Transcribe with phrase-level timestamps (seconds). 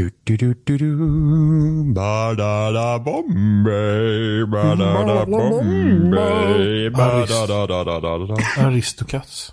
[0.00, 0.96] Du, du, du, du, du.
[1.92, 4.46] Ba-da-da Bombay.
[4.46, 6.90] Ba-da-da Bombay.
[6.90, 8.34] Ba-da-da-da-da-da.
[8.56, 9.52] Aristocats.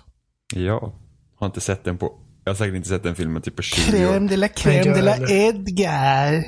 [0.54, 0.92] Ja,
[1.38, 2.12] har inte sett den på...
[2.44, 4.12] Jag har säkert inte sett den filmen typ på 20 år.
[4.12, 5.16] Crème de la crème de la.
[5.30, 6.44] Edgar.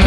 [0.00, 0.06] Du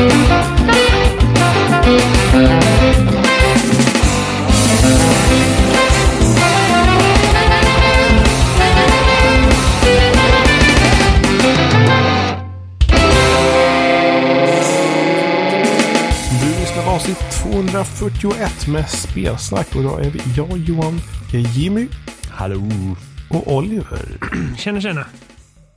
[16.60, 21.01] lyssnar på avsnitt 241 med spelsnack och idag är vi jag, Johan,
[21.56, 21.87] Jimmy
[22.29, 22.62] Hallå.
[23.29, 24.06] och Oliver.
[24.57, 25.06] Känner, känner.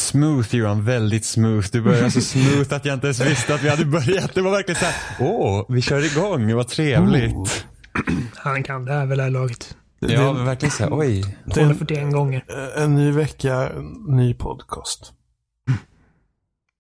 [0.07, 1.67] Smooth Johan, väldigt smooth.
[1.73, 4.35] Du börjar så smooth att jag inte ens visste att vi hade börjat.
[4.35, 7.67] Det var verkligen så här, åh, vi kör igång, vad trevligt.
[8.35, 9.77] Han kan det här det här laget.
[9.99, 11.37] Ja, men verkligen så här, oj.
[11.55, 12.45] 241 gånger.
[12.77, 15.13] En ny vecka, en ny podcast.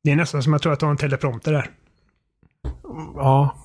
[0.04, 1.70] Det är nästan som att jag tror att du har en teleprompter där.
[3.14, 3.56] Ja.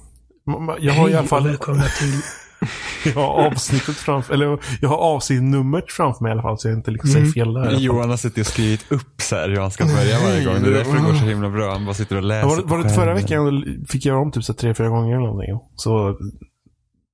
[0.79, 2.21] Jag har i alla fall Välkomna till...
[3.05, 6.77] jag har avsnittet framför, eller jag har avsnittnumret framför mig i alla fall så jag
[6.77, 7.71] inte liksom säger fel där.
[7.79, 10.61] Johan har suttit och skrivit upp så här hur han ska börja varje gång.
[10.63, 11.71] Det är därför det går så himla bra.
[11.71, 12.47] Han bara sitter och läser.
[12.49, 15.15] Var, det- var det förra veckan fick jag göra om typ så tre, fyra gånger
[15.15, 15.59] eller någonting.
[15.75, 16.17] Så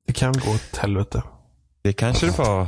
[0.08, 1.24] det kan gå åt helvete.
[1.84, 2.62] Det kanske det var.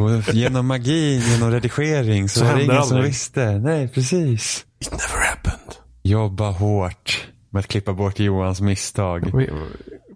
[0.00, 3.04] Och genom magi, genom redigering så, Så var det ingen som aldrig.
[3.04, 3.58] visste.
[3.58, 4.64] Nej, precis.
[4.80, 5.74] It never happened.
[6.02, 9.30] Jobba hårt med att klippa bort Johans misstag.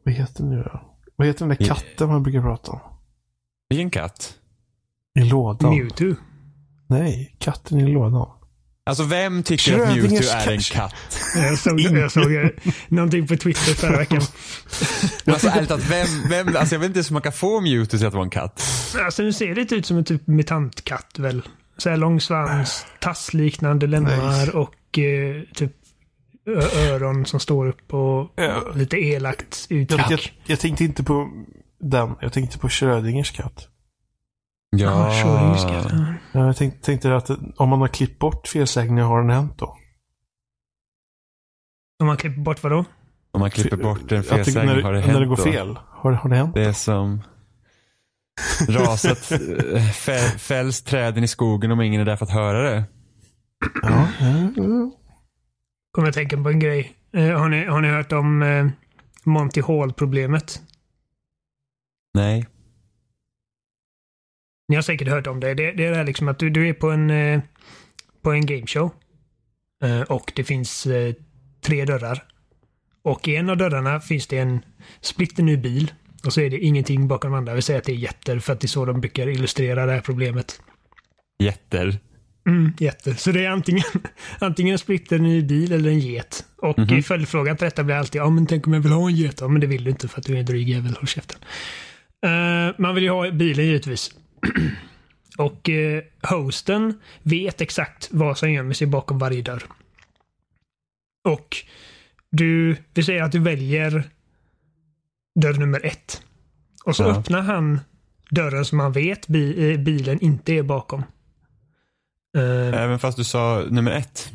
[0.05, 0.81] Vad, heter den nu då?
[1.17, 2.81] Vad heter den där katten man brukar prata om?
[3.69, 4.35] Vilken katt?
[5.19, 5.77] I lådan.
[5.77, 6.15] Mewtwo.
[6.89, 8.29] Nej, katten i lådan.
[8.87, 10.95] Alltså vem tycker att Schrödingers Mewtwo är en katt.
[11.37, 12.49] Jag såg, jag såg eh,
[12.89, 14.21] någonting på Twitter förra veckan.
[15.27, 17.99] Alltså ärligt talat, vem, vem, alltså jag vet inte ens hur man kan få Mewtwo
[17.99, 18.63] till att vara en katt.
[19.05, 21.43] Alltså nu ser det lite ut som en typ mutantkatt väl.
[21.79, 24.53] Så här lång svans, tassliknande lemmar Nice.
[24.53, 25.73] och eh, typ
[26.47, 28.63] öron som står upp och Ja.
[28.75, 30.11] lite elakt Jag, uttryck.
[30.11, 31.31] jag, jag tänkte inte på
[31.81, 32.15] den.
[32.21, 33.69] Jag tänkte på Schrödingers katt.
[34.77, 35.93] Ja, Schrödingers katt.
[35.93, 36.15] ja.
[36.33, 39.77] Ja, Jag tänkte, tänkte att om man har klippt bort felsägningar har den hänt då?
[42.01, 42.85] Om man klipper bort vad då?
[43.31, 45.43] Om man klipper bort en felsägning när, har det när hänt det går då.
[45.43, 45.79] fel.
[45.91, 46.55] Har, har det hänt?
[46.55, 47.21] Det är som
[48.69, 49.39] rasat, eh,
[49.93, 52.85] fä- fälls träden i skogen om ingen är där för att höra det.
[53.83, 54.09] Ja.
[54.21, 54.93] Mm.
[55.95, 56.93] Kommer jag tänka på en grej.
[57.13, 58.67] Eh, har, ni, har ni hört om eh,
[59.25, 60.63] Monty Hall-problemet?
[62.15, 62.47] Nej.
[64.69, 65.55] Ni har säkert hört om det.
[65.55, 67.41] Det, det är det här liksom att du, du är på en, eh,
[68.23, 68.91] på en gameshow.
[69.85, 71.15] Eh, och det finns eh,
[71.61, 72.25] tre dörrar.
[73.03, 74.65] Och i en av dörrarna finns det en
[75.01, 75.93] splitterny bil.
[76.25, 77.55] Och så är det ingenting bakom de andra.
[77.55, 79.93] Vi säger att det är jätter för att det är så de brukar illustrera det
[79.93, 80.61] här problemet.
[81.43, 81.99] Jätter.
[82.47, 83.15] Mm, jätter.
[83.15, 83.83] Så det är antingen,
[84.39, 86.45] antingen en splitterny bil eller en get.
[86.57, 87.03] Och Mhm.
[87.03, 89.41] följdfrågan till detta blir alltid, ja men tänk om jag vill ha en get?
[89.41, 91.39] Ja men det vill du inte för att du är en dryg jävel, håll käften.
[92.27, 94.11] Eh, man vill ju ha bilen givetvis.
[95.39, 99.63] Och eh, hosten vet exakt vad som gömmer sig bakom varje dörr.
[101.29, 101.57] Och
[102.31, 104.11] du, vi säger att du väljer
[105.41, 106.23] dörr nummer ett.
[106.85, 107.09] Och så Ja.
[107.19, 107.81] öppnar han
[108.31, 111.03] dörren som han vet bi, eh, bilen inte är bakom.
[112.35, 114.33] Eh, Även fast du sa nummer ett.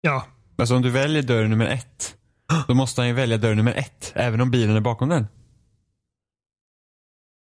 [0.00, 0.26] ja,
[0.58, 2.16] Alltså om du väljer dörr nummer ett.
[2.68, 4.12] Då måste han ju välja dörr nummer ett.
[4.14, 5.26] Även om bilen är bakom den.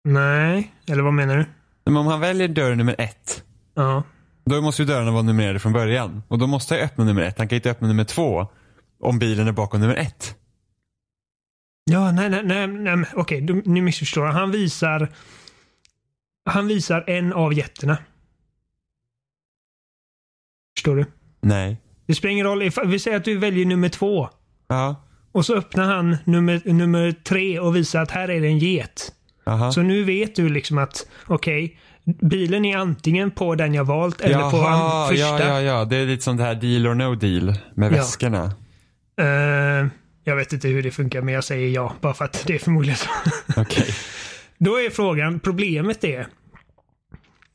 [0.05, 1.45] nej, eller vad menar du?
[1.85, 3.45] Men om han väljer dörr nummer ett.
[3.75, 4.03] Ja,
[4.45, 6.23] Då måste ju dörrarna vara numrerade från början.
[6.29, 7.39] Och då måste jag öppna nummer ett.
[7.39, 8.47] Han kan inte öppna nummer två.
[9.03, 10.37] Om bilen är bakom nummer ett.
[11.91, 14.33] ja nej, nej, nej, nej okej, du- nu missförstår jag.
[14.33, 15.09] Han visar
[16.45, 17.99] han visar en av jätterna.
[20.79, 21.05] Förstår du?
[21.43, 21.77] Nej.
[22.07, 22.71] Det spelar ingen roll.
[22.87, 24.29] Vi säger att du väljer nummer två.
[24.69, 25.05] Ja.
[25.33, 29.13] Och så öppnar han nummer, nummer tre och visar att här är det en get.
[29.47, 29.73] Aha.
[29.73, 31.79] Så nu vet du liksom att okej,
[32.23, 35.25] bilen är antingen på den jag valt eller på Jaha, an, första.
[35.27, 35.85] ja, ja, ja.
[35.85, 37.97] Det är lite som det här deal or no deal med Ja.
[37.97, 38.45] väskorna.
[39.21, 39.87] Eh,
[40.25, 42.59] jag vet inte hur det funkar men jag säger ja bara för att det är
[42.59, 43.09] förmodligen så.
[43.61, 43.95] Okej.
[44.59, 46.27] Då är frågan, problemet är,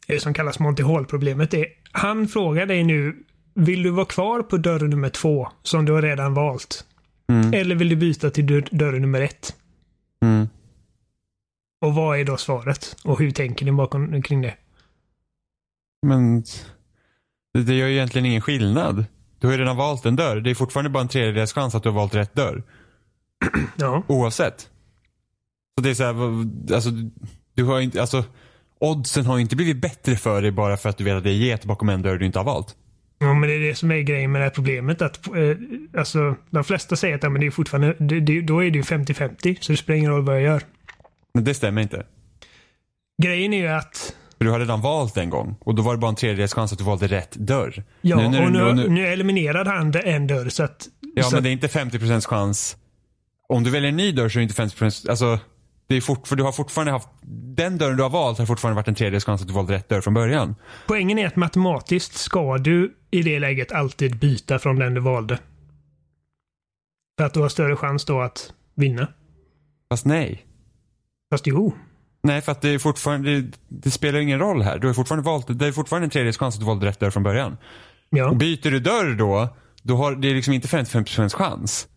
[0.08, 1.66] det som kallas Monty Hall-problemet är,
[1.96, 3.16] han frågar dig nu,
[3.54, 6.86] vill du vara kvar på dörr nummer två som du har redan valt?
[7.30, 7.54] Mm.
[7.54, 9.56] Eller vill du byta till dörr, dörr nummer ett?
[10.22, 10.48] Mm.
[11.82, 12.98] Och vad är då svaret?
[13.04, 14.56] Och hur tänker ni bakom kring det?
[16.08, 16.44] Men
[17.54, 19.06] det, gör ju egentligen ingen skillnad.
[19.40, 20.42] Du har ju redan valt en dörr.
[20.42, 22.64] Det är fortfarande bara en tredjedels chans att du har valt rätt dörr.
[23.78, 24.04] Ja.
[24.08, 24.70] Oavsett.
[25.78, 26.16] Så det är så här,
[26.76, 26.90] alltså,
[27.54, 28.24] du har inte, alltså,
[28.86, 31.30] oddsen har ju inte blivit bättre för dig bara för att du vet att det
[31.30, 32.76] är get bakom en dörr du inte har valt.
[33.20, 35.02] Ja, men det är det som är grejen med det här problemet.
[35.02, 35.34] Att, eh,
[36.00, 38.78] alltså, de flesta säger att ja, men det är fortfarande, det, det, då är det
[38.78, 40.62] ju 50-50, så det spelar ingen roll vad jag gör.
[41.34, 42.06] Men det stämmer inte.
[43.24, 45.98] Grejen är ju att För du har redan valt en gång och då var det
[45.98, 47.84] bara en tredjedels chans att du valde rätt dörr.
[48.02, 50.88] Ja, Nu när och nu, nu- nu eliminerade han en dörr så att...
[51.16, 52.78] Ja, så men det är inte 50% chans.
[53.50, 55.10] Om du väljer en ny dörr så är det inte 50%.
[55.10, 55.40] Alltså,
[55.88, 57.10] det är fort, för du har fortfarande haft,
[57.56, 59.90] den dörren du har valt har fortfarande varit en tredjedels chans att du valde rätt
[59.90, 60.56] dörr från början.
[60.88, 65.40] Poängen är att matematiskt ska du i det läget alltid byta från den du valde.
[67.18, 69.08] För att du har större chans då att vinna.
[69.90, 70.46] Fast nej.
[71.34, 71.76] Fast jo.
[72.24, 74.80] Nej, för att det är fortfarande, det, det spelar ingen roll här.
[74.80, 77.10] Du har fortfarande valt, det är fortfarande en tredjedels chans att du valde rätt dörr
[77.10, 77.58] från början.
[78.10, 78.30] Ja.
[78.30, 79.50] Och byter du dörr då,
[79.82, 81.88] då har det är liksom inte 55% chans.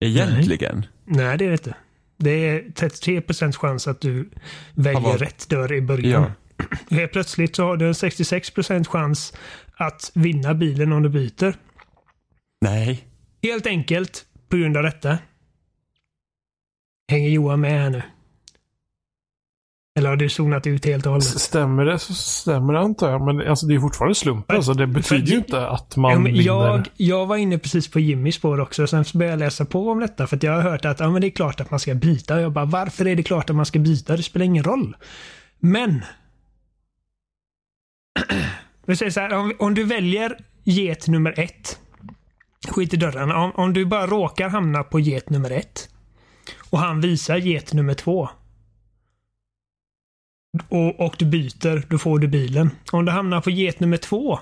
[0.00, 0.76] Egentligen.
[0.76, 1.74] Nej, det är det inte.
[2.16, 4.30] Det är 33 procents chans att du
[4.74, 6.32] väljer Ja, vad- rätt dörr i början.
[6.90, 9.34] Helt plötsligt så har du en 66 procents chans
[9.76, 11.54] att vinna bilen om du byter.
[12.60, 13.04] Nej.
[13.42, 15.18] Helt enkelt på grund av detta.
[17.10, 18.02] Hänger Johan med här nu?
[19.98, 21.26] Eller har du zonat ut helt och hållet?
[21.26, 23.24] Stämmer det så stämmer det antar jag.
[23.24, 24.56] Men alltså, det är fortfarande slumpen.
[24.56, 26.42] Alltså, det betyder ju inte att man Ja, vinner.
[26.42, 30.00] jag, jag var inne precis på Jimmys spår också, sen började jag läsa på om
[30.00, 31.94] detta för att jag har hört att ja, men det är klart att man ska
[31.94, 32.34] byta.
[32.34, 34.16] Och jag bara, varför är det klart att man ska byta?
[34.16, 34.96] Det spelar ingen roll.
[35.60, 36.04] Men.
[38.86, 41.78] Vi säger så här, om, om du väljer get nummer ett.
[42.68, 43.36] Skit i dörrarna.
[43.36, 45.88] Om, om du bara råkar hamna på get nummer ett.
[46.70, 48.28] Och han visar get nummer två.
[50.68, 52.70] Och, och du byter, då får du bilen.
[52.92, 54.38] Om du hamnar på get nummer två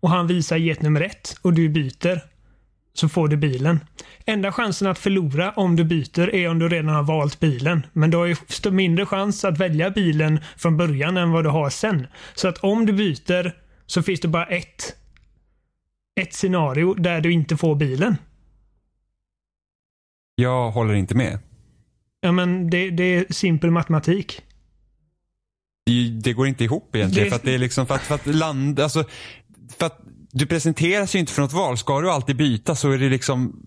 [0.00, 2.20] och han visar get nummer ett och du byter
[2.94, 3.80] så får du bilen.
[4.26, 7.86] Enda chansen att förlora om du byter är om du redan har valt bilen.
[7.92, 8.36] Men du har ju
[8.70, 12.06] mindre chans att välja bilen från början än vad du har sen.
[12.34, 13.56] Så att om du byter
[13.86, 14.96] så finns det bara ett
[16.20, 18.16] ett scenario där du inte får bilen.
[20.34, 21.38] Jag håller inte med.
[22.20, 24.42] Ja men det, det är simpel matematik.
[26.22, 27.24] Det, går inte ihop egentligen.
[27.24, 29.04] Det- För att det är liksom för att, för att land, alltså,
[29.78, 30.00] för att
[30.30, 31.78] du presenteras ju inte för något val.
[31.78, 33.62] Ska du alltid byta så är det liksom,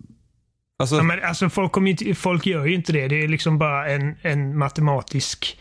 [0.80, 3.08] alltså, Ja, men alltså folk, kommer inte, folk gör ju inte det.
[3.08, 5.60] Det är liksom bara en, en matematisk...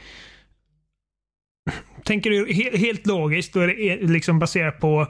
[2.04, 5.00] Tänker du he, helt logiskt, då är det e- liksom baserat på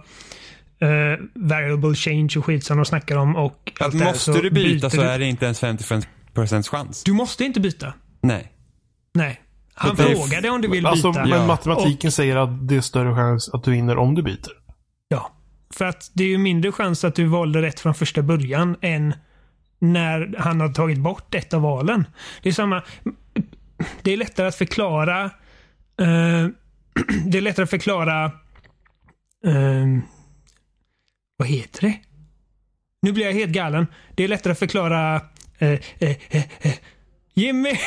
[0.80, 0.88] eh,
[1.34, 3.36] variable change och skit som de snackar om.
[3.36, 6.68] Och att allt det här, måste du byta så du, är det inte ens 50%
[6.70, 7.04] chans.
[7.04, 7.94] Du måste inte byta.
[8.22, 8.52] Nej.
[9.14, 9.40] Nej.
[9.74, 11.20] Han frågade om du vill Alltså, byta.
[11.26, 11.46] men Ja.
[11.46, 14.52] matematiken säger att det är större chans att du vinner om du byter.
[15.08, 15.30] Ja.
[15.74, 19.14] För att det är ju mindre chans att du valde rätt från första början än
[19.78, 22.06] när han har tagit bort ett av valen.
[22.42, 22.82] Det är samma...
[24.02, 25.24] Det är lättare att förklara...
[26.00, 26.48] eh,
[27.26, 28.24] det är lättare att förklara...
[29.46, 29.86] eh,
[31.36, 31.98] vad heter det?
[33.02, 33.86] Nu blir jag helt galen.
[34.14, 35.14] Det är lättare att förklara...
[35.58, 36.72] eh, eh, eh, eh,
[37.34, 37.70] Jimmy!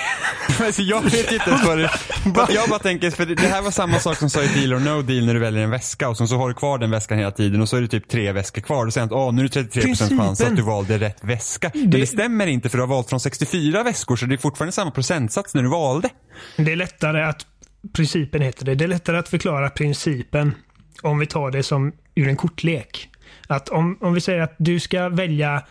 [0.59, 1.87] Alltså, jag vet inte ens vad det
[2.33, 4.73] för att Jag bara tänker, för det, här var samma sak som sa i deal
[4.73, 6.91] or no deal när du väljer en väska och sen så har du kvar den
[6.91, 8.85] väskan hela tiden och så är det typ tre väskor kvar.
[8.85, 10.17] Och säger att åh, nu är det 33% Principen.
[10.17, 11.71] chans att du valde rätt väska.
[11.73, 14.37] Men Det- det stämmer inte för du har valt från 64 väskor så det är
[14.37, 16.09] fortfarande samma procentsats när du valde.
[16.57, 17.45] Det är lättare att...
[17.93, 18.75] Principen heter det.
[18.75, 20.55] Det är lättare att förklara principen
[21.01, 23.09] om vi tar det som ur en kortlek.
[23.47, 25.63] Att om, om vi säger att du ska välja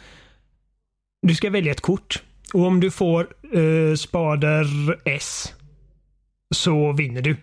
[1.26, 2.22] du ska välja ett kort.
[2.54, 4.66] Och om du får eh, spader
[5.04, 5.54] S
[6.54, 7.36] så vinner du.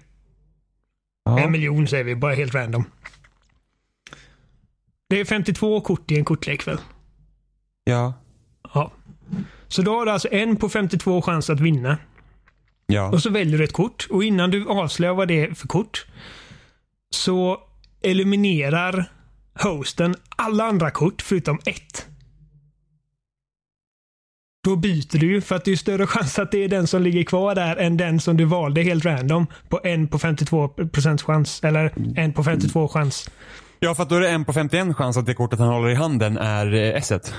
[1.40, 2.84] En miljon säger vi, bara helt random.
[5.10, 6.78] Det är 52 kort i en kortlek väl?
[7.84, 8.14] Ja.
[8.74, 8.92] Ja.
[9.68, 11.98] Så då har du alltså en på 52 chans att vinna.
[12.88, 13.12] Ja.
[13.12, 16.06] Och så väljer du ett kort och innan du avslöjar vad det är för kort
[17.10, 17.60] så
[18.02, 19.12] eliminerar
[19.54, 22.08] hosten alla andra kort förutom ett.
[24.64, 27.02] Då byter du ju för att det är större chans att det är den som
[27.02, 31.24] ligger kvar där än den som du valde helt random på en på 52 procents
[31.24, 31.64] chans.
[31.64, 33.30] Eller en på 52 chans.
[33.80, 35.90] Ja, för att då är det en på 51 chans att det kortet han håller
[35.90, 37.34] i handen är eh, S1.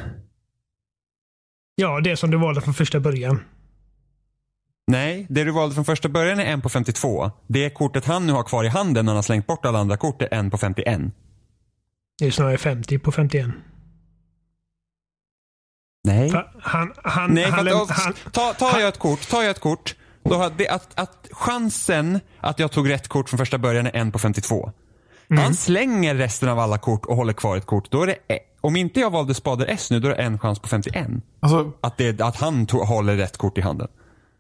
[1.75, 3.41] Ja, det som du valde från första början.
[4.87, 7.31] Nej, det du valde från första början är en på 52.
[7.47, 9.97] Det kortet han nu har kvar i handen när han har slängt bort alla andra
[9.97, 11.01] kort är en på 51.
[12.19, 13.47] Det är snarare 50 på 51.
[16.05, 16.31] Nej.
[16.31, 19.61] För han, han, Nej, han, att, han, ta, tar jag ett kort, tar jag ett
[19.61, 19.95] kort,
[20.25, 23.97] då har det, att, att chansen att jag tog rätt kort från första början är
[23.97, 24.71] en på 52.
[25.39, 27.91] Han slänger resten av alla kort och håller kvar ett kort.
[27.91, 30.39] Då är det, e- om inte jag valde spader S nu, då är det en
[30.39, 31.07] chans på 51.
[31.41, 33.89] Alltså, Att, det, att han to- håller rätt kort i handen.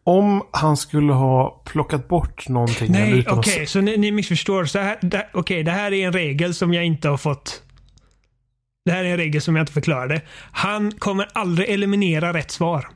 [0.04, 2.92] om han skulle ha plockat bort någonting.
[2.92, 4.64] Nej, okej, att- så ni, ni missförstår.
[4.64, 7.62] Så här, det, okej, det här är en regel som jag inte har fått...
[8.84, 10.22] Det här är en regel som jag inte förklarade.
[10.52, 12.88] Han kommer aldrig eliminera rätt svar.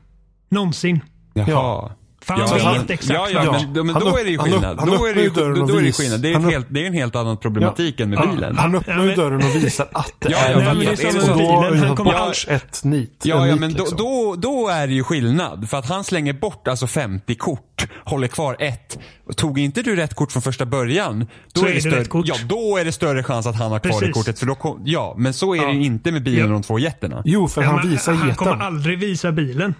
[0.49, 0.99] Någonsin.
[1.33, 1.45] Jaha.
[1.49, 1.91] Ja.
[2.29, 4.29] För han Ja, vet han- exakt ja, ja, men, då- men Han då är det
[4.29, 4.79] ju han skillnad.
[4.79, 6.21] han Då är det ju, då och är det skillnad.
[6.21, 8.31] Det är, han helt, det är en helt annan problematik än med Ja.
[8.31, 8.57] bilen.
[8.57, 10.79] Han öppnar Ja, ju men- dörren och visar att det Ja, är ja, en men
[10.79, 11.87] det är som då bilen.
[11.87, 13.21] Han kommer han bort ett nit.
[13.23, 13.97] Ja, ja nit, men då, liksom.
[13.97, 15.69] då, då är det ju skillnad.
[15.69, 18.99] För att han slänger bort alltså 50 kort, håller kvar ett.
[19.35, 22.25] Tog inte du rätt kort från första början, då Så är, det större, rätt kort.
[22.27, 24.13] Ja, då är det större chans att han har kvar det Precis.
[24.13, 24.39] kortet.
[24.39, 25.73] För då kom, ja, men så är det Ja.
[25.73, 26.45] ju inte med bilen Ja.
[26.45, 27.21] och de två jätterna.
[27.25, 29.73] Jo, för Ja, han visar Han kommer aldrig visa bilen.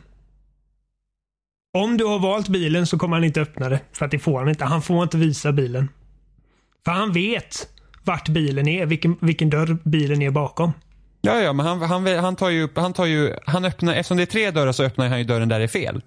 [1.73, 3.79] Om du har valt bilen så kommer han inte öppna det.
[3.93, 4.65] För att det får han inte.
[4.65, 5.89] Han får inte visa bilen.
[6.85, 7.67] För han vet
[8.03, 8.85] vart bilen är.
[8.85, 10.73] Vilken, vilken dörr bilen är bakom.
[11.21, 14.17] Ja, ja, men han, han, han tar ju upp, han tar ju, han öppnar, eftersom
[14.17, 16.01] det är tre dörrar så öppnar han ju dörren där det är fel.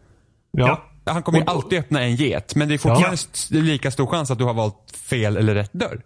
[0.50, 0.82] Ja.
[1.04, 4.06] Han kommer ju Och- alltid öppna en get, men det är fortfarande st- lika stor
[4.06, 6.02] chans att du har valt fel eller rätt dörr.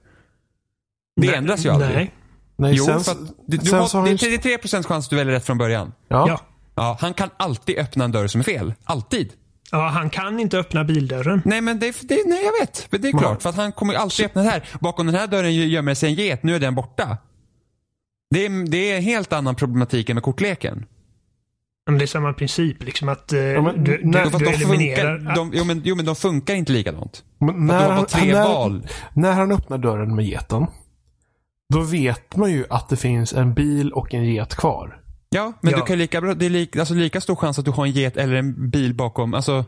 [1.21, 1.95] Det Nej, ändras ju aldrig.
[1.95, 2.15] Nej.
[2.57, 4.37] Nej, Jo, sen, för att du, du har, det är ju...
[4.57, 5.93] 33% chans att du väljer rätt från början.
[6.09, 6.25] Ja.
[6.29, 6.41] Ja.
[6.75, 8.75] Ja, han kan alltid öppna en dörr som är fel.
[8.85, 9.33] Alltid.
[9.73, 11.43] Ja, han kan inte öppna bildörren.
[11.45, 12.87] Nej, men det, det, nej, jag vet.
[12.91, 14.69] Men det är klart, för att han kommer ju alltid öppna det här.
[14.81, 17.19] Bakom den här dörren gömmer sig en get, nu är den borta.
[18.31, 20.87] Det är, det är en helt annan problematik än med kortleken.
[21.87, 22.83] Men det är samma princip.
[22.83, 25.19] Liksom att eh, men du, när- du, du de eliminerar...
[25.19, 27.25] funkar, de, jo, men, jo, men de funkar inte likadant.
[27.39, 28.89] Men när, han, tre när, val.
[29.15, 30.67] när han öppnar dörren med geten.
[31.75, 35.01] Då vet man ju att det finns en bil och en get kvar.
[35.37, 35.79] Ja, men Ja.
[35.79, 37.93] du kan lika bra, det är lika, alltså lika stor chans att du har en
[37.93, 39.35] get eller en bil bakom.
[39.35, 39.65] Alltså,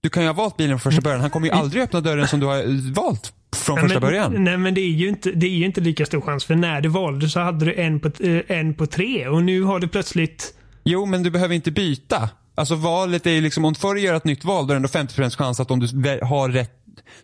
[0.00, 1.20] du kan ju ha valt bilen från första början.
[1.20, 4.44] Han kommer ju aldrig öppna dörren som du har valt från Nej, första men, början.
[4.44, 6.44] Nej, men det är, ju inte, det är ju inte lika stor chans.
[6.44, 9.62] För när du valde så hade du en på, eh, en på tre och nu
[9.62, 10.54] har du plötsligt...
[10.84, 12.30] Jo, men du behöver inte byta.
[12.54, 14.88] Alltså valet är ju liksom, om förr gör ett nytt val, då är det ändå
[14.88, 15.86] 50% chans att om du
[16.22, 16.72] har rätt,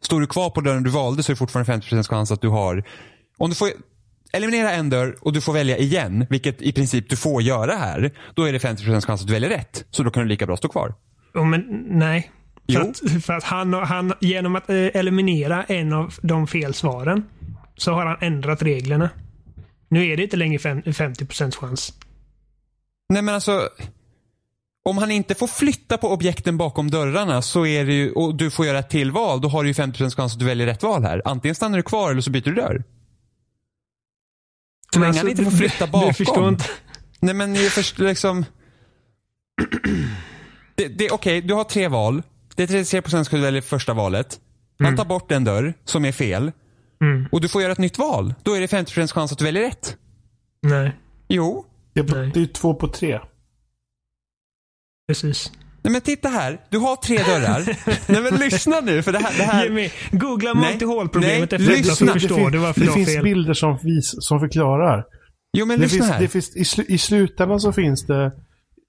[0.00, 2.48] står du kvar på dörren du valde så är det fortfarande 50% chans att du
[2.48, 2.84] har,
[3.38, 3.68] om du får
[4.32, 8.12] eliminera en dörr och du får välja igen, vilket i princip du får göra här,
[8.34, 9.84] då är det 50% chans att du väljer rätt.
[9.90, 10.94] Så då kan du lika bra stå kvar.
[11.34, 12.30] Oh, men nej.
[12.72, 17.24] För att, för att han, han, genom att eh, eliminera en av de fel svaren
[17.76, 19.10] så har han ändrat reglerna.
[19.88, 21.92] Nu är det inte längre fem, 50% chans.
[23.08, 23.68] Nej men alltså,
[24.84, 28.50] om han inte får flytta på objekten bakom dörrarna så är det ju, och du
[28.50, 30.82] får göra ett till val, då har du ju 50% chans att du väljer rätt
[30.82, 31.22] val här.
[31.24, 32.84] Antingen stannar du kvar eller så byter du dörr.
[34.94, 36.08] Så länge han inte får flytta bakom.
[36.08, 36.64] alltså, Du förstår inte.
[37.20, 38.44] Nej men jag förstår liksom.
[40.74, 42.22] Det, det, Okej, du har tre val.
[42.54, 44.40] Det är 33% ska du välja första valet.
[44.78, 46.52] Han tar bort en dörr som är fel.
[47.00, 47.28] Mm.
[47.32, 48.34] Och du får göra ett nytt val.
[48.42, 49.96] Då är det 50% chans att du väljer rätt.
[50.62, 50.96] Nej,
[51.28, 51.66] Jo.
[51.92, 52.30] Det är, på, Nej.
[52.34, 53.20] det är två på tre.
[55.08, 55.52] precis.
[55.86, 56.60] Nej men titta här.
[56.70, 57.76] Du har tre dörrar.
[58.12, 59.32] Nej men lyssna nu för det här.
[59.38, 60.62] Det här Jimmy, googla Nej.
[60.72, 62.12] multi-hall-problemet Nej, efter lyssna.
[62.12, 63.24] förstår fin- du det du har finns fel.
[63.24, 65.04] bilder som, vis, som förklarar.
[65.58, 66.20] jo men Det lyssna finns, här.
[66.20, 68.32] det finns, i, slu, I slutändan så finns det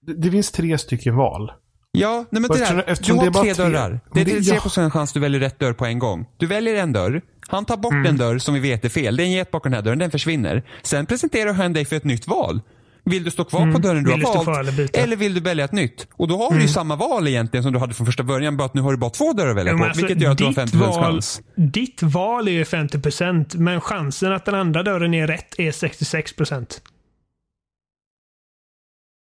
[0.07, 1.51] det, det finns tre stycken val.
[1.91, 3.89] Ja, nej men det eftersom- där, du eftersom har det är bara tre dörrar.
[4.13, 6.25] Det är Men det- 33% chans du väljer rätt dörr på en gång.
[6.37, 8.05] Du väljer en dörr, han tar bort Mm.
[8.05, 9.15] en dörr som vi vet är fel.
[9.17, 10.63] Det är en get bakom den här dörren, den försvinner.
[10.83, 12.61] Sen presenterar han dig för ett nytt val.
[13.09, 14.19] Vill du stå kvar på dörren du Mm.
[14.19, 14.69] Vill du har kvar valt?
[14.79, 14.97] eller?
[15.03, 16.07] Eller vill du välja ett nytt?
[16.13, 18.65] Och då har du ju samma val egentligen som du hade från första början, bara
[18.65, 19.83] att nu har du bara två dörrar att välja Ja, på.
[19.85, 21.41] alltså, vilket gör att du har ditt 50% val, chans.
[21.55, 26.81] Ditt val är ju 50% men chansen att den andra dörren är rätt är 66%.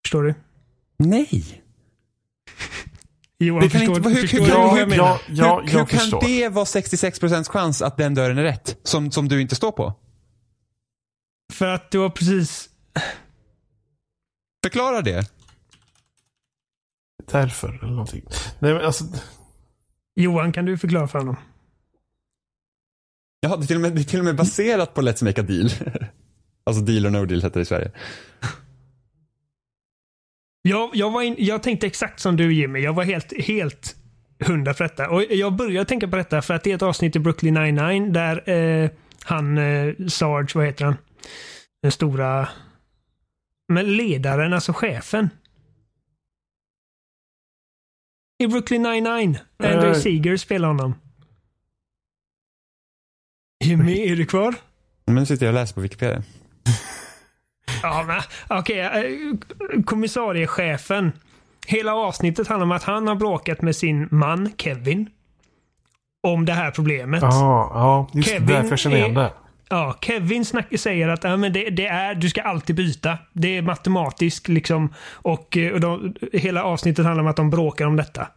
[0.05, 0.33] Förstår du?
[0.97, 1.61] Nej.
[3.39, 5.03] Johan, Det kan förstår, inte hur- förstår hur- du hur- vad hur- jag menar?
[5.03, 6.21] Ja, ja, hur hur jag kan förstår.
[6.21, 8.77] det vara 66% chans att den dörren är rätt?
[8.83, 9.93] Som, som du inte står på?
[11.53, 12.69] För att du har precis...
[14.63, 15.31] Förklara det.
[17.31, 18.23] Därför eller någonting.
[18.59, 19.03] Nej men alltså.
[20.15, 21.35] Johan, kan du förklara för honom?
[23.39, 25.41] Ja, det är till och med, det är till och med baserat på Let's Make
[25.41, 25.69] a Deal.
[26.63, 27.91] alltså Deal or No Deal heter det i Sverige.
[30.61, 32.79] Jag, jag, var in, jag tänkte exakt som du Jimmy.
[32.79, 33.95] Jag var helt, helt
[34.45, 35.09] hundra för detta.
[35.09, 38.11] Och jag började tänka på detta för att det är ett avsnitt i Brooklyn 99
[38.11, 38.89] där eh,
[39.23, 40.97] han, eh, Sarge, vad heter han?
[41.81, 42.49] Den stora...
[43.71, 45.29] Men ledaren, alltså chefen.
[48.43, 49.39] I Brooklyn 99.
[49.63, 49.93] Andrew Eh.
[50.01, 50.95] Seeger spelar honom.
[53.63, 54.55] Jimmy, är du kvar?
[55.05, 56.23] Men nu sitter jag och läser på Wikipedia.
[57.83, 58.21] Ja, men
[58.59, 58.79] okej.
[58.79, 61.11] eh, kommissariechefen.
[61.67, 65.09] Hela avsnittet handlar om att han har bråkat med sin man Kevin.
[66.27, 67.21] Om det här problemet.
[67.21, 68.33] Ja, ja just det.
[68.33, 69.33] Kevin Därför jag känner igen är- det.
[69.71, 73.17] Ja, Kevin snack, säger att ja, men det, det, är, du ska alltid byta.
[73.33, 74.93] Det är matematiskt liksom.
[75.13, 78.27] Och, eh, och de, hela avsnittet handlar om att de bråkar om detta.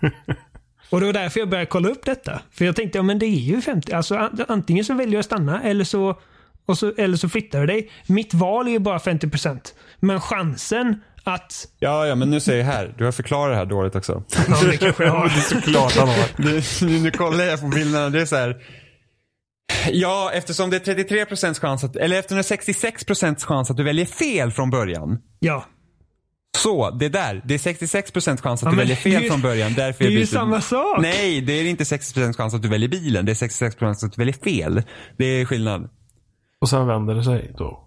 [0.90, 2.40] och det var därför jag började kolla upp detta.
[2.50, 3.92] För jag tänkte, ja men det är ju 50.
[3.92, 6.20] Alltså antingen så väljer jag att stanna eller så,
[6.66, 7.90] och så, eller så flyttar du dig.
[8.06, 9.58] Mitt val är ju bara 50%.
[10.00, 11.68] Men chansen att...
[11.78, 12.94] Ja, ja, men nu säger jag här.
[12.98, 14.22] Du har förklarat det här dåligt också.
[14.48, 15.28] Ja, det kanske jag har.
[15.34, 16.28] det är såklart han har.
[16.86, 18.10] nu, nu kollar jag på bilderna.
[18.10, 18.56] Det är så här.
[19.92, 23.82] Ja, eftersom det är 33% chans att, eller eftersom det är 66% chans att du
[23.82, 25.18] väljer fel från början.
[25.38, 25.64] Ja.
[26.58, 27.42] Så, det där.
[27.44, 29.74] Det är 66% chans att ja, du väljer fel ju, från början.
[29.74, 30.98] Därför det är ju samma sak.
[31.00, 33.26] Nej, det är inte 66% chans att du väljer bilen.
[33.26, 34.82] Det är 66 chans att du väljer fel.
[35.18, 35.88] Det är skillnad.
[36.60, 37.85] Och sen vänder det sig då?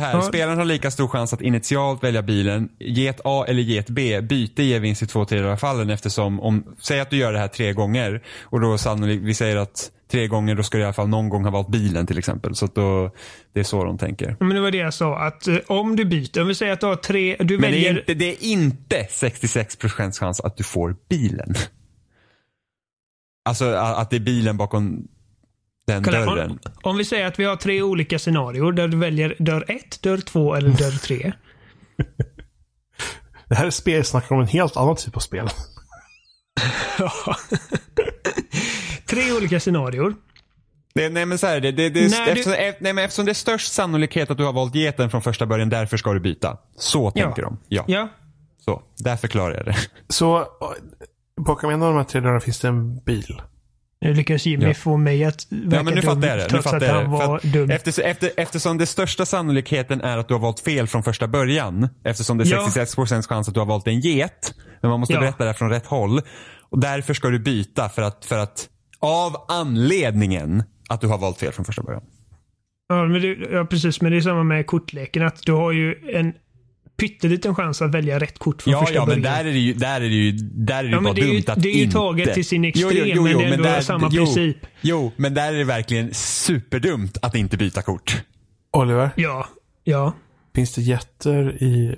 [0.00, 2.68] Så här, spelaren har lika stor chans att initialt välja bilen.
[2.78, 4.20] Get A eller get B.
[4.20, 7.38] Byte ger vinst i två tredjedelar av fallen eftersom om, säg att du gör det
[7.38, 10.84] här tre gånger och då sannolikt, vi säger att tre gånger då ska du i
[10.84, 12.54] alla fall någon gång ha valt bilen till exempel.
[12.54, 13.10] Så då,
[13.52, 14.36] det är så de tänker.
[14.40, 16.80] Men det var det jag sa, att eh, om du byter, om vi säger att
[16.80, 17.98] du har tre, du Men väljer...
[17.98, 21.54] inte, det är inte 66% chans att du får bilen.
[23.44, 25.08] Alltså att det är bilen bakom
[25.86, 26.50] den Kolla, dörren.
[26.50, 30.02] Om, om, vi säger att vi har tre olika scenarier där du väljer dörr 1,
[30.02, 31.32] dörr 2 eller dörr 3.
[33.48, 35.48] det här är spelsnack om en helt annan typ av spel.
[39.06, 40.14] tre olika scenarier.
[40.94, 42.58] Det, nej men så här, det, det, det, eftersom, du...
[42.58, 45.68] nej, men eftersom det är störst sannolikhet att du har valt geten från första början,
[45.68, 46.58] därför ska du byta.
[46.76, 47.58] Så tänker de.
[47.68, 47.84] Ja.
[47.86, 48.08] ja.
[48.64, 49.76] Så, där förklarar jag det.
[50.08, 50.46] Så,
[51.40, 53.42] bakom en av de här tre dörrarna finns det en bil.
[54.00, 54.74] Nu lyckas Jimmy ja.
[54.74, 56.48] få mig att verka ja, men nu dum, fattar jag det.
[56.48, 57.70] trots nu att han var dum.
[57.70, 61.88] Efter, efter, eftersom det största sannolikheten är att du har valt fel från första början.
[62.04, 63.22] Eftersom det är 66% ja.
[63.22, 64.54] chans att du har valt en get.
[64.80, 65.20] Men man måste ja.
[65.20, 66.20] berätta det från rätt håll.
[66.70, 68.68] Och därför ska du byta för att, för att
[69.00, 72.02] av anledningen att du har valt fel från första början.
[72.88, 74.00] Ja, men det, ja, precis.
[74.00, 75.26] Men det är samma med kortleken.
[75.26, 76.34] Att du har ju en
[76.96, 79.22] pytteliten chans att välja rätt kort från ja, första ja, början.
[79.22, 81.14] Ja, men där är det ju, där är det ju, där är det ja, bara
[81.14, 81.92] det är dumt ju, att Det är ju inte.
[81.92, 84.56] taget till sin extrem, jo, jo, jo, men det är ändå där, samma jo, princip.
[84.80, 88.22] Jo, men där är det verkligen superdumt att inte byta kort.
[88.72, 89.10] Oliver?
[89.16, 89.48] Ja.
[89.84, 90.12] Ja.
[90.54, 91.96] Finns det jätter i,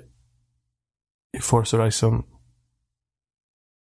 [1.37, 2.23] i Forza Horizon?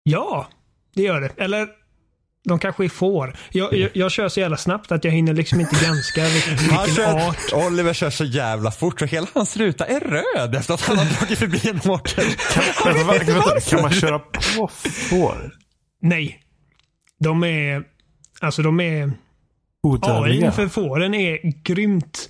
[0.04, 0.48] Ja,
[0.96, 1.30] det gör det.
[1.38, 1.68] Eller
[2.48, 3.36] de kanske är får.
[3.52, 6.96] Jag, jag, jag, kör så jävla snabbt att jag hinner liksom inte granska vilken, vilken
[6.96, 7.54] kör, art.
[7.54, 11.06] Oliver kör så jävla fort så hela hans ruta är röd efter att han har
[11.06, 12.26] dragit förbi en mårten.
[12.54, 12.94] Kan,
[13.26, 14.68] kan, kan man köra på
[15.10, 15.52] får?
[16.02, 16.40] Nej.
[17.20, 17.84] De är...
[18.42, 19.12] Alltså de är...
[19.84, 20.48] Odödliga?
[20.48, 22.30] AI för fåren är grymt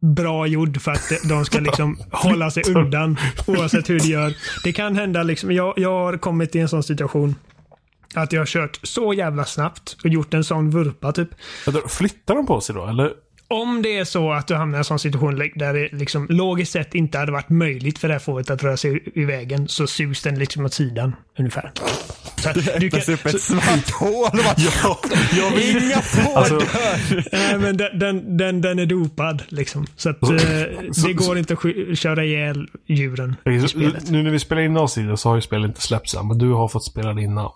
[0.00, 4.34] bra gjord för att de ska liksom hålla sig undan oavsett hur de gör.
[4.64, 5.52] Det kan hända liksom.
[5.52, 7.34] Jag, jag har kommit i en sån situation
[8.14, 11.28] att jag har kört så jävla snabbt och gjort en sån vurpa typ.
[11.88, 13.12] Flyttar de på sig då eller?
[13.50, 16.72] Om det är så att du hamnar i en sån situation där det liksom logiskt
[16.72, 19.86] sett inte hade varit möjligt för det här fåret att röra sig i vägen så
[19.86, 21.72] sugs den liksom åt sidan ungefär.
[22.36, 24.98] Så du kan, upp ett svart hål ja,
[25.36, 26.60] jag vill inga får alltså,
[27.32, 29.86] Nej men den, den, den, den, är dopad liksom.
[29.96, 30.28] Så att eh,
[31.04, 34.10] det går inte att köra ihjäl djuren i spelet.
[34.10, 36.50] Nu när vi spelar in avsnittet så har ju spelet inte släppts än, men du
[36.50, 37.50] har fått spela det innan.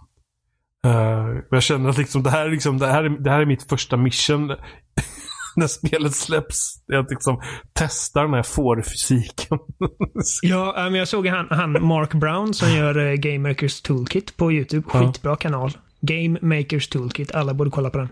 [0.87, 3.97] Uh, jag känner att liksom, det, här, liksom, det, här, det här är mitt första
[3.97, 4.47] mission
[5.57, 6.85] när spelet släpps.
[6.93, 7.43] Är att liksom
[7.73, 9.59] testa den här fårfysiken.
[10.43, 14.53] ja, men jag såg han, han Mark Brown som gör uh, Game Makers Toolkit på
[14.53, 14.89] YouTube.
[14.89, 15.37] Skitbra ja.
[15.37, 15.73] kanal.
[16.01, 17.33] Game Makers Toolkit.
[17.33, 18.09] Alla borde kolla på den.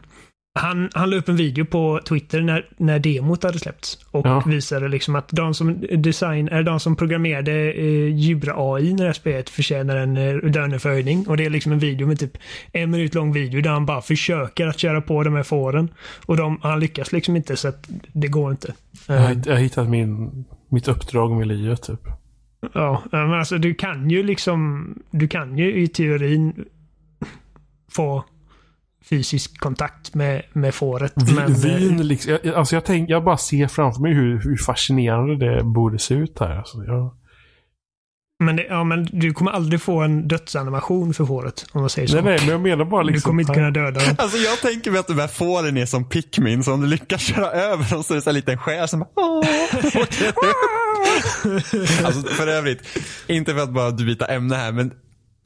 [0.54, 4.42] Han, han la upp en video på Twitter när, när demot hade släppts och ja.
[4.46, 9.12] visade liksom att de som design, är de som programmerade eh, djur-AI när det här
[9.12, 11.28] spelet förtjänar en eh, löneförhöjning.
[11.28, 12.38] Och det är liksom en video med typ
[12.72, 15.88] en minut lång video där han bara försöker att köra på de här fåren.
[16.26, 18.74] Och de, han lyckas liksom inte så att det går inte.
[19.06, 22.00] Jag har, jag har hittat min, mitt uppdrag med livet typ.
[22.74, 26.64] Ja, men alltså du kan ju liksom, du kan ju i teorin
[27.90, 28.24] få
[29.10, 31.12] fysisk kontakt med, med fåret.
[31.16, 34.56] Vin, men, vin liksom, jag, alltså jag, tänk, jag bara ser framför mig hur, hur
[34.56, 36.56] fascinerande det borde se ut här.
[36.56, 37.14] Alltså, jag...
[38.44, 41.66] men, det, ja, men du kommer aldrig få en dödsanimation för fåret.
[41.72, 42.14] Om man säger så.
[42.14, 43.20] Nej, nej, men jag menar bara liksom.
[43.20, 44.14] Du kommer inte kunna döda dem.
[44.18, 46.64] Alltså jag tänker mig att de här fåren är som Pikmin.
[46.64, 49.00] Så om du lyckas köra över dem så är det så en liten själ som
[49.00, 49.08] bara,
[52.06, 54.92] Alltså för övrigt, inte för att bara byta ämne här, men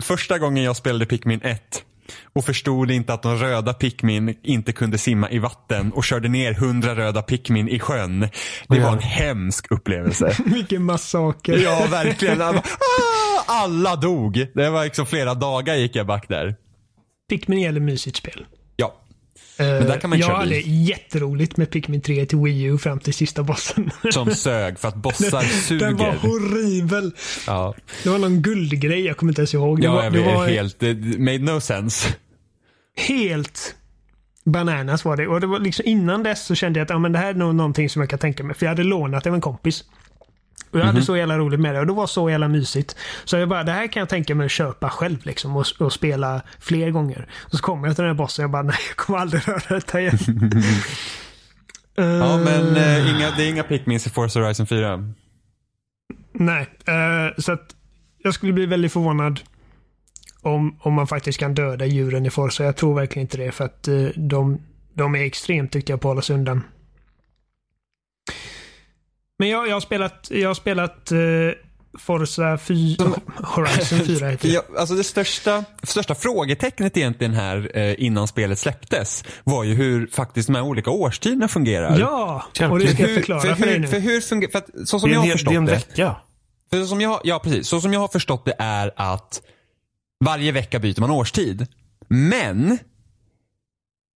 [0.02, 1.84] första gången jag spelade Pikmin 1
[2.32, 6.52] och förstod inte att de röda Pikmin inte kunde simma i vatten och körde ner
[6.52, 8.28] hundra röda Pikmin i sjön.
[8.68, 10.36] Det var en hemsk upplevelse.
[10.46, 11.58] Vilken massaker.
[11.58, 12.42] Ja, verkligen.
[12.42, 12.62] Ah,
[13.46, 14.46] alla dog.
[14.54, 16.56] Det var liksom flera dagar gick jag back där.
[17.28, 18.46] Pikmin gäller mysigt spel.
[19.58, 20.88] Men där kan man jag köra hade bil.
[20.88, 23.90] jätteroligt med Pikmin 3 till Wii U fram till sista bossen.
[24.12, 25.44] Som sög för att bossar
[25.78, 26.28] Den var suger.
[26.28, 27.12] horribel.
[27.46, 29.80] Ja, Det var någon guldgrej, jag kommer inte ens ihåg.
[29.80, 32.08] Det ja var, jag vet, var helt, det made no sense.
[32.96, 33.74] helt
[34.44, 35.26] bananas var det.
[35.26, 37.34] Och det var liksom innan dess så kände jag att ja, men det här är
[37.34, 38.56] nog någonting som jag kan tänka mig.
[38.56, 39.84] För jag hade lånat av en kompis.
[40.74, 41.04] Och jag hade Mhm.
[41.04, 42.96] så jävla roligt med det och det var så jävla mysigt.
[43.24, 45.92] Så jag bara, det här kan jag tänka mig att köpa själv liksom och, och
[45.92, 47.28] spela fler gånger.
[47.42, 49.48] Och så kommer jag till den här bossen och jag bara, nej jag kommer aldrig
[49.48, 50.18] röra detta igen.
[51.96, 55.12] Ja, men eh, inga, det är inga Pikmins i Forza Horizon 4.
[56.32, 57.74] Nej, eh, så att
[58.18, 59.40] jag skulle bli väldigt förvånad
[60.42, 62.64] om, om man faktiskt kan döda djuren i Forza.
[62.64, 64.60] Jag tror verkligen inte det för att eh, de,
[64.94, 66.62] de är extremt duktiga på att hålla sig undan.
[69.38, 71.18] Men jag, jag har spelat, jag har spelat eh,
[71.98, 73.04] Forza 4,
[73.44, 74.54] Horizon 4 heter det.
[74.54, 80.06] Ja, alltså det största, största frågetecknet egentligen här eh, innan spelet släpptes var ju hur
[80.06, 81.98] faktiskt de här olika årstiderna fungerar.
[81.98, 83.86] Ja, och det ska jag Hur- förklara för, för, dig hur, nu.
[83.88, 85.66] för hur fungerar, för att så som Det jag en, har hel- det är en
[85.66, 86.02] förstått det.
[86.02, 86.16] vecka.
[86.70, 87.68] För som jag, ja, precis.
[87.68, 89.42] Så som jag har förstått det är att
[90.24, 91.66] varje vecka byter man årstid.
[92.08, 92.78] Men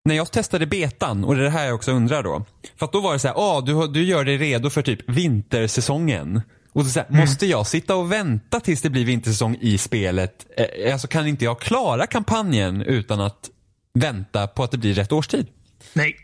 [0.09, 2.45] när jag testade betan, och det är det här jag också undrar då.
[2.79, 5.11] För att då var det så här, ah, du, du gör dig redo för typ
[5.11, 6.41] vintersäsongen.
[6.73, 10.47] Och så så här, måste jag sitta och vänta tills det blir vintersäsong i spelet?
[10.57, 13.51] Eh, alltså kan inte jag klara kampanjen utan att
[13.95, 15.47] vänta på att det blir rätt årstid?
[15.93, 16.17] Nej.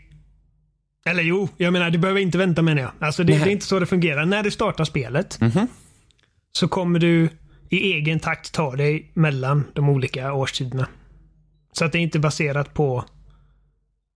[1.09, 2.91] Eller jo, jag menar du behöver inte vänta menar jag.
[2.99, 4.25] Alltså det, det är inte så det fungerar.
[4.25, 5.67] När du startar spelet Mhm.
[6.51, 7.29] så kommer du
[7.69, 10.87] i egen takt ta dig mellan de olika årstiderna.
[11.73, 13.05] Så att det är inte baserat på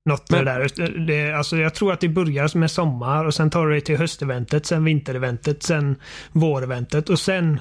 [0.09, 1.05] något Men- det där.
[1.07, 3.97] Det, alltså jag tror att det börjar med sommar och sen tar du dig till
[3.97, 5.95] hösteventet, sen vintereventet, sen
[6.31, 7.59] våreventet och sen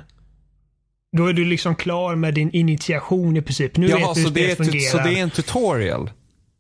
[1.17, 3.77] då är du liksom klar med din initiation i princip.
[3.77, 4.91] Nu Jaha, vet du hur så det, är, spelet fungerar.
[4.91, 6.11] så det är en tutorial?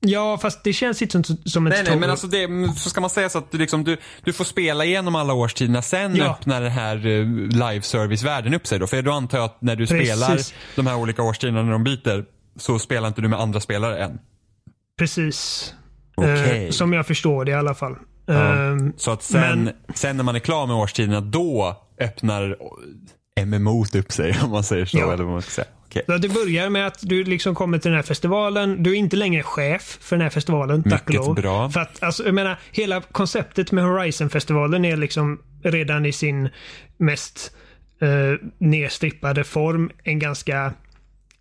[0.00, 2.00] Ja, fast det känns inte som, som en Nej, nej, tutorial.
[2.00, 4.44] men alltså det, mm, så ska man säga så att du, liksom, du, du får
[4.44, 5.82] spela igenom alla årstiderna.
[5.82, 6.24] Sen Ja.
[6.30, 8.86] öppnar den här uh, live service-världen upp sig då.
[8.86, 10.08] För då antar jag att när du Precis.
[10.08, 10.38] spelar
[10.76, 12.24] de här olika årstiderna när de byter
[12.56, 14.18] så spelar inte du med andra spelare än.
[14.98, 15.74] Precis.
[16.22, 17.96] Eh, som jag förstår det i alla fall.
[18.26, 18.34] Ja.
[18.54, 22.56] Ehm, Så att sen, Men- sen när man är klar med årstiderna då öppnar
[23.46, 24.98] MMO upp sig om man säger så.
[24.98, 25.12] Ja.
[25.12, 25.66] Eller vad man ska säga.
[25.86, 26.02] Okej.
[26.06, 28.82] så det börjar med att du liksom kommer till den här festivalen.
[28.82, 31.34] Du är inte längre chef för den här festivalen, tack och lov.
[31.34, 31.70] bra.
[31.70, 36.48] För att, alltså, jag menar, hela konceptet med Horizon-festivalen är liksom redan i sin
[36.98, 37.50] mest
[38.00, 38.08] eh,
[38.58, 40.72] nedstrippade form en ganska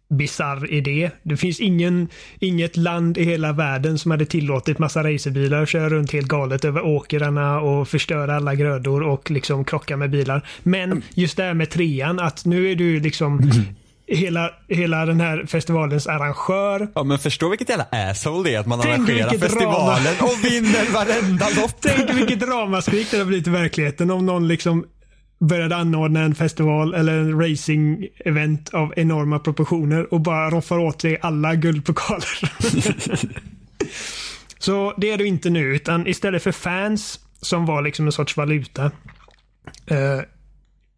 [0.10, 1.12] bizarr idé.
[1.24, 2.08] Det finns ingen,
[2.39, 6.65] inget land i hela världen som hade tillåtit massa racerbilar att köra runt helt galet
[6.65, 10.48] över åkrarna och förstöra alla grödor och liksom krocka med bilar.
[10.63, 13.52] Men just det här med trean, att nu är du liksom
[14.08, 16.88] hela, hela den här festivalens arrangör.
[16.96, 20.32] Ja men förstå vilket jävla asshole det är att man Tänk arrangerar festivalen drama.
[20.32, 21.76] och vinner varenda lopp.
[21.82, 24.86] Tänk vilket ramaskrik det har blivit i verkligheten om någon liksom
[25.39, 31.17] började anordna en festival eller en racing-event av enorma proportioner och bara roffar åt sig
[31.21, 32.52] alla guldpokaler.
[34.60, 38.38] Så det är du inte nu, utan istället för fans som var liksom en sorts
[38.38, 38.91] valuta
[39.88, 40.19] eh,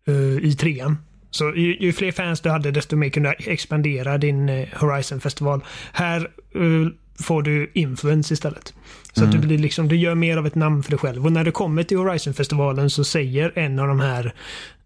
[0.08, 0.98] eh, i trean.
[1.32, 5.64] Så ju, ju fler fans du hade desto mer kunde du expandera din eh, Horizon-festival.
[5.94, 6.88] Här eh,
[7.24, 8.74] får du influence istället.
[9.14, 11.26] Så att du, blir liksom, du gör mer av ett namn för dig själv.
[11.26, 14.34] Och när du kommer till Horizon-festivalen så säger en av de här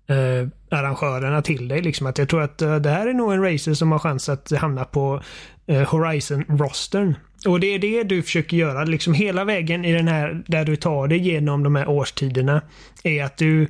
[0.07, 3.43] eh, arrangörerna till dig liksom att jag tror att eh, det här är nog en
[3.43, 5.21] racer som har chans att hamna på
[5.67, 7.15] eh, Horizon-rostern.
[7.45, 8.83] Och det är det du försöker göra.
[8.83, 12.61] Liksom hela vägen i den här, där du tar dig genom de här årstiderna,
[13.03, 13.67] är att du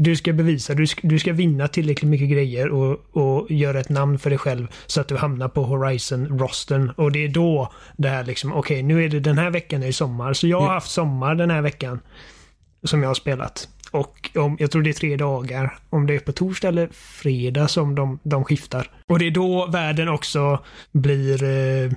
[0.00, 3.88] du ska bevisa, du ska, du ska vinna tillräckligt mycket grejer och, och göra ett
[3.88, 6.90] namn för dig själv så att du hamnar på Horizon-rostern.
[6.96, 9.92] Och det är då det här liksom, okej nu är det den här veckan är
[9.92, 10.32] sommar.
[10.32, 12.00] Så jag har haft sommar den här veckan
[12.82, 13.68] som jag har spelat.
[13.90, 15.78] Och om, jag tror det är tre dagar.
[15.90, 18.90] Om det är på torsdag eller fredag som de, de skiftar.
[19.06, 21.42] Och det är då världen också blir...
[21.42, 21.90] Eh,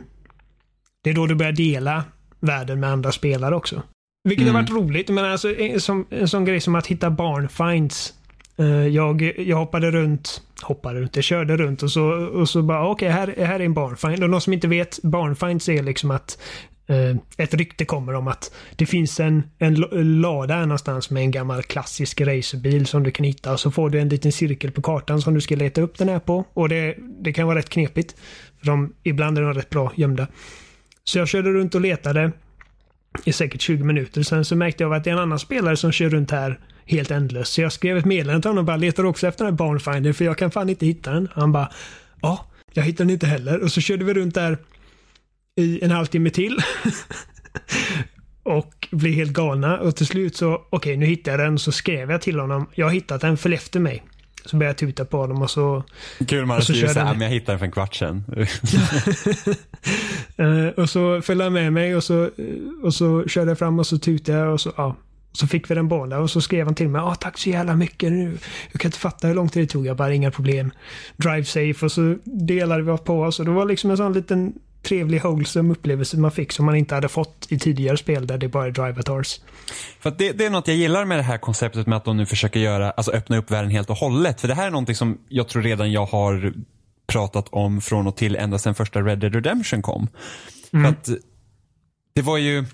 [1.04, 2.04] det är då du börjar dela
[2.40, 3.84] världen med andra spelare också.
[4.24, 5.10] Vilket har varit roligt.
[5.10, 8.14] Men alltså, en, som, en sån grej som att hitta barnfinds.
[8.58, 12.88] Eh, jag, jag hoppade runt, hoppade runt, jag körde runt och så, och så bara
[12.90, 14.24] okej, här, här är en barnfind.
[14.24, 16.42] Och någon som inte vet, barnfinds är liksom att
[16.88, 19.76] eh, ett rykte kommer om att det finns en, en
[20.22, 24.00] lada någonstans med en gammal klassisk racerbil som du kan hitta och så får du
[24.00, 26.46] en liten cirkel på kartan som du ska leta upp den här på.
[26.54, 28.16] Och det, det kan vara rätt knepigt.
[28.60, 30.28] För de, ibland är de rätt bra gömda.
[31.04, 32.32] Så jag körde runt och letade
[33.24, 34.24] i säkert 20 minuter.
[34.24, 37.12] Sen så märkte jag att det är en annan spelare som kör runt här helt
[37.12, 37.54] ändlöst.
[37.54, 40.14] Så jag skrev ett meddelande till honom och bara letar också efter den här barnfinder
[40.14, 41.28] för jag kan fan inte hitta den.
[41.34, 41.72] Han bara
[42.22, 43.64] ja, jag hittar den inte heller.
[43.64, 44.58] Och så körde vi runt där
[45.56, 46.58] i en halvtimme till.
[48.44, 49.80] och blev helt galna.
[49.80, 51.60] Och till slut så, okej okay, nu hittade jag den.
[51.60, 52.70] Så skrev jag till honom.
[52.74, 54.04] Jag har hittat den, följ efter mig.
[54.46, 55.84] Så började jag tuta på honom och så...
[56.28, 58.24] Kul man skriver såhär, men jag hittade den för en kvart sedan.
[60.40, 62.30] uh, och så följde han med mig och så,
[62.84, 64.96] och så körde jag fram och så tutade jag och så, ja.
[65.34, 67.02] Så fick vi den båda och så skrev han till mig.
[67.02, 68.12] Ah, tack så jävla mycket.
[68.12, 68.38] Nu.
[68.72, 69.86] Jag kan inte fatta hur lång tid det tog.
[69.86, 70.72] Jag bara, inga problem.
[71.18, 73.40] Drive safe och så delade vi på oss.
[73.40, 76.96] Och det var liksom en sån liten trevlig wholesome upplevelse man fick som man inte
[76.96, 79.42] hade fått i tidigare spel där det bara är drivatars.
[80.00, 82.26] För det, det, är något jag gillar med det här konceptet med att de nu
[82.26, 84.42] försöker göra, alltså öppna upp världen helt och hållet.
[84.42, 86.54] För det här är någonting som jag tror redan jag har
[87.08, 90.08] pratat om från och till ända sedan första Red Dead Redemption kom.
[90.74, 90.84] Mm.
[90.84, 91.20] För att
[92.14, 92.66] det var ju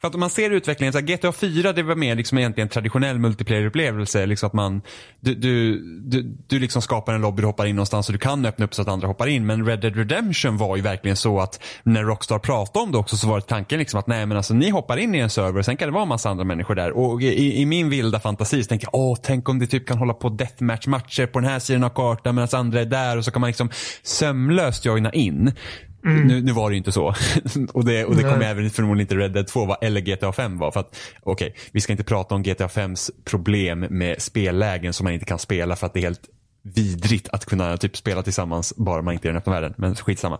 [0.00, 2.68] för att om man ser utvecklingen, så här, GTA 4 det var mer liksom egentligen
[2.68, 4.26] traditionell multiplayer-upplevelse.
[4.26, 4.82] Liksom att man,
[5.20, 8.46] du, du, du, du liksom skapar en lobby, du hoppar in någonstans och du kan
[8.46, 9.46] öppna upp så att andra hoppar in.
[9.46, 13.16] Men Red Dead Redemption var ju verkligen så att när Rockstar pratade om det också
[13.16, 15.62] så var det tanken liksom att nej men alltså ni hoppar in i en server,
[15.62, 16.90] sen kan det vara en massa andra människor där.
[16.90, 19.98] Och i, i min vilda fantasi så tänkte jag, åh tänk om det typ kan
[19.98, 23.30] hålla på deathmatch-matcher på den här sidan av kartan medan andra är där och så
[23.30, 23.70] kan man liksom
[24.02, 25.52] sömlöst joina in.
[26.08, 26.26] Mm.
[26.26, 27.06] Nu, nu, var det ju inte så.
[27.72, 30.58] och det, och det kommer även förmodligen inte Red Dead 2 var, eller GTA 5
[30.58, 30.70] var.
[30.70, 35.04] För att, okej, okay, vi ska inte prata om GTA 5s problem med spellägen som
[35.04, 36.28] man inte kan spela för att det är helt
[36.62, 39.74] vidrigt att kunna typ spela tillsammans bara man inte är i den öppna världen.
[39.76, 40.38] Men skitsamma.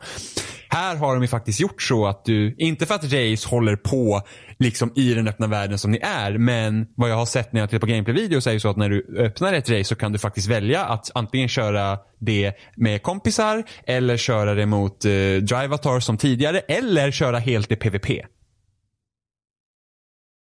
[0.69, 4.23] Här har de ju faktiskt gjort så att du, inte för att Race håller på
[4.59, 7.71] liksom i den öppna världen som ni är, men vad jag har sett när jag
[7.71, 10.19] tittar på gameplay-videos är ju så att när du öppnar ett race så kan du
[10.19, 16.17] faktiskt välja att antingen köra det med kompisar eller köra det mot eh, Drivatar som
[16.17, 18.27] tidigare eller köra helt i PVP.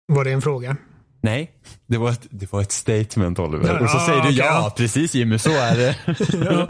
[0.07, 0.77] Var det en fråga?
[1.21, 1.51] Nej,
[1.87, 3.67] det var ett, det var ett statement Oliver.
[3.67, 4.37] Ja, och så säger du okay.
[4.37, 5.95] ja, precis Jimmy, så är det.
[6.45, 6.69] ja.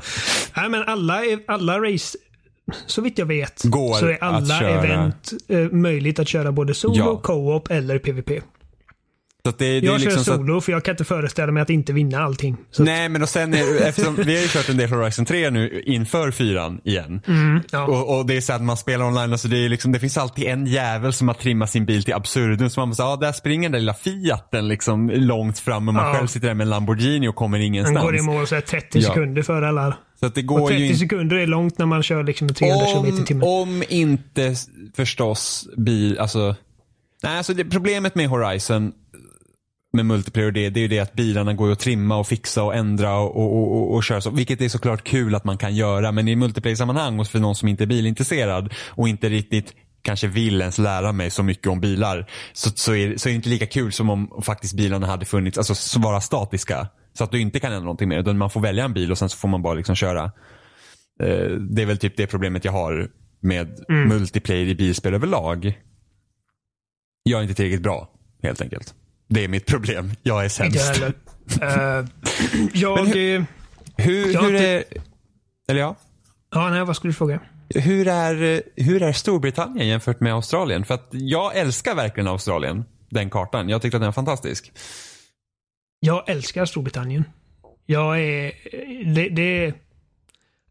[0.56, 2.18] Nej men alla, alla race,
[2.86, 6.98] så vitt jag vet, Går så är alla event eh, möjligt att köra både solo,
[6.98, 7.20] ja.
[7.24, 8.44] co-op eller PVP.
[9.52, 10.66] Så det, det jag kör liksom solo att...
[10.66, 12.58] för jag kan inte föreställa mig att inte vinna allting.
[12.80, 15.82] Nej men och sen är, eftersom vi har ju kört en del Horizon 3 nu
[15.86, 17.22] inför fyran igen.
[17.28, 17.84] Mm, ja.
[17.84, 20.18] och, och, det är så att man spelar online, alltså det, är liksom, det finns
[20.18, 22.70] alltid en jävel som har trimmat sin bil till absurdum.
[22.70, 26.06] Så man måste, ja där springer den där lilla Fiaten liksom långt fram och man
[26.06, 26.14] ja.
[26.14, 27.96] själv sitter där med en Lamborghini och kommer ingenstans.
[27.96, 29.98] Den går i mål så 30 sekunder före alla.
[30.20, 32.86] Så att det går och 30 ju sekunder är långt när man kör liksom 300
[32.86, 33.48] km i timmen.
[33.48, 34.56] Om inte
[34.96, 36.56] förstås bil, alltså
[37.24, 38.92] Nej, alltså det, problemet med Horizon
[39.94, 42.76] med multiplayer det, det är ju det att bilarna går att trimma och fixa och
[42.76, 44.30] ändra och, och, och, och köra så.
[44.30, 46.12] Vilket är såklart kul att man kan göra.
[46.12, 50.62] Men i multiplayer-sammanhang och för någon som inte är bilintresserad och inte riktigt kanske vill
[50.62, 52.30] ens lära mig så mycket om bilar.
[52.54, 55.58] Så, så, är, så är det inte lika kul som om faktiskt bilarna hade funnits,
[55.58, 56.88] alltså vara statiska.
[57.14, 58.20] Så att du inte kan ändra någonting mer.
[58.20, 60.24] Utan man får välja en bil och sen så får man bara liksom köra.
[61.24, 63.10] Uh, det är väl typ det problemet jag har
[63.42, 64.10] med mm.
[64.10, 65.80] multiplayer i bilspel överlag.
[67.24, 68.10] Jag är inte tillräckligt bra
[68.44, 68.96] helt enkelt.
[69.30, 70.12] Det är mitt problem.
[70.24, 70.76] Jag är sämst.
[70.76, 71.14] Inte
[71.62, 72.02] heller.
[72.02, 72.08] Uh,
[72.74, 72.98] jag...
[73.06, 73.46] hur,
[73.98, 74.84] hur, jag hur är...
[75.70, 75.96] Eller ja?
[76.52, 77.40] Ja, nej, vad skulle du fråga?
[77.76, 80.86] Hur är, hur är Storbritannien jämfört med Australien?
[80.86, 82.86] För att jag älskar verkligen Australien.
[83.10, 83.70] Den kartan.
[83.70, 84.72] Jag tyckte att den var fantastisk.
[86.00, 87.24] Jag älskar Storbritannien.
[87.86, 88.54] Jag är...
[89.16, 89.74] Det, det,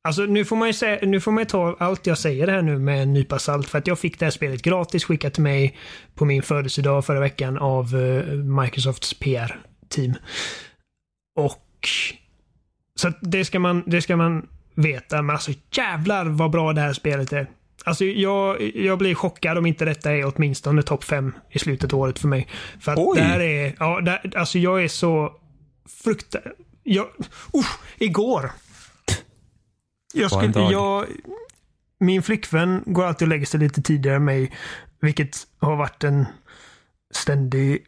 [0.03, 2.79] Alltså nu får man ju säga, nu får man ta allt jag säger här nu
[2.79, 5.77] med en nypa salt för att jag fick det här spelet gratis skickat till mig
[6.15, 10.15] på min födelsedag förra veckan av uh, Microsofts PR-team.
[11.37, 11.89] Och
[12.95, 15.23] så det ska man, det ska man veta.
[15.23, 17.51] Men alltså jävlar vad bra det här spelet är.
[17.85, 21.99] Alltså jag, jag blir chockad om inte detta är åtminstone topp 5 i slutet av
[21.99, 22.49] året för mig.
[22.81, 23.19] För att Oj.
[23.19, 25.33] det här är, ja, det, alltså jag är så
[26.05, 26.53] fruktansvärt...
[26.83, 27.07] Jag,
[27.55, 27.65] uh,
[27.99, 28.51] igår
[30.19, 31.07] jag skulle, jag,
[32.01, 34.53] min flickvän går alltid och lägger sig lite tidigare än mig.
[35.01, 36.27] Vilket har varit en
[37.11, 37.85] ständig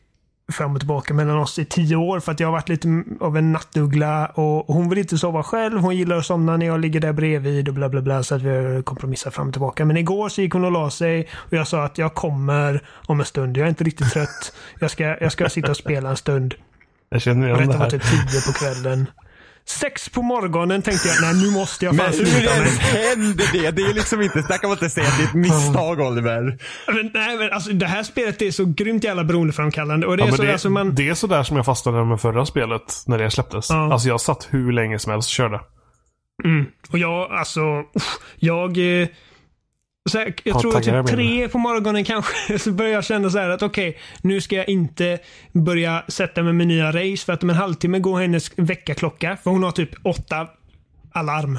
[0.53, 3.37] fram och tillbaka mellan oss i tio år för att jag har varit lite av
[3.37, 5.81] en nattuggla och hon vill inte sova själv.
[5.81, 8.43] Hon gillar att somna när jag ligger där bredvid och bla bla bla så att
[8.43, 9.85] vi har kompromissat fram och tillbaka.
[9.85, 13.21] Men igår så gick hon och la sig och jag sa att jag kommer om
[13.21, 13.57] en stund.
[13.57, 14.53] Jag är inte riktigt trött.
[14.81, 16.55] Jag ska, jag ska sitta och spela en stund.
[17.09, 17.81] Jag känner igen det här.
[17.81, 19.07] var typ tio på kvällen.
[19.67, 22.31] Sex på morgonen tänkte jag, nej nu måste jag fan sluta.
[22.33, 23.71] Men hur händer det?
[23.71, 26.59] Det är liksom inte, där kan man inte säga att det är ett misstag Oliver.
[26.87, 30.07] Men, nej men alltså det här spelet är så grymt jävla beroendeframkallande.
[30.07, 30.95] Och det, är så, det, alltså, man...
[30.95, 33.71] det är sådär som jag fastnade med förra spelet när det släpptes.
[33.71, 33.93] Ja.
[33.93, 35.61] Alltså jag satt hur länge som helst och körde.
[36.45, 36.67] Mm.
[36.93, 37.61] Och jag, alltså,
[38.37, 39.01] jag...
[39.03, 39.09] Eh,
[40.11, 43.49] så här, jag tror typ tre på morgonen kanske så börjar jag känna så här
[43.49, 45.19] att okej, okay, nu ska jag inte
[45.53, 49.37] börja sätta mig med nya race för att om en halvtimme går hennes väckarklocka.
[49.45, 50.49] För hon har typ åtta
[51.13, 51.59] alarm.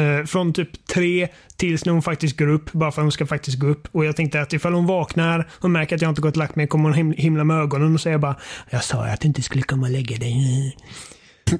[0.00, 3.26] Eh, från typ tre tills när hon faktiskt går upp, bara för att hon ska
[3.26, 3.88] faktiskt gå upp.
[3.92, 6.56] Och jag tänkte att ifall hon vaknar och märker att jag inte gått och lagt
[6.56, 8.36] mig kommer hon him himla med ögonen och säger bara
[8.70, 10.76] Jag sa att du inte skulle komma och lägga dig.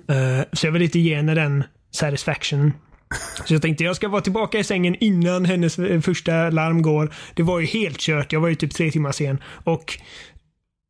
[0.09, 2.73] Eh, så jag vill inte ge henne den satisfaction.
[3.45, 7.15] Så jag tänkte jag ska vara tillbaka i sängen innan hennes eh, första larm går.
[7.35, 8.33] Det var ju helt kört.
[8.33, 9.43] Jag var ju typ tre timmar sen.
[9.65, 9.99] Och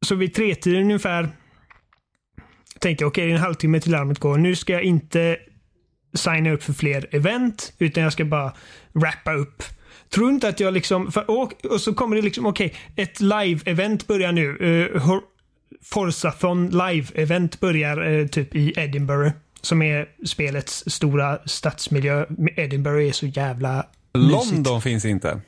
[0.06, 1.28] så vid tretiden ungefär
[2.80, 4.38] tänkte jag okej, okay, det är en halvtimme till larmet går.
[4.38, 5.36] Nu ska jag inte
[6.14, 8.52] signa upp för fler event, utan jag ska bara
[8.92, 9.62] wrappa upp.
[10.10, 13.20] Tror inte att jag liksom, för, och, och så kommer det liksom, okej, okay, ett
[13.20, 14.56] live-event börjar nu.
[14.60, 15.18] Eh, uh,
[15.84, 19.32] Forzathon live-event börjar uh, typ i Edinburgh.
[19.60, 22.26] Som är spelets stora stadsmiljö.
[22.56, 24.82] Edinburgh är så jävla London mysigt.
[24.82, 25.40] finns inte.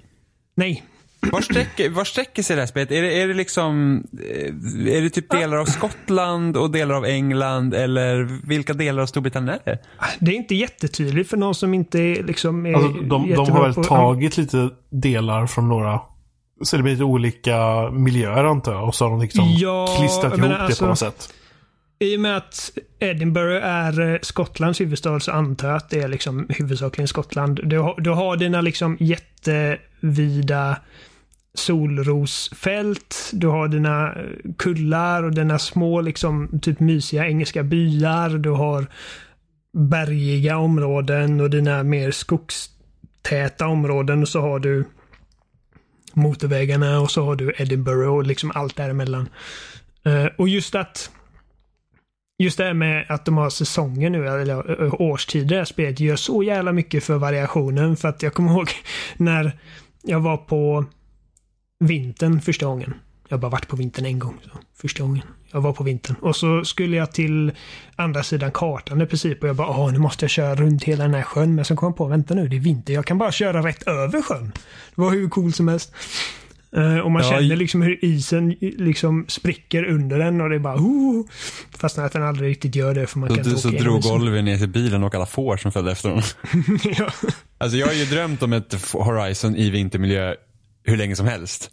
[0.54, 0.84] Nej,
[1.20, 2.90] var sträcker, var sträcker sig det här spelet?
[2.90, 7.04] Är det, är det liksom, eh, är det typ delar av Skottland och delar av
[7.04, 9.78] England eller vilka delar av Storbritannien är det?
[10.18, 13.74] Det är inte jättetydligt för någon som inte liksom är alltså, de, de har väl
[13.74, 14.42] på, tagit ja.
[14.42, 16.00] lite delar från några
[16.62, 20.38] så det blir lite olika miljöer antar jag och så har de liksom ja, klistrat
[20.38, 21.34] ihop alltså, det på något sätt.
[21.98, 26.08] I och med att Edinburgh är eh, Skottlands huvudstad så antar jag att det är
[26.08, 27.60] liksom huvudsakligen Skottland.
[27.64, 30.76] Du har, du har dina liksom jättevida
[31.54, 33.30] solrosfält.
[33.32, 38.38] Du har dina eh, kullar och dina små liksom typ mysiga engelska byar.
[38.38, 38.86] Du har
[39.72, 44.22] bergiga områden och dina mer skogstäta områden.
[44.22, 44.84] Och så har du
[46.14, 49.28] motorvägarna och så har du Edinburgh och liksom allt däremellan.
[50.04, 51.10] Eh, och just att
[52.38, 55.64] Just det här med att de har säsonger nu, eller eh, årstider i det här
[55.64, 57.96] spelet, gör så jävla mycket för variationen.
[57.96, 58.70] För att jag kommer ihåg
[59.16, 59.58] när
[60.02, 60.84] jag var på
[61.80, 62.94] vintern första gången.
[63.28, 64.38] Jag har bara varit på vintern en gång.
[64.44, 65.22] Så första gången.
[65.52, 66.16] Jag var på vintern.
[66.20, 67.52] Och så skulle jag till
[67.96, 69.42] andra sidan kartan i princip.
[69.42, 71.54] Och jag bara, åh, nu måste jag köra runt hela den här sjön.
[71.54, 72.94] Men så kom jag på, vänta nu, det är vinter.
[72.94, 74.52] Jag kan bara köra rätt över sjön.
[74.94, 75.94] Det var hur coolt som helst.
[76.76, 80.60] Uh, och man ja, känner liksom hur isen liksom spricker under den och det är
[80.60, 81.26] bara oh,
[81.78, 84.16] Fastän att den aldrig riktigt gör det för man så, kan du, Så drog liksom.
[84.16, 86.24] Oliver ner till bilen och alla får som följde efter honom.
[86.98, 87.10] ja.
[87.58, 90.34] Alltså jag har ju drömt om ett Horizon i vintermiljö
[90.84, 91.70] hur länge som helst.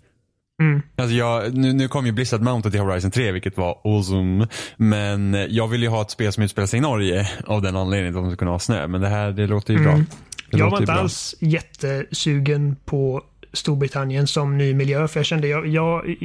[0.62, 0.82] Mm.
[0.96, 4.48] Alltså jag, nu, nu kom ju Blizzard Mounted till Horizon 3 vilket var awesome.
[4.78, 8.16] Men jag vill ju ha ett spel som utspelar sig i Norge av den anledningen
[8.16, 8.88] att de ska kunna ha snö.
[8.88, 9.96] Men det här det låter ju mm.
[9.96, 10.06] bra.
[10.52, 13.24] Det jag var inte alls jättesugen på
[13.56, 15.08] Storbritannien som ny miljö.
[15.08, 16.16] För jag kände, jag, jag,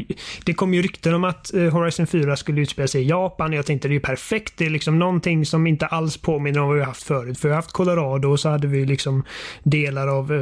[0.44, 3.52] det kom ju rykten om att eh, Horizon 4 skulle utspela sig i Japan.
[3.52, 4.54] Jag tänkte det är ju perfekt.
[4.56, 7.38] Det är liksom någonting som inte alls påminner om vad vi haft förut.
[7.38, 9.24] För vi har haft Colorado och så hade vi liksom
[9.62, 10.32] delar av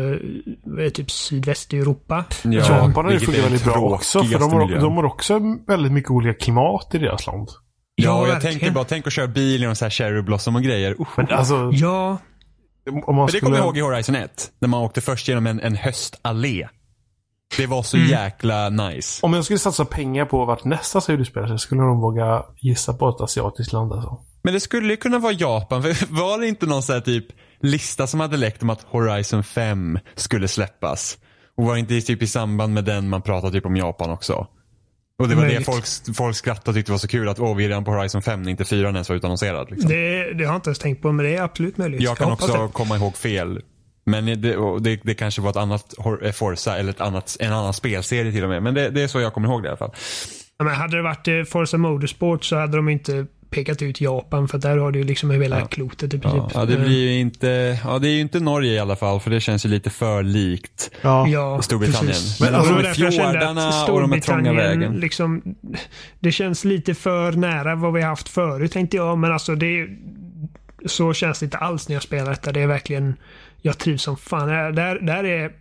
[0.81, 2.25] eh, typ sydvästeuropa.
[2.43, 4.25] Ja, Japan har ju fungerat väldigt bra också.
[4.25, 7.49] För de har, de har också väldigt mycket olika klimat i deras land.
[7.95, 8.59] Ja, ja jag verkligen.
[8.59, 10.91] tänkte bara, tänk att köra bil genom så här cherry blossom och grejer.
[10.91, 11.09] Uh.
[11.17, 12.19] Men alltså, ja.
[12.85, 13.41] Men det skulle...
[13.41, 14.51] kommer jag ihåg i Horizon 1.
[14.61, 16.69] När man åkte först genom en, en höstallé.
[17.57, 18.09] Det var så mm.
[18.09, 19.27] jäkla nice.
[19.27, 22.95] Om jag skulle satsa pengar på vart nästa serie utspelar sig skulle de våga gissa
[22.95, 24.19] på ett asiatiskt land alltså.
[24.43, 25.83] Men det skulle ju kunna vara Japan.
[25.83, 27.27] För var det inte någon sån här typ
[27.61, 31.19] lista som hade läckt om att Horizon 5 skulle släppas?
[31.57, 34.47] Och var det inte typ i samband med den man pratade typ om Japan också?
[35.19, 35.59] Och det var Möjligt.
[35.59, 37.91] det folk, folk skrattade och tyckte var så kul att åh, vi är redan på
[37.91, 39.71] Horizon 5 när inte 4 ens var utannonserad.
[39.71, 39.91] Liksom.
[39.91, 42.03] Det, det har jag inte ens tänkt på, men det är absolut möjligt.
[42.03, 42.73] Jag kan jag också det.
[42.73, 43.63] komma ihåg fel.
[44.11, 44.35] Men det,
[44.81, 48.45] det, det, kanske var ett annat eh, Forza eller ett annat, en annan spelserie till
[48.45, 48.63] och med.
[48.63, 49.93] Men det, det är så jag kommer ihåg det i alla fall.
[50.59, 54.49] Ja, men hade det varit eh, Forza Motorsport så hade de inte pekat ut Japan
[54.49, 55.67] för där har du liksom hela ja.
[55.67, 56.43] klotet i princip.
[56.55, 59.31] Ja, det blir ju inte, ja det är ju inte Norge i alla fall för
[59.31, 62.07] det känns ju lite för likt ja, Storbritannien.
[62.07, 62.41] Precis.
[62.41, 64.93] Men alltså, de är fjordarna och de är trånga vägen.
[64.95, 65.43] Liksom,
[66.21, 69.89] det känns lite för nära vad vi har haft förut tänkte jag men alltså det
[70.87, 72.53] så känns det inte alls när jag spelar detta.
[72.53, 73.17] Det är verkligen
[73.63, 74.49] jag trivs som fan.
[74.49, 75.53] Där, där är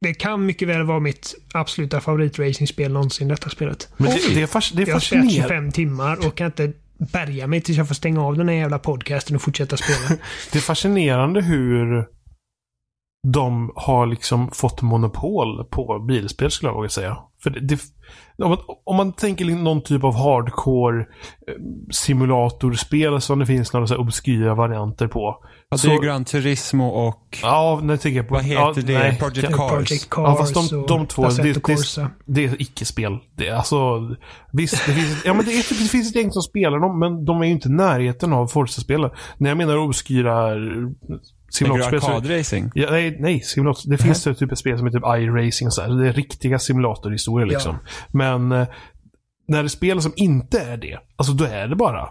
[0.00, 3.88] det kan mycket väl vara mitt absoluta favoritracingspel någonsin, detta spelet.
[3.96, 6.72] Men det, det är, fas, det är Jag har spelat 25 timmar och kan inte
[7.12, 10.20] bärga mig tills jag får stänga av den här jävla podcasten och fortsätta spela.
[10.52, 12.06] det är fascinerande hur
[13.26, 17.18] de har liksom fått monopol på bilspel skulle jag våga säga.
[17.42, 17.80] För det, det,
[18.38, 21.06] om, man, om man tänker någon typ av hardcore eh,
[21.90, 25.44] simulatorspel som det finns några så obskyra varianter på.
[25.76, 27.38] Så, det är Gran Turismo och...
[27.42, 28.34] Ja, nu tänker jag på...
[28.34, 28.98] Vad heter ja, det?
[28.98, 29.70] Nej, Project Cars.
[29.70, 33.18] Project Cars ja, fast de, de två, det, det, det, är icke-spel.
[33.36, 33.76] Det är alltså...
[34.52, 37.24] Visst, det finns, ja, men det, är, det finns ett gäng som spelar dem, men
[37.24, 39.10] de är ju inte i närheten av Forza-spel.
[39.38, 40.54] När jag menar obskyra
[41.50, 42.14] simulatorspel.
[42.14, 42.70] Arkadracing?
[42.74, 43.90] Ja, nej, nej simulator.
[43.90, 44.36] Det finns mm.
[44.36, 45.88] typ ett spel som heter typ iRacing och så här.
[45.88, 47.78] Det är riktiga simulatorhistorier liksom.
[47.84, 47.90] Ja.
[48.12, 48.68] Men eh,
[49.48, 52.08] när det är spel som inte är det, alltså då är det bara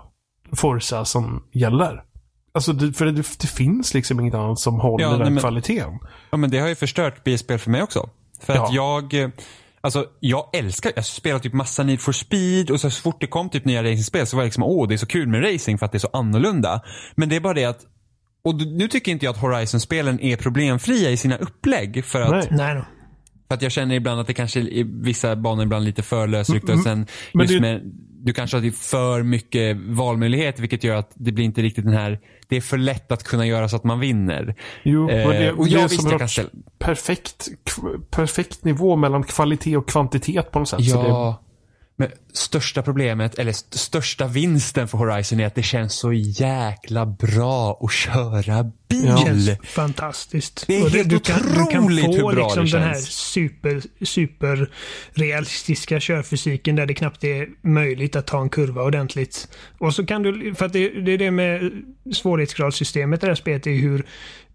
[0.56, 2.04] Forza som gäller.
[2.52, 5.40] Alltså, det, för det, det finns liksom inget annat som håller Ja, den nej, men-
[5.40, 6.00] kvaliteten.
[6.32, 8.10] Ja, men det har ju förstört bilspel för mig också.
[8.42, 9.30] För att jag, eh,
[9.82, 13.28] alltså jag älskar, jag spelar typ massa Need for Speed och så, så fort det
[13.28, 15.80] kom typ nya racingspel så var det liksom, åh det är så kul med racing
[15.80, 16.82] för att det är så annorlunda.
[17.16, 17.80] Men det är bara det att,
[18.44, 22.48] och nu tycker inte jag att Horizon-spelen är problemfria i sina upplägg för att, Nej.
[23.48, 26.74] För att jag känner ibland att det kanske i vissa banor ibland lite för lösryckta
[26.74, 27.82] och sen men just det- med,
[28.22, 31.94] du kanske har typ för mycket valmöjlighet vilket gör att det blir inte riktigt den
[31.94, 34.56] här, det är för lätt att kunna göra så att man vinner.
[34.84, 37.48] Jo, Eh, men det, och det jag är visst, som jag kan ställa- perfekt,
[38.12, 40.86] perfekt nivå mellan kvalitet och kvantitet på något sätt.
[40.86, 41.44] Så det, Ja.
[42.02, 47.06] Men största problemet, eller st- största vinsten för Horizon är att det känns så jäkla
[47.06, 49.06] bra att köra bil.
[49.06, 49.18] Ja.
[49.26, 50.64] känns fantastiskt.
[50.68, 52.82] Det är Och helt du, kan, du kan otroligt få hur bra liksom det den
[52.82, 53.10] här känns.
[53.10, 54.70] super, super
[55.14, 59.48] realistiska körfysiken där det knappt är möjligt att ta en kurva ordentligt.
[59.78, 61.72] Och så kan du, för att det, det är det med
[62.14, 64.06] svårighetsgradssystemet i det här spelet, är hur,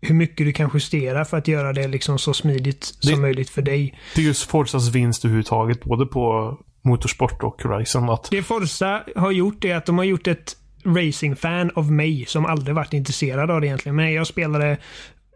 [0.01, 3.51] hur mycket du kan justera för att göra det liksom så smidigt som Det- möjligt
[3.51, 3.99] för dig.
[4.15, 8.11] det är just Forzas vinst överhuvudtaget, både på motorsport och Horizon.
[8.11, 12.47] Att, Det Forza har gjort är att de har gjort ett racing-fan av mig som
[12.47, 13.97] aldrig varit intresserad av det egentligen.
[13.97, 14.79] Men jag spelade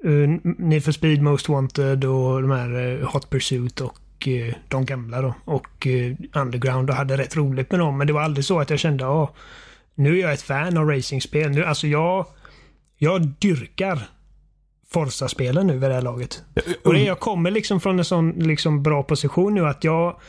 [0.04, 4.84] uh, Need for Speed Most Wanted och de här eh, Hot Pursuit och eh, de
[4.84, 5.34] gamla då.
[5.44, 7.98] Och eh, Underground och hade rätt roligt med dem.
[7.98, 9.34] Men det var aldrig så att jag kände att
[9.94, 11.50] nu är jag ett fan av racingspel.
[11.50, 12.26] Nu, alltså jag,
[12.96, 14.08] jag dyrkar
[14.90, 16.42] Forza-spelen nu vid det här laget.
[16.84, 20.20] Och det, jag kommer liksom från en sån liksom bra position nu att jag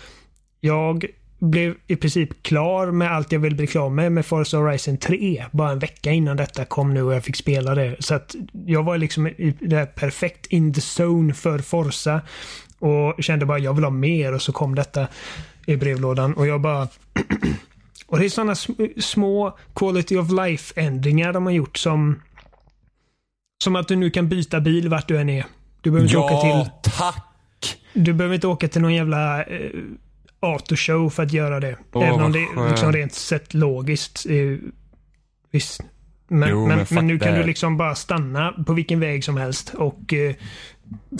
[0.59, 1.05] jag
[1.39, 5.45] blev i princip klar med allt jag ville bli klar med med Forza Horizon 3.
[5.51, 7.95] Bara en vecka innan detta kom nu och jag fick spela det.
[7.99, 8.35] Så att
[8.65, 12.21] jag var liksom i det här perfekt in the zone för Forza.
[12.79, 15.07] Och kände bara jag vill ha mer och så kom detta
[15.65, 16.87] i brevlådan och jag bara
[18.07, 18.55] Och det är sådana
[19.01, 22.21] små quality of life ändringar de har gjort som
[23.63, 25.45] Som att du nu kan byta bil vart du än är.
[25.81, 27.25] Du behöver inte åka till Ja, tack!
[27.93, 29.71] du behöver inte åka till någon jävla eh,
[30.39, 31.75] autoshow för att göra det.
[31.93, 32.69] Åh, Även om det är skönt.
[32.71, 34.25] liksom rent sett logiskt.
[34.29, 34.35] Eh,
[35.51, 35.81] visst.
[36.27, 39.37] Men, Jo, men, men men nu kan du liksom bara stanna på vilken väg som
[39.37, 40.35] helst och eh,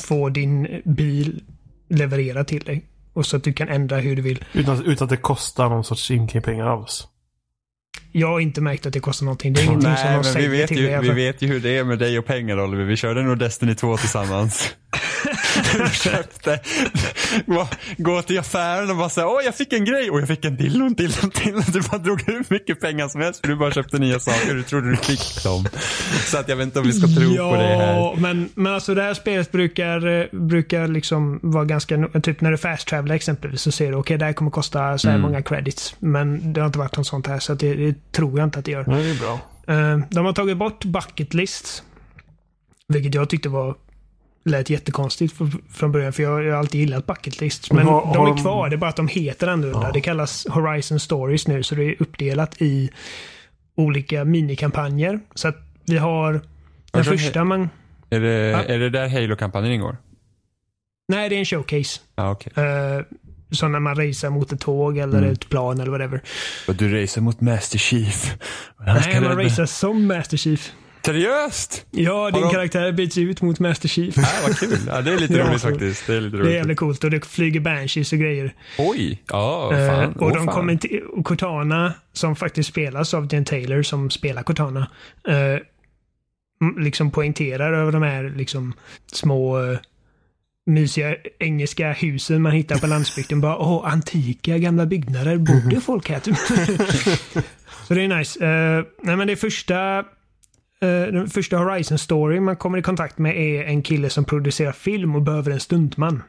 [0.02, 1.44] få din bil
[1.90, 2.86] levererad till dig.
[3.14, 4.46] Och så att du kan ändra hur du vill.
[4.54, 7.08] utan, utan att det kostar någon sorts in-pengar alls.
[8.12, 9.54] Jag har inte märkt att det kostar någonting.
[9.54, 11.14] Det är ingenting som Nej, de men vi säger vet, till ju, vi alltså.
[11.14, 12.84] vet ju hur det är med dig och pengar Oliver.
[12.84, 14.76] Vi körde nog Destiny 2 tillsammans.
[15.78, 16.60] du köpte,
[17.98, 20.58] gå- till affären och bara säga åh jag fick en grej och jag fick en
[20.58, 21.62] till och en till och en till.
[21.74, 24.64] Du bara drog hur mycket pengar som helst för du bara köpte nya saker du
[24.64, 25.66] trodde du fick dem.
[26.26, 28.16] Så att jag vet inte om vi ska tro ja, på det här.
[28.16, 32.08] men, men alltså det här spelet brukar, brukar liksom vara ganska...
[32.24, 35.08] Typ när du fast travelar exempelvis så ser du okej det här kommer kosta så
[35.10, 35.32] här Mm.
[35.32, 35.96] många credits.
[36.00, 38.66] Men det har inte varit något sånt här så det, det tror jag inte att
[38.66, 38.84] det gör.
[38.88, 39.40] Nej, det är bra.
[39.68, 41.84] Eh, de har tagit bort bucket list.
[42.88, 43.76] Vilket jag tyckte var
[44.46, 47.72] lät jättekonstigt för, från början för jag, jag har alltid gillat bucket lists.
[47.72, 49.88] Men Har- de är kvar, det är bara att de heter annorlunda.
[49.88, 49.92] Ja.
[49.94, 52.90] Det kallas Horizon Stories nu så det är uppdelat i
[53.76, 55.20] olika minikampanjer.
[55.36, 56.42] Så att vi har den
[56.92, 57.70] Alltså, första man...
[58.10, 58.64] Är det, Ja.
[58.64, 59.98] är det där Halo-kampanjen ingår?
[61.08, 62.00] Nej, det är en showcase.
[62.16, 62.54] Ja, okej.
[62.58, 63.04] Uh,
[63.52, 65.32] så när man racear mot ett tåg eller Mm.
[65.32, 66.22] ett plan eller whatever.
[66.68, 68.36] Och Du racer mot Master Chief.
[68.86, 70.72] Nej, man racear som Master Chief.
[71.14, 71.86] Seriöst?
[71.92, 74.18] Ja, din de- karaktär byts ut mot Master Chief.
[74.18, 74.78] Ja, vad kul.
[74.88, 76.08] Ja, det är lite roligt faktiskt.
[76.08, 78.54] Det är lite Det är jävligt coolt och det flyger banshees och grejer.
[78.78, 79.24] Oj.
[79.30, 80.14] Ja, Eh, fan.
[80.14, 80.80] och Åh, de fan.
[81.14, 84.88] och Cortana, som faktiskt spelas av Jen Taylor, som spelar Cortana,
[85.28, 85.60] eh,
[86.84, 88.74] liksom poängterar över de här liksom
[89.12, 89.80] små eh,
[90.66, 93.42] mysiga engelska husen man hittar på landsbygden.
[93.42, 95.38] Bara, åh, antika gamla byggnader.
[95.38, 96.20] Borde folk här?
[97.88, 98.46] Så det är nice.
[98.46, 100.06] Eh, nej, men det första eh,
[100.88, 105.16] den första Horizon Story man kommer i kontakt med är en kille som producerar film
[105.16, 106.24] och behöver en stuntman.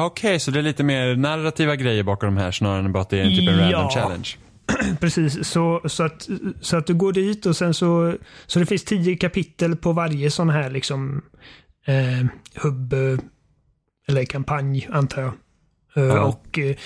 [0.00, 3.10] Okej, så det är lite mer narrativa grejer bakom de här snarare än bara att
[3.10, 3.76] det är en typ en Ja.
[3.78, 4.28] random challenge.
[5.00, 6.28] Precis, så, så, att,
[6.60, 8.14] så att du går dit och sen så...
[8.46, 11.22] Så det finns tio kapitel på varje sån här liksom
[11.86, 12.26] eh,
[12.62, 13.18] hubb eh,
[14.08, 15.32] eller kampanj antar jag.
[15.96, 16.20] Eh, Ja.
[16.22, 16.76] Och eh,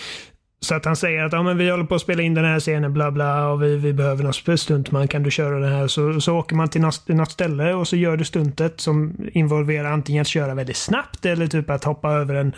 [0.67, 2.61] så att han säger att ja, men vi håller på att spela in den här
[2.61, 5.09] scenen bla bla och vi, vi behöver någon stuntman.
[5.09, 5.89] Kan du köra den här?
[5.89, 9.91] Så, så åker man till något, något ställe och så gör du stuntet som involverar
[9.93, 12.53] antingen att köra väldigt snabbt eller typ att hoppa över en,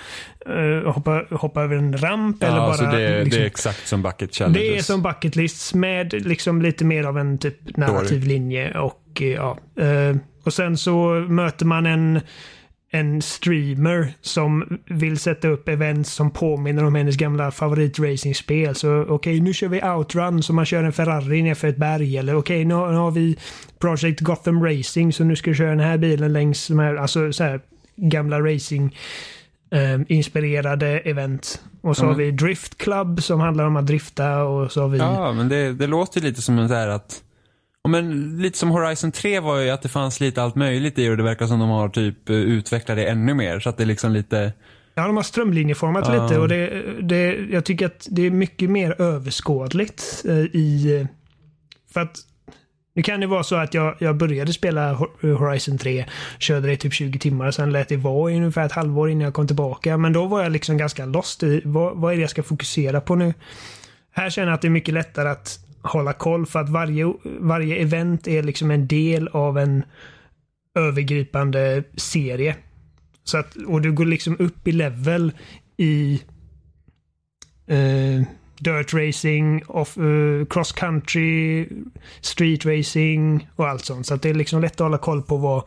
[0.47, 2.43] eh, hoppa, hoppa över en ramp.
[2.43, 4.61] eller Ja, bara, så det, liksom, det är exakt som bucket challenges.
[4.61, 9.03] det är som bucket lists med liksom lite mer av en typ narrativ linje och
[9.21, 9.59] eh, ja.
[9.81, 12.21] eh, Och sen så möter man en
[12.91, 18.74] en streamer som vill sätta upp events som påminner om hennes gamla favoritracingspel.
[18.74, 22.16] Så okej, okay, nu kör vi outrun så man kör en Ferrari nerför ett berg.
[22.16, 23.36] Eller okej, okay, nu, nu, har vi
[23.78, 27.32] Project Gotham Racing så nu ska vi köra den här bilen längs de här, alltså
[27.32, 27.61] så här
[27.97, 28.97] gamla racing
[29.70, 31.62] eh, inspirerade event.
[31.80, 32.14] Och så mm.
[32.14, 34.99] har vi Drift Club som handlar om att drifta och så har vi...
[34.99, 37.22] Ja, men det, det låter lite som en så här att
[37.89, 41.16] men lite som Horizon 3 var ju att det fanns lite allt möjligt i och
[41.16, 43.61] det verkar som de har typ utvecklat det ännu mer.
[43.61, 44.53] Så att det är liksom lite...
[44.95, 46.22] Ja, de har strömlinjeformat uh.
[46.22, 51.07] lite och det, det, jag tycker att det är mycket mer överskådligt eh, i...
[51.93, 52.16] För att
[52.95, 56.05] nu kan det vara så att jag, jag började spela Horizon 3,
[56.39, 59.34] körde det typ 20 timmar, sen lät det vara i ungefär ett halvår innan jag
[59.34, 59.97] kom tillbaka.
[59.97, 63.01] Men då var jag liksom ganska lost i vad, vad är det jag ska fokusera
[63.01, 63.34] på nu?
[64.12, 67.76] Här känner jag att det är mycket lättare att hålla koll för att varje, varje
[67.76, 69.84] event är liksom en del av en
[70.74, 72.57] övergripande serie.
[73.24, 75.32] Så att, och du går liksom upp i level
[75.76, 76.22] i
[77.70, 78.22] uh,
[78.59, 81.68] dirt racing, off, uh, cross country,
[82.20, 84.07] street racing och allt sånt.
[84.07, 85.62] Så att det är liksom lätt att hålla koll på vad,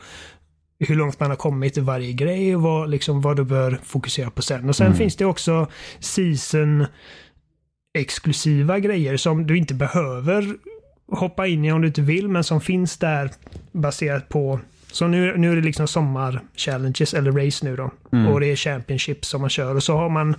[0.80, 4.30] hur långt man har kommit i varje grej och vad, liksom, vad du bör fokusera
[4.30, 4.70] på sen.
[4.70, 4.98] Och sen mm.
[4.98, 5.68] finns det också
[6.00, 6.86] season
[7.94, 10.56] exklusiva grejer som du inte behöver
[11.12, 13.32] hoppa in i om du inte vill, men som finns där
[13.72, 14.60] baserat på
[14.92, 17.92] så nu, nu är det liksom sommar-challenges eller race nu då.
[18.12, 18.28] Mm.
[18.28, 19.76] Och det är Championship som man kör.
[19.76, 20.36] Och så har man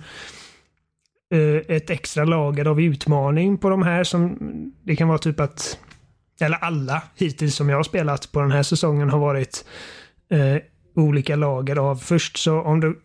[1.33, 4.37] eh, ett extra lager av utmaning på de här som
[4.83, 5.79] det kan vara typ att
[6.41, 9.65] eller alla hittills som jag har spelat på den här säsongen har varit
[10.29, 10.57] eh,
[10.95, 12.99] olika lager av först så om du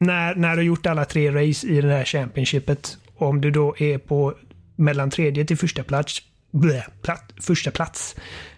[0.00, 3.98] när, när du gjort alla tre race i det här Championshipet om du då är
[3.98, 4.34] på
[4.76, 8.16] mellan tredje till första plats, bleh, platt, första plats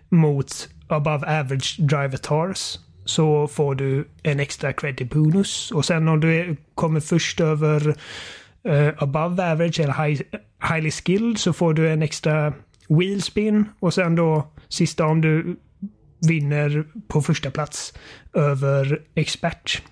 [0.08, 5.70] mot above average driver tars så får du en extra credit bonus.
[5.70, 7.88] Och sen om du är, kommer först över
[8.68, 10.22] uh, above average eller high,
[10.70, 12.52] highly skilled så får du en extra
[12.88, 13.64] wheel spin.
[13.80, 15.56] Och sen då sista om du
[16.28, 17.94] vinner på första plats
[18.32, 19.82] över expert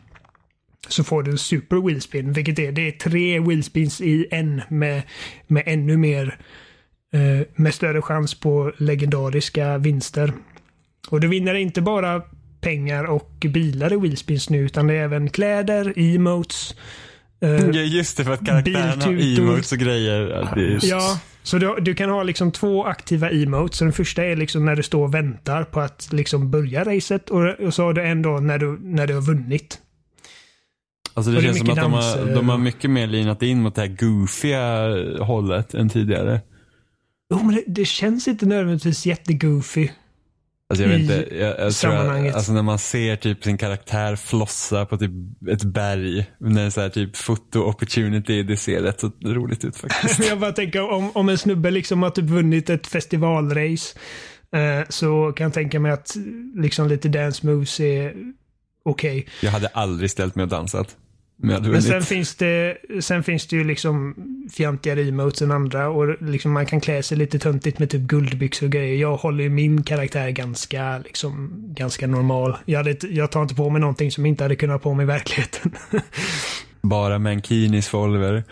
[0.89, 5.03] så får du super wheelspin, vilket är, det är tre wheelspins i en med,
[5.47, 6.39] med ännu mer,
[7.13, 10.33] eh, med större chans på legendariska vinster.
[11.09, 12.23] Och du vinner inte bara
[12.61, 16.75] pengar och bilar i wheelspins nu, utan det är även kläder, emotes,
[17.41, 20.49] eh, Ja, just det, för att karaktärerna har emotes och grejer.
[20.57, 20.87] Just...
[20.87, 23.79] Ja, så du, du, kan ha liksom två aktiva emotes.
[23.79, 27.31] Så den första är liksom när du står och väntar på att liksom börja racet
[27.31, 29.79] och, och så har du en då när du, när du har vunnit.
[31.19, 33.75] Alltså det, det känns som att de har, de har mycket mer linat in mot
[33.75, 36.41] det här goofiga hållet än tidigare.
[37.31, 39.89] Jo, men det, det känns inte nödvändigtvis jättegoofy.
[40.71, 44.17] Alltså jag vet inte, jag, jag tror att, alltså när man ser typ sin karaktär
[44.17, 45.11] flossa på typ
[45.51, 49.65] ett berg, när det är så här typ foto opportunity, det ser rätt så roligt
[49.65, 50.29] ut faktiskt.
[50.29, 53.99] jag bara tänker om, om en snubbe liksom har typ vunnit ett festivalrace,
[54.57, 56.17] eh, så kan jag tänka mig att
[56.55, 58.15] liksom lite dance moves är
[58.85, 59.19] okej.
[59.19, 59.25] Okay.
[59.43, 60.97] Jag hade aldrig ställt mig och dansat.
[61.41, 64.15] Men, sen, finns det, sen finns det ju liksom
[64.53, 68.67] fjantigare emotes än andra och liksom man kan klä sig lite töntigt med typ guldbyxor
[68.67, 68.97] och grejer.
[68.97, 72.57] Jag håller ju min karaktär ganska, liksom, ganska normal.
[72.65, 74.95] Jag, hade, jag tar inte på mig någonting som jag inte hade kunnat ha på
[74.95, 75.73] mig i verkligheten.
[76.81, 78.45] Bara mankinis för Oliver.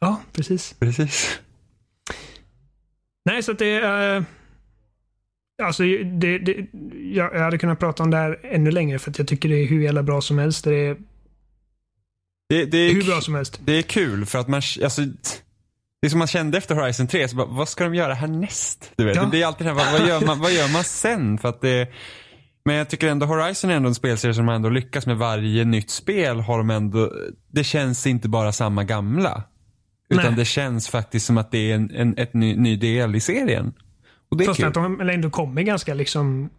[0.00, 0.74] Ja, precis.
[0.78, 1.40] Precis.
[3.24, 3.80] Nej, så att det.
[3.80, 4.24] Uh,
[5.62, 6.66] alltså, det, det,
[7.12, 9.66] jag hade kunnat prata om det här ännu längre för att jag tycker det är
[9.66, 10.64] hur jävla bra som helst.
[10.64, 10.96] Det är
[12.50, 13.60] det, det är, Hur bra som helst.
[13.64, 15.02] Det är kul för att man, alltså,
[16.00, 18.92] det är som man kände efter Horizon 3, så bara, vad ska de göra härnäst?
[18.96, 19.22] Du vet, ja.
[19.22, 21.38] Det blir alltid det här, vad, gör man, vad gör man sen?
[21.38, 21.88] För att det,
[22.64, 25.90] men jag tycker ändå Horizon är ändå en spelserie som ändå lyckas med varje nytt
[25.90, 26.40] spel.
[26.40, 27.12] Har de ändå,
[27.52, 29.42] det känns inte bara samma gamla.
[30.10, 30.34] Utan Nej.
[30.36, 33.72] det känns faktiskt som att det är en, en ett ny, ny del i serien.
[34.30, 34.68] Och det är Fast kul.
[34.68, 36.50] att de ändå kommer ganska liksom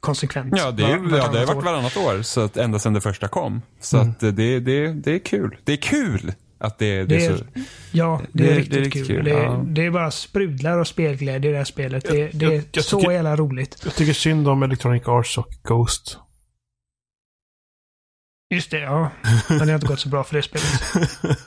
[0.00, 0.54] konsekvent.
[0.56, 2.22] Ja, det, är, ja, det har varit varannat år.
[2.22, 3.62] Så att ända sedan det första kom.
[3.80, 4.10] Så mm.
[4.10, 5.56] att det, det, det är kul.
[5.64, 7.44] Det är kul att det, det, det är så.
[7.92, 9.16] Ja, det, är, riktigt, det är riktigt kul.
[9.16, 9.24] kul.
[9.24, 9.64] Det, ja.
[9.66, 12.04] det är bara sprudlar och spelglädje i det här spelet.
[12.08, 13.80] Det, jag, det är jag, så tycker, jävla roligt.
[13.84, 16.18] Jag tycker synd om Electronic Arts och Ghost.
[18.54, 19.10] Just det, ja.
[19.48, 20.80] Men det har inte gått så bra för det spelet.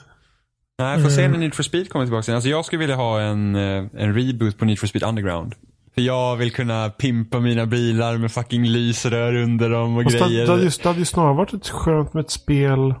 [0.78, 1.40] Nej, får se när mm.
[1.40, 2.34] Need for Speed kommer tillbaka.
[2.34, 5.54] Alltså jag skulle vilja ha en, eh, en reboot på Need for Speed Underground.
[5.94, 10.46] För jag vill kunna pimpa mina bilar med fucking lysrör under dem och Fast grejer.
[10.46, 12.94] Det, det, det hade ju snarare varit ett skönt med ett spel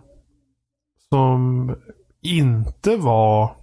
[1.08, 1.74] som
[2.22, 3.56] inte var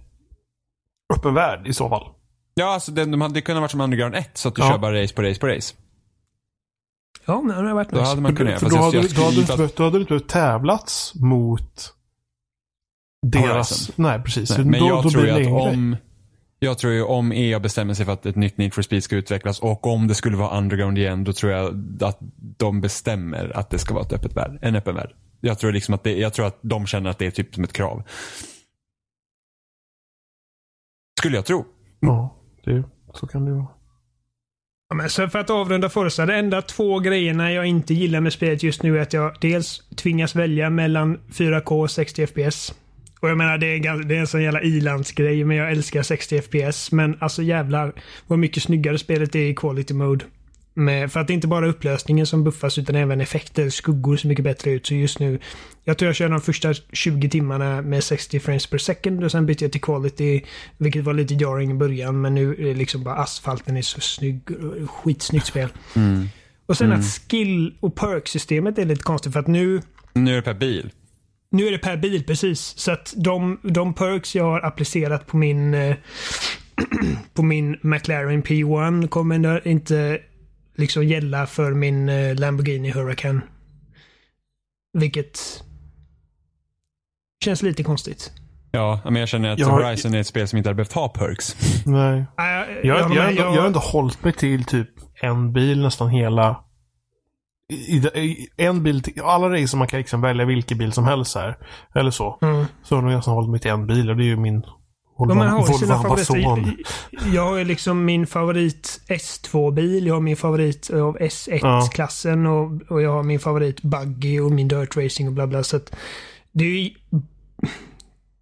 [1.16, 2.06] öppen värld i så fall.
[2.54, 4.70] Ja, alltså det, de hade kunnat vara som Underground 1 så att du ja.
[4.70, 5.74] kör bara race på race på race.
[7.26, 8.08] Ja, men det har varit Då nice.
[8.08, 8.60] hade man kunnat göra.
[8.60, 10.28] För då jag- hade, då, hade du skulle- inte behövt, då hade du inte behövt
[10.28, 11.94] tävlats mot
[13.26, 13.70] deras...
[13.70, 13.94] Horizon.
[13.96, 14.50] Nej, precis.
[14.50, 15.52] Nej, men då, jag då tror ju att längre.
[15.52, 15.96] om
[16.62, 19.16] jag tror ju om EA bestämmer sig för att ett nytt Need for Speed ska
[19.16, 21.66] utvecklas och om det skulle vara underground igen då tror jag
[22.02, 25.14] att de bestämmer att det ska vara ett öppet värld, en öppen värld.
[25.40, 27.64] Jag tror, liksom att det, jag tror att de känner att det är typ som
[27.64, 28.02] ett krav.
[31.18, 31.66] Skulle jag tro.
[32.00, 32.82] Ja, det,
[33.14, 33.68] så kan det ju vara.
[34.88, 36.26] Ja, men så för att avrunda Forza.
[36.26, 39.88] De enda två grejerna jag inte gillar med spelet just nu är att jag dels
[39.96, 42.74] tvingas välja mellan 4K och 60 FPS.
[43.20, 46.42] Och jag menar det är, det är en sån jävla ilandsgrej men jag älskar 60
[46.42, 46.92] FPS.
[46.92, 47.92] Men alltså jävlar
[48.26, 50.24] vad mycket snyggare spelet är i quality mode.
[50.74, 54.28] Med, för att det är inte bara upplösningen som buffas utan även effekter, skuggor ser
[54.28, 54.86] mycket bättre ut.
[54.86, 55.38] Så just nu,
[55.84, 59.46] jag tror jag kör de första 20 timmarna med 60 frames per second och sen
[59.46, 60.42] bytte jag till quality.
[60.78, 64.00] Vilket var lite jarring i början men nu är det liksom bara asfalten är så
[64.00, 64.40] snygg.
[64.88, 65.68] Skitsnyggt spel.
[66.66, 70.42] Och sen att skill och perk-systemet är lite konstigt för att nu Nu är det
[70.42, 70.90] per bil.
[71.50, 72.60] Nu är det per bil precis.
[72.60, 75.96] Så att de, de perks jag har applicerat på min eh,
[77.34, 80.18] på min McLaren P1 kommer inte
[80.76, 83.40] liksom gälla för min eh, Lamborghini Huracan.
[84.98, 85.38] Vilket
[87.44, 88.32] känns lite konstigt.
[88.72, 90.92] Ja, men jag känner att Jag har- Horizon är ett spel som inte hade behövt
[90.92, 91.56] ha perks.
[91.86, 92.24] Nej.
[92.36, 94.88] Jag, jag, ändå, jag har ändå hållit mig till typ
[95.22, 96.64] en bil nästan hela...
[97.70, 101.34] I, i, en bil till, alla racer man kan liksom välja vilken bil som helst
[101.34, 101.58] här.
[101.94, 102.38] Eller så.
[102.42, 102.64] Mm.
[102.82, 104.62] Så har jag nästan hållit mig till en bil och det är ju min
[105.20, 106.76] Volvo, Ja, man har sina favoriter.
[107.32, 113.02] Jag har ju liksom min favorit S2-bil, jag har min favorit av S1-klassen och, och
[113.02, 115.62] jag har min favorit Buggy och min Dirt Racing och bla bla.
[115.62, 115.96] Så att
[116.52, 116.90] det ju,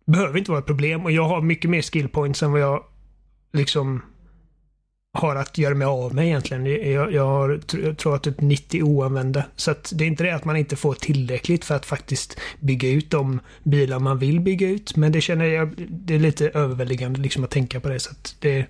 [0.06, 2.84] behöver inte vara ett problem och jag har mycket mer skill points än vad jag
[3.52, 4.02] liksom
[5.12, 6.92] har att göra mig av med egentligen.
[6.92, 9.44] Jag, jag har, jag tror att typ 90 oanvända.
[9.56, 12.88] Så att det är inte det att man inte får tillräckligt för att faktiskt bygga
[12.88, 14.96] ut de bilar man vill bygga ut.
[14.96, 18.00] Men det känner jag, det är lite överväldigande liksom att tänka på det.
[18.00, 18.66] Så att det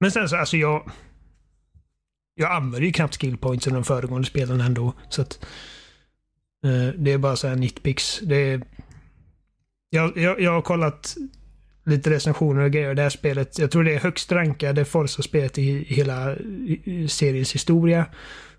[0.00, 0.90] men sen så, alltså jag...
[2.34, 4.92] Jag använder ju knappt skillpoints i de föregående spelen ändå.
[5.08, 5.46] Så att...
[6.64, 8.20] Eh, det är bara så här nitpicks.
[8.22, 8.62] Det är,
[9.90, 11.16] jag, jag, jag har kollat
[11.88, 12.94] lite recensioner och grejer.
[12.94, 16.36] Det här spelet, jag tror det är högst rankade Forza-spelet i hela
[17.08, 18.06] seriens historia.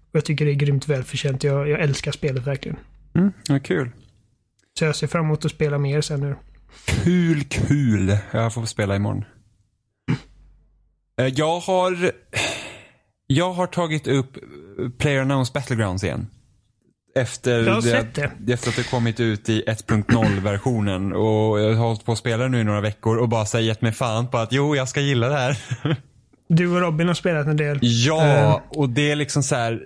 [0.10, 1.44] Och jag tycker det är grymt välförtjänt.
[1.44, 2.78] Jag, jag älskar spelet verkligen.
[3.16, 3.92] Mm, ja, kul.
[4.80, 6.36] Så jag ser fram emot att spela mer sen nu.
[6.86, 8.18] Kul, kul.
[8.32, 9.26] Jag får spela imorgon.
[11.20, 12.12] Eh, Jag har,
[13.28, 14.38] jag har tagit upp
[14.98, 16.28] Player Battlegrounds igen.
[17.22, 18.54] Efter, Jag har sett det.
[18.54, 21.14] efter att det kommit ut i 1.0-versionen.
[21.14, 23.82] Och jag har hållit på att spela nu i några veckor och bara här gett
[23.82, 25.58] mig fan på att jo, jag ska gilla det här.
[26.52, 27.80] Du och Robin har spelat en del.
[27.82, 29.82] Ja, och det är liksom så här.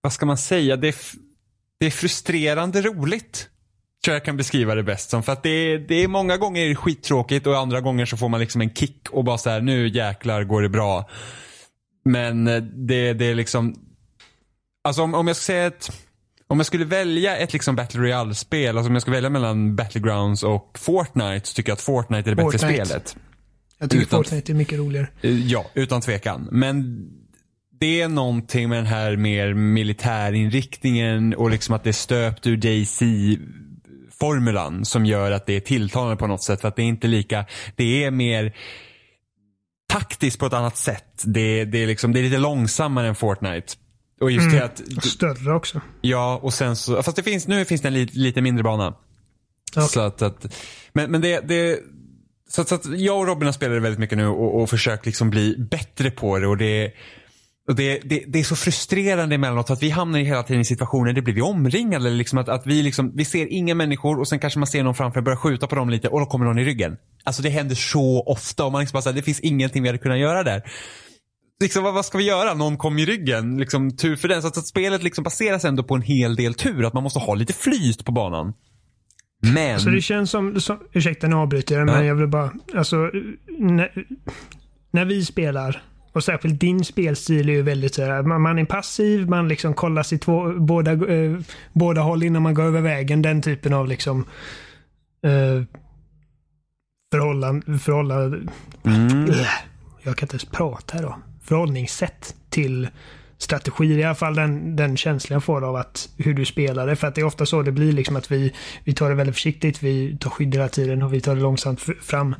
[0.00, 0.76] Vad ska man säga?
[0.76, 0.94] Det är,
[1.80, 3.48] det är frustrerande roligt.
[4.04, 5.22] Tror jag kan beskriva det bäst som.
[5.22, 8.40] För att det är, det är många gånger skittråkigt och andra gånger så får man
[8.40, 11.08] liksom en kick och bara så här, nu jäklar går det bra.
[12.04, 13.74] Men eh, det, det är liksom,
[14.84, 15.90] alltså om, om jag ska säga ett,
[16.52, 20.42] om jag skulle välja ett liksom Battle Royale-spel, alltså om jag skulle välja mellan Battlegrounds
[20.42, 22.84] och Fortnite så tycker jag att Fortnite är det bättre Fortnite.
[22.86, 23.16] spelet.
[23.78, 25.08] Jag tycker utan- Fortnite är mycket roligare.
[25.22, 26.48] Eh, Ja, utan tvekan.
[26.52, 27.00] Men
[27.80, 32.56] det är någonting med den här mer militärinriktningen och liksom att det är stöpt ur
[32.56, 36.60] DC-formulan som gör att det är tilltalande på något sätt.
[36.60, 37.44] För att det är inte lika,
[37.76, 38.52] det är mer
[39.88, 41.22] taktiskt på ett annat sätt.
[41.24, 43.72] Det, det, är, liksom, det är lite långsammare än Fortnite.
[44.22, 45.80] Och just det att, Och större också.
[46.00, 48.94] ja och sen så, fast det finns, nu finns det en lite, lite mindre bana.
[49.76, 49.88] Okej.
[49.88, 50.54] Så att, att,
[50.92, 51.78] men, men det, det
[52.48, 54.70] så, att, så att jag och Robin har spelat det väldigt mycket nu och, och
[54.70, 56.92] försökt liksom bli bättre på det och det
[57.68, 60.64] och det, det, det är så frustrerande emellanåt att vi hamnar i hela tiden i
[60.64, 62.06] situationer där blir vi omringade.
[62.06, 64.82] eller Liksom att, att vi, liksom, vi ser inga människor och sen kanske man ser
[64.82, 66.96] någon framför och börjar skjuta på dem lite och då kommer någon i ryggen.
[67.24, 69.98] Alltså det händer så ofta och man liksom bara säger det finns ingenting vi hade
[69.98, 70.62] kunnat göra där.
[71.60, 72.54] Liksom, vad, vad ska vi göra?
[72.54, 73.58] Någon kom i ryggen.
[73.58, 74.42] Liksom, tur för den.
[74.42, 76.84] Så att, att spelet liksom baseras ändå på en hel del tur.
[76.84, 78.52] Att man måste ha lite flyt på banan.
[79.54, 79.80] Men...
[79.80, 82.04] Så det känns som, som ursäkta nu avbryter jag, men Ja.
[82.04, 82.96] jag vill bara, alltså,
[83.58, 84.06] när,
[84.90, 85.82] när vi spelar,
[86.12, 89.74] och särskilt din spelstil är ju väldigt så här, man, man är passiv, man liksom
[89.74, 91.38] kollar sig två, båda, eh,
[91.72, 94.20] båda håll innan man går över vägen, den typen av liksom
[95.26, 95.62] eh,
[97.12, 98.40] förhållande, förhållande
[98.84, 99.30] Mm.
[100.02, 101.16] jag kan inte ens prata då.
[101.42, 102.88] Förhållningssätt till
[103.38, 103.98] strategier.
[103.98, 106.96] I alla fall den, den känslan jag får av att hur du spelar det.
[106.96, 108.52] För att det är ofta så det blir liksom att vi,
[108.84, 109.82] vi tar det väldigt försiktigt.
[109.82, 112.34] Vi tar skydd hela tiden och vi tar det långsamt fram.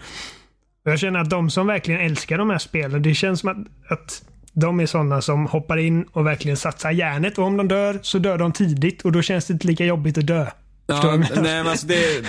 [0.85, 3.93] Och jag känner att de som verkligen älskar de här spelen, det känns som att,
[3.93, 4.23] att
[4.53, 8.19] De är sådana som hoppar in och verkligen satsar järnet och om de dör så
[8.19, 10.47] dör de tidigt och då känns det inte lika jobbigt att dö.
[10.87, 12.25] Ja, nej, men alltså det,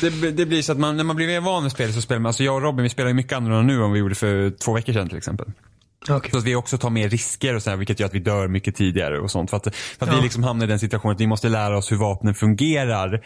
[0.00, 2.20] det, det blir så att man, när man blir mer van vid spelet så spelar
[2.20, 4.72] man, alltså jag och Robin vi spelar mycket annorlunda nu än vi gjorde för två
[4.72, 5.46] veckor sedan till exempel.
[6.10, 6.30] Okej.
[6.30, 8.48] Så att vi också tar mer risker och så här, vilket gör att vi dör
[8.48, 9.50] mycket tidigare och sånt.
[9.50, 10.16] För att, för att Ja.
[10.16, 13.20] vi liksom hamnar i den situationen att vi måste lära oss hur vapnen fungerar.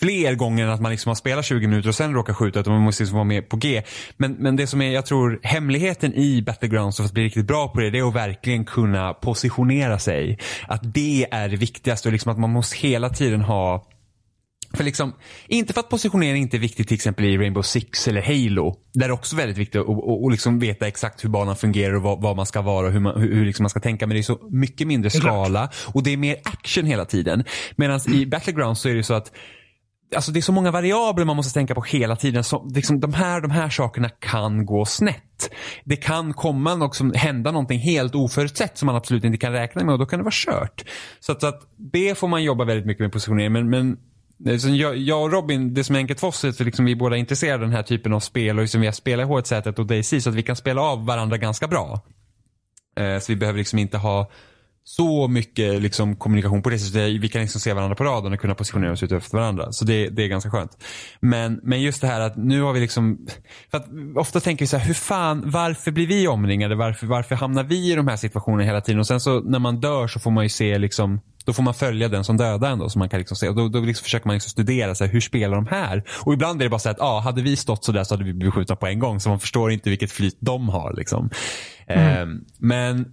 [0.00, 2.72] Fler gånger än att man liksom har spelat 20 minuter och sen råkar skjuta utan
[2.72, 3.82] man måste liksom vara med på G.
[4.16, 7.68] Men, men det som är, jag tror, hemligheten i Battlegrounds för att bli riktigt bra
[7.68, 10.38] på det, det är att verkligen kunna positionera sig.
[10.68, 13.86] Att det är det viktigaste och liksom att man måste hela tiden ha
[14.74, 15.12] för liksom,
[15.48, 18.76] inte för att positionering inte är viktigt till exempel i Rainbow Six eller Halo.
[18.92, 21.94] Där det är också väldigt viktigt att och, och liksom veta exakt hur banan fungerar
[21.94, 24.06] och vad, vad man ska vara och hur man, hur, hur liksom man ska tänka.
[24.06, 27.44] Men det är så mycket mindre skala och det är mer action hela tiden.
[27.76, 29.32] Medan i Battlegrounds så är det så att
[30.14, 32.44] Alltså det är så många variabler man måste tänka på hela tiden.
[32.44, 35.50] Så, liksom, de, här, de här sakerna kan gå snett.
[35.84, 39.92] Det kan komma också, hända någonting helt oförutsett som man absolut inte kan räkna med
[39.92, 40.84] och då kan det vara kört.
[41.20, 43.52] Så att, så att det får man jobba väldigt mycket med positionering.
[43.52, 43.96] Men, men
[44.44, 46.92] jag, jag och Robin, det som är enkelt för oss är att vi, liksom, vi
[46.92, 49.30] är båda intresserade av den här typen av spel och liksom vi har spelat i
[49.30, 52.00] H1 och DayZ så att vi kan spela av varandra ganska bra.
[52.96, 54.30] Eh, så vi behöver liksom inte ha
[54.84, 57.20] så mycket liksom, kommunikation på det sättet.
[57.20, 59.72] Vi kan liksom se varandra på raden och kunna positionera oss ut efter varandra.
[59.72, 60.84] Så det, det är ganska skönt.
[61.20, 63.26] Men, men just det här att nu har vi liksom,
[63.70, 66.74] för att ofta tänker vi så här, hur fan, varför blir vi omringade?
[66.74, 69.00] Varför, varför hamnar vi i de här situationerna hela tiden?
[69.00, 71.74] Och sen så när man dör så får man ju se liksom, då får man
[71.74, 72.88] följa den som dödar ändå.
[72.88, 73.48] Så man kan liksom se.
[73.48, 76.04] Och då, då liksom försöker man liksom studera, så här, hur spelar de här?
[76.20, 78.24] Och ibland är det bara så att, ah, hade vi stått så där så hade
[78.24, 79.20] vi blivit skjutna på en gång.
[79.20, 80.94] Så man förstår inte vilket flyt de har.
[80.96, 81.30] Liksom.
[81.86, 83.10] Ehm, men det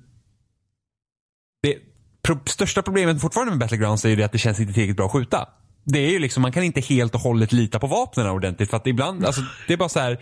[2.28, 5.06] pro största problemet fortfarande med Battlegrounds är ju det att det känns inte tillräckligt bra
[5.06, 5.50] att skjuta.
[5.84, 8.78] Det är ju liksom, man kan inte helt och hållet lita på vapnen ordentligt för
[8.78, 10.20] att ibland, alltså det är bara så här.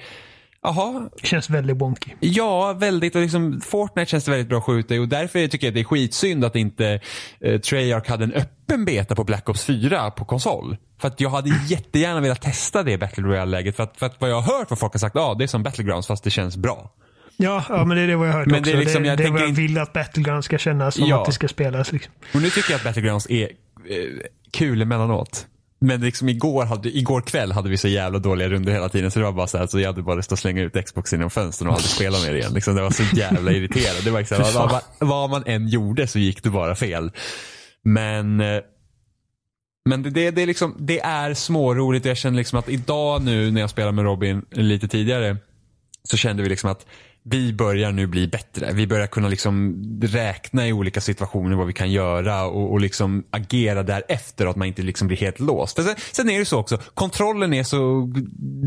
[0.62, 2.12] Jaha, känns väldigt bonky.
[2.20, 5.68] ja väldigt och liksom Fortnite känns det väldigt bra att skjuta i och därför tycker
[5.68, 7.00] jag att det är skitsynd att inte
[7.40, 10.78] eh, Treyarch hade en öppen beta på Black Ops 4 på konsol.
[11.02, 14.30] För att jag hade jättegärna velat testa det Battle Royale-läget för att, för att vad
[14.30, 16.58] jag har hört vad folk har sagt, ja det är som Battlegrounds fast det känns
[16.58, 16.92] bra.
[17.38, 18.72] Ja, ja, men det är det vad jag har hört Men också.
[18.72, 21.08] det är liksom, det, jag det är vad jag vill att Battleground ska kännas som
[21.08, 21.20] Ja.
[21.20, 21.92] att det ska spelas.
[21.92, 22.14] Liksom.
[22.34, 23.50] Och nu tycker jag att Battlegrounds är eh,
[24.52, 25.48] kul emellanåt.
[25.80, 29.20] Men liksom igår, hade, igår kväll hade vi så jävla dåliga runder hela tiden så
[29.20, 31.30] det var bara så här, så jag hade bara lust att slänga ut Xboxen genom
[31.30, 32.54] fönstren och aldrig spela med det igen.
[32.54, 34.02] Liksom, det var så jävla irriterande.
[34.04, 37.12] Det var liksom, vad, vad, vad man än gjorde så gick det bara fel.
[37.84, 38.60] Men eh,
[39.90, 42.06] men det, det, det, är liksom, det är småroligt.
[42.06, 45.38] Jag känner liksom att idag nu när jag spelar med Robin lite tidigare
[46.04, 46.86] så kände vi liksom att
[47.30, 48.74] vi börjar nu bli bättre.
[48.74, 53.24] Vi börjar kunna liksom räkna i olika situationer vad vi kan göra och, och liksom
[53.32, 55.76] agera därefter och att man inte liksom blir helt låst.
[55.84, 58.10] Sen, sen är det så också, kontrollen är så,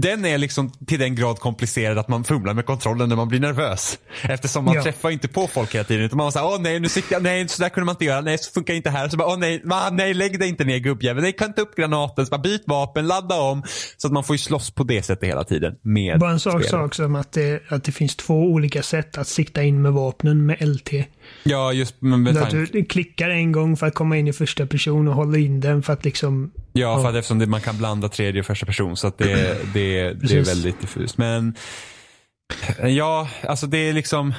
[0.00, 3.40] den är liksom till den grad komplicerad att man fumlar med kontrollen när man blir
[3.40, 3.98] nervös.
[4.22, 4.82] Eftersom man Ja.
[4.82, 7.62] träffar inte på folk hela tiden utan man säger åh nej nu jag, nej så
[7.62, 9.08] där kunde man inte göra, nej så funkar inte här.
[9.08, 12.26] Så bara, åh nej, va, nej lägg dig inte ner gubbjävel, nej kanta upp granaten,
[12.26, 13.62] så bara, byt vapen, ladda om.
[13.96, 16.64] Så att man får ju slåss på det sättet hela tiden med Bara en sak
[16.64, 19.92] sa också om att det, att det finns två olika sätt att sikta in med
[19.92, 20.90] vapnen med LT.
[21.42, 24.66] Ja, just men med att du klickar en gång för att komma in i första
[24.66, 26.50] person och håller in den för att liksom...
[26.72, 29.58] Ja, för att eftersom det, man kan blanda tredje och första person så att det,
[29.74, 31.18] det, det är väldigt diffust.
[31.18, 31.54] Men
[32.82, 34.34] ja, alltså det är liksom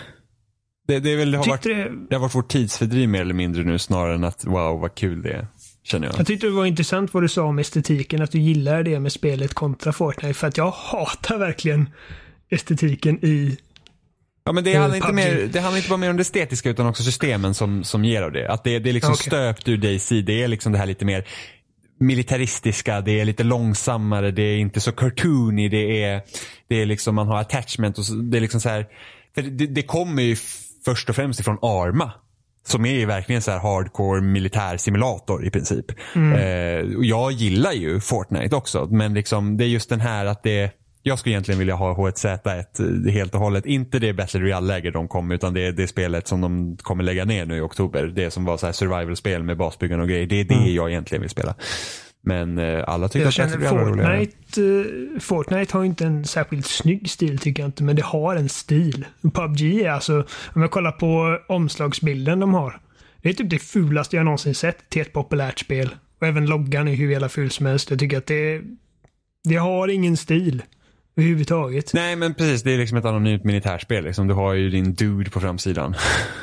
[0.90, 3.34] det, det, är väl, det, har varit, det, det har varit vårt tidsfördriv mer eller
[3.34, 5.48] mindre nu snarare än att wow vad kul det är.
[5.84, 6.20] Känner jag.
[6.20, 9.12] jag tyckte det var intressant vad du sa om estetiken, att du gillar det med
[9.12, 10.34] spelet kontra Fortnite.
[10.34, 11.90] För att jag hatar verkligen
[12.50, 13.58] estetiken i...
[14.50, 15.16] Ja, men det Eh, handlar, inte PUBG.
[15.16, 18.22] mer, det handlar inte bara mer om det estetiska utan också systemen som, som ger
[18.22, 18.50] av det.
[18.52, 19.26] Att det, det är liksom Okej.
[19.26, 20.10] stöpt ur DayZ.
[20.10, 21.26] Det är liksom det här lite mer
[22.00, 26.22] militaristiska, det är lite långsammare, det är inte så cartoony, det är,
[26.70, 28.88] det är liksom man har attachment och så, det är liksom så här.
[29.36, 30.36] Det, det kommer ju
[30.86, 32.12] först och främst ifrån Arma.
[32.68, 35.86] Som är ju verkligen så här hardcore militär simulator i princip.
[36.16, 40.44] Eh, och jag gillar ju Fortnite också men liksom det är just den här att
[40.44, 40.72] det
[41.04, 43.66] jag skulle egentligen vilja ha H1Z1 eh, helt och hållet.
[43.66, 47.26] Inte det Battle Royale-läger de kom utan det är det spelet som de kommer lägga
[47.26, 48.08] ner nu i oktober.
[48.08, 50.28] Det som var så här survival-spel med basbyggande och grejer.
[50.28, 51.56] Det är det jag egentligen vill spela.
[52.22, 54.26] Men eh, alla tycker Jag att Battle Royale är roligare.
[54.26, 58.36] Fortnite, eh, Fortnite har inte en särskilt snygg stil tycker jag inte, men det har
[58.36, 59.06] en stil.
[59.22, 62.80] PubG är alltså, om jag kollar på omslagsbilden de har.
[63.22, 65.96] Det är typ det fulaste jag någonsin sett till ett populärt spel.
[66.22, 67.90] Och även loggan är hur jävla ful som helst.
[67.90, 68.62] Jag tycker att det,
[69.44, 70.64] det har ingen stil
[71.20, 71.94] överhuvudtaget.
[71.94, 74.04] Nej men precis, det är liksom ett anonymt militärspel.
[74.04, 74.28] Liksom.
[74.28, 75.96] Du har ju din dude på framsidan.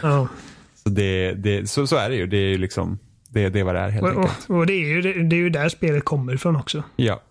[0.03, 0.29] Ja.
[0.83, 2.27] Så, det, det, så, så är det ju.
[2.27, 2.99] Det är ju liksom,
[3.31, 4.47] det, det är vad det är helt Och, enkelt.
[4.49, 6.83] och, och det, är ju, det, det är ju där spelet kommer ifrån också.
[6.97, 7.23] Ja.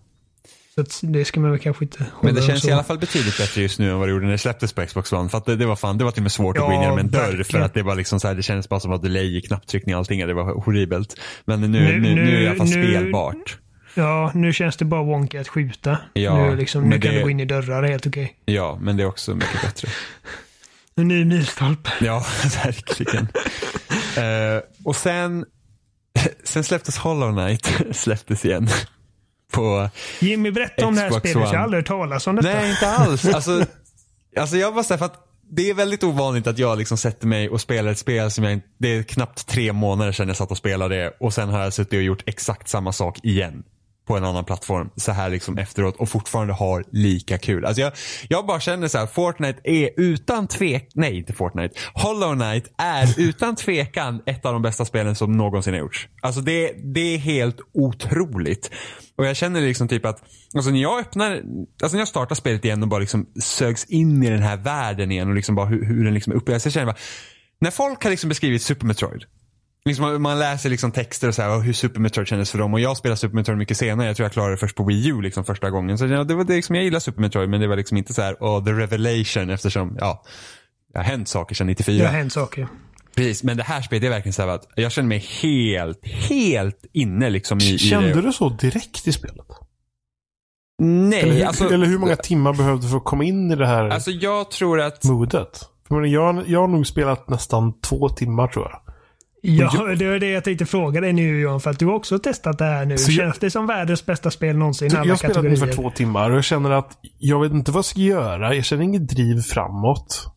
[0.74, 3.38] Så att det ska man väl kanske inte Men det känns i alla fall betydligt
[3.38, 5.28] bättre just nu än vad det gjorde när det släpptes på Xbox One.
[5.28, 6.76] För att det, det var fan, det var till och med svårt att gå in
[6.78, 7.42] Ja, genom en dörr.
[7.42, 9.94] För att det var liksom så här, det kändes bara som att delay i knapptryckning
[9.94, 10.26] och allting.
[10.26, 11.20] Det var horribelt.
[11.44, 13.58] Men nu, nu, nu, nu är det i alla fall nu- spelbart.
[13.96, 15.98] Ja, nu känns det bara wonky att skjuta.
[16.12, 18.36] Ja, nu liksom, nu kan det- du gå in i dörrar helt okej.
[18.44, 19.88] Ja, men det är också mycket bättre.
[20.98, 21.90] En ny milstolpe.
[22.00, 22.18] Ja,
[22.64, 23.28] verkligen.
[24.16, 25.44] Eh, och sen,
[26.44, 28.68] sen släpptes Hollow Knight släpptes igen.
[29.52, 29.90] På,
[30.20, 31.34] Jimmy, berätta om det här spelet.
[31.34, 31.56] Jag One.
[31.56, 32.48] har aldrig hört talas om detta.
[32.48, 33.24] nej inte alls.
[33.28, 33.64] Alltså,
[34.36, 37.48] alltså jag bara säga för att det är väldigt ovanligt att jag liksom sätter mig
[37.48, 40.56] och spelar ett spel som jag det är knappt tre månader sedan jag satt och
[40.56, 43.62] spelade det och sen har jag suttit och gjort exakt samma sak igen.
[44.06, 47.64] På en annan plattform så här liksom efteråt och fortfarande har lika kul.
[47.64, 47.92] Alltså jag,
[48.28, 53.20] jag bara känner så här, Fortnite är utan tvek, nej inte Fortnite, Hollow Knight är
[53.20, 56.08] utan tvekan ett av de bästa spelen som någonsin har gjorts.
[56.22, 58.70] Alltså det, det är helt otroligt.
[59.16, 60.22] Och jag känner liksom typ att,
[60.54, 61.42] alltså när jag öppnar,
[61.82, 65.12] alltså när jag startar spelet igen och bara liksom sögs in i den här världen
[65.12, 66.50] igen och liksom bara hur, hur den liksom är uppe.
[66.50, 66.98] Så alltså jag känner bara,
[67.60, 69.24] när folk har liksom beskrivit Super Metroid.
[69.86, 72.74] Liksom man, man läser liksom texter och så här, hur Super Metroid kändes för dem.
[72.74, 74.06] Och jag spelar Super Metroid mycket senare.
[74.06, 75.98] Jag tror jag klarade det först på Wii U liksom första gången.
[75.98, 78.14] Så ja, det var det liksom, jag gillar Super Metroid men det var liksom inte
[78.14, 80.24] så här, oh, the revelation eftersom, ja,
[80.92, 81.98] det har hänt saker sedan 94.
[81.98, 82.68] Det har hänt saker.
[83.16, 86.84] Precis, men det här spelet är verkligen så här att jag känner mig helt, helt
[86.92, 88.22] inne liksom i, i Kände det.
[88.22, 89.46] du så direkt i spelet?
[90.82, 93.56] Nej, Eller hur, alltså, eller hur många timmar behövde du för att komma in i
[93.56, 95.60] det här alltså jag tror att modet?
[95.88, 98.85] För jag, jag har nog spelat nästan två timmar tror jag.
[99.48, 102.18] Ja, det var det jag tänkte fråga dig nu Johan, för att du har också
[102.18, 102.98] testat det här nu.
[102.98, 104.90] Så jag- Känns det som världens bästa spel någonsin?
[104.92, 107.84] jag har spelat ungefär två timmar och jag känner att jag vet inte vad jag
[107.84, 108.54] ska göra.
[108.54, 110.32] Jag känner inget driv framåt.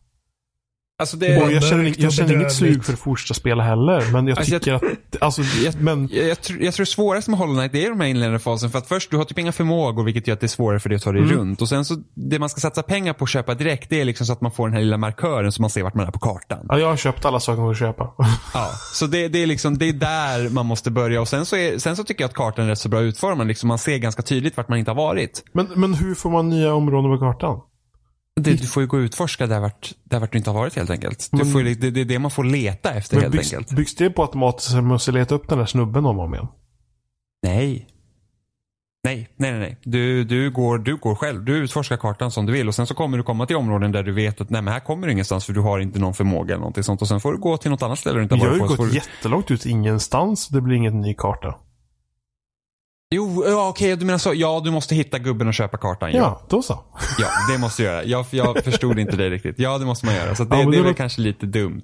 [1.00, 3.62] Alltså Och det, jag mörkt känner, och jag känner inget sug för att fortsätta spela
[3.62, 4.12] heller.
[4.12, 4.82] Men jag Alltså, jag- tycker att...
[5.22, 6.08] Alltså, jag, men...
[6.12, 8.70] jag, jag, tror, jag tror det svåraste med Hollow Knight är de här inledande fasen.
[8.70, 10.88] För att först, du har typ inga förmågor vilket gör att det är svårare för
[10.88, 11.36] dig att ta dig Mm.
[11.36, 11.62] runt.
[11.62, 14.26] Och sen så, det man ska satsa pengar på att köpa direkt det är liksom
[14.26, 16.18] så att man får den här lilla markören så man ser vart man är på
[16.18, 16.66] kartan.
[16.68, 18.04] Ja, jag har köpt alla saker man får köpa.
[18.54, 21.20] Ja, så det, det är liksom, det är där man måste börja.
[21.20, 23.46] Och sen så, är, sen så tycker jag att kartan är rätt så bra utformad.
[23.46, 25.42] Liksom man ser ganska tydligt vart man inte har varit.
[25.52, 27.60] Men, men hur får man nya områden på kartan?
[28.42, 30.76] Det, du får ju gå och utforska där vart, där vart du inte har varit
[30.76, 31.28] helt enkelt.
[31.32, 33.72] Du Men- får, ju- det, det är det man får leta efter helt byggs, enkelt.
[33.76, 36.34] byggs det på automatiskt så man måste leta upp den där snubben om och om
[36.34, 36.46] igen?
[37.42, 37.86] Nej.
[39.04, 39.76] Nej, nej, nej.
[39.84, 41.44] Du, du, går, du går själv.
[41.44, 44.02] Du utforskar kartan som du vill och sen så kommer du komma till områden där
[44.02, 46.46] du vet att nej men här kommer du ingenstans för du har inte någon förmåga
[46.54, 47.02] eller någonting sånt.
[47.02, 48.60] Och sen får du gå till något annat ställe du inte Jag har har ju
[48.60, 48.76] varit på.
[48.76, 49.10] så gått får du...
[49.16, 50.48] jättelångt ut ingenstans.
[50.48, 51.54] Det blir ingen ny karta.
[53.14, 54.34] Jo, ja, okej du menar så.
[54.34, 56.10] Ja, du måste hitta gubben och köpa kartan.
[56.12, 56.84] Ja, Ja, då så.
[57.18, 58.04] ja det måste du göra.
[58.04, 59.58] Jag, jag förstod inte det riktigt.
[59.58, 60.34] Ja, det måste man göra.
[60.34, 61.82] Så det, Ja, det är väl kanske lite dumt.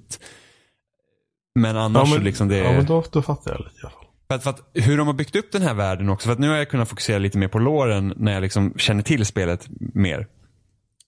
[1.59, 3.81] Men Ja, annars så men, liksom det ja, men då, då fattar jag lite i
[3.81, 4.03] alla fall.
[4.27, 6.25] För att, för att hur de har byggt upp den här världen också.
[6.25, 9.03] För att nu har jag kunnat fokusera lite mer på låren när jag liksom känner
[9.03, 10.27] till spelet mer.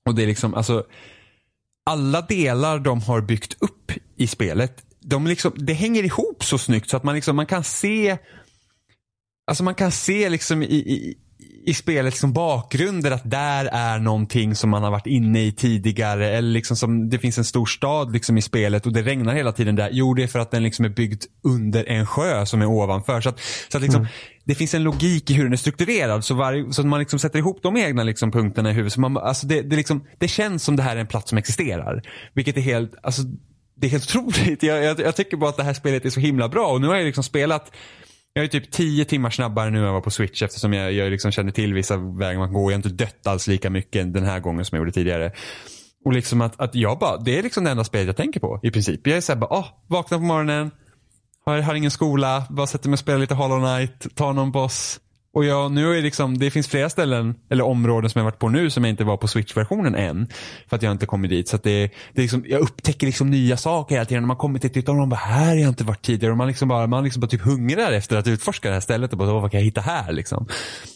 [0.07, 0.83] Och det är liksom, alltså.
[1.89, 4.83] Alla delar de har byggt upp i spelet.
[4.99, 8.17] De liksom, det hänger ihop så snyggt så att man liksom, man kan se.
[9.49, 11.17] Alltså man kan se liksom i, i,
[11.65, 16.29] i spelet liksom bakgrunder att där är någonting som man har varit inne i tidigare.
[16.29, 19.51] Eller liksom som, det finns en stor stad liksom i spelet och det regnar hela
[19.51, 19.89] tiden där.
[19.91, 23.21] Jo, det är för att den liksom är byggd under en sjö som är ovanför.
[23.21, 23.39] Så att,
[23.71, 24.07] så att liksom,
[24.43, 26.25] det finns en logik i hur den är strukturerad.
[26.25, 28.93] Så, varje, så att man liksom sätter ihop de egna liksom punkterna i huvudet.
[28.93, 31.37] Så man, alltså det, det, liksom, det känns som det här är en plats som
[31.37, 32.01] existerar.
[32.33, 33.21] Vilket är helt, alltså,
[33.75, 34.63] det är helt otroligt.
[34.63, 36.67] Jag, jag, jag tycker bara att det här spelet är så himla bra.
[36.67, 37.71] Och nu har jag liksom spelat
[38.33, 41.11] jag är typ tio timmar snabbare nu än jag var på Switch eftersom jag, jag
[41.11, 42.61] liksom känner till vissa vägar man kan gå.
[42.61, 45.31] Jag har inte dött alls lika mycket den här gången som jag gjorde tidigare.
[46.05, 48.59] Och liksom att, att jag bara, det är liksom det enda spelet jag tänker på
[48.63, 49.07] i princip.
[49.07, 50.71] Jag är såhär bara, åh, vakna på morgonen,
[51.45, 54.99] har, har ingen skola, bara sätter mig och spelar lite Hollow Knight, tar någon boss.
[55.33, 58.49] Och jag, nu är liksom, det finns flera ställen, eller områden som jag varit på
[58.49, 60.27] nu som jag inte var på Switch-versionen än.
[60.69, 61.47] För att jag inte kommit dit.
[61.47, 64.23] Så att det, det liksom, jag upptäcker liksom nya saker hela tiden.
[64.23, 66.31] När man kommer till ett nytt område, här har jag inte varit tidigare.
[66.31, 69.11] Och man liksom bara, man liksom bara typ hungrar efter att utforska det här stället.
[69.11, 70.47] Och bara, "Åh, vad kan jag hitta här liksom?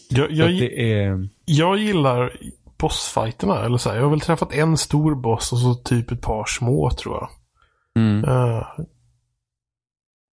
[0.08, 2.32] Jag, jag, är, jag gillar
[2.78, 3.64] bossfighterna.
[3.64, 6.44] Eller så här, jag har väl träffat en stor boss och så typ ett par
[6.44, 7.28] små tror jag.
[8.02, 8.66] mm, Eh,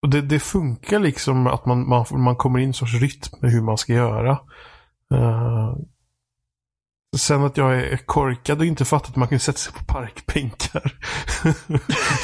[0.02, 3.40] och det, det funkar liksom att man, man, man kommer in i en sorts rytm
[3.40, 4.32] med hur man ska göra.
[5.14, 5.76] Eh,
[7.18, 10.94] sen att jag är korkad och inte fattat att man kan sätta sig på parkbänkar.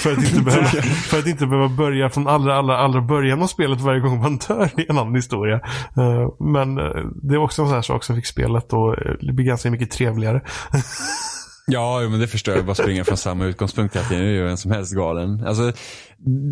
[0.04, 3.48] för, att inte behöva, för att inte behöva börja från allra, allra, allra början av
[3.48, 4.70] spelet varje gång man dör.
[4.76, 5.56] Det är en annan historia.
[5.98, 9.44] Eh, men eh, det var också en sån här sak som fick spelet att bli
[9.44, 10.42] ganska mycket trevligare.
[11.72, 12.66] Ja, men det förstår jag.
[12.66, 14.24] Bara springa från samma utgångspunkt hela tiden.
[14.24, 15.44] Det är ju vem som helst galen.
[15.48, 15.72] Alltså,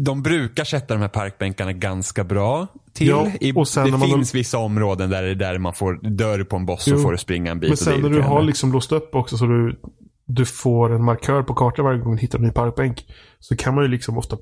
[0.06, 2.68] de brukar sätta de här parkbänkarna ganska bra.
[2.94, 3.08] till.
[3.08, 6.66] Ja, och sen det finns vissa områden där, det- där man får, dör på en
[6.66, 7.68] boss Jo, får du springa en bit.
[7.70, 9.80] Men och sen när du har liksom låst upp också så du,
[10.28, 13.06] du får en markör på kartan varje gång du hittar en ny parkbänk.
[13.40, 14.38] Så kan man ju liksom ofta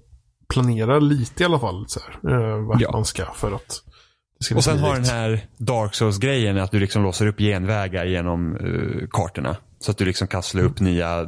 [0.53, 1.85] planera lite i alla fall.
[1.87, 2.91] Så här, eh, vart Ja.
[2.91, 3.83] man ska för att
[4.55, 9.07] Och sen har den här Dark Souls-grejen att du liksom låser upp genvägar genom uh,
[9.11, 9.55] kartorna.
[9.83, 11.27] Så att du liksom kan slå upp nya eh,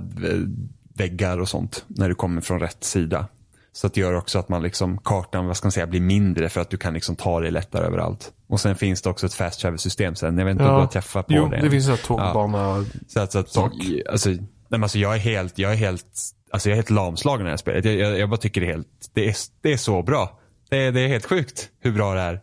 [0.94, 3.28] väggar och sånt när du kommer från rätt sida.
[3.72, 6.50] Så att det gör också att man liksom, kartan vad ska man säga, blir mindre
[6.50, 8.32] för att du kan liksom ta dig lättare överallt.
[8.48, 10.38] Och sen finns det också ett fast travel system sen.
[10.38, 11.58] Jag vet inte om du har träffat på jo, det.
[11.58, 11.72] det än.
[11.72, 12.86] finns en tågbana.
[13.08, 13.72] Så att, så att sak.
[14.10, 16.06] alltså, nej, alltså jag är helt, jag är helt,
[16.52, 17.86] alltså jag är helt lamslagen i det här spelet.
[17.86, 20.40] Jag, jag, jag bara tycker det är helt, det är, det är så bra.
[20.70, 22.42] Det är, det är helt sjukt hur bra det är.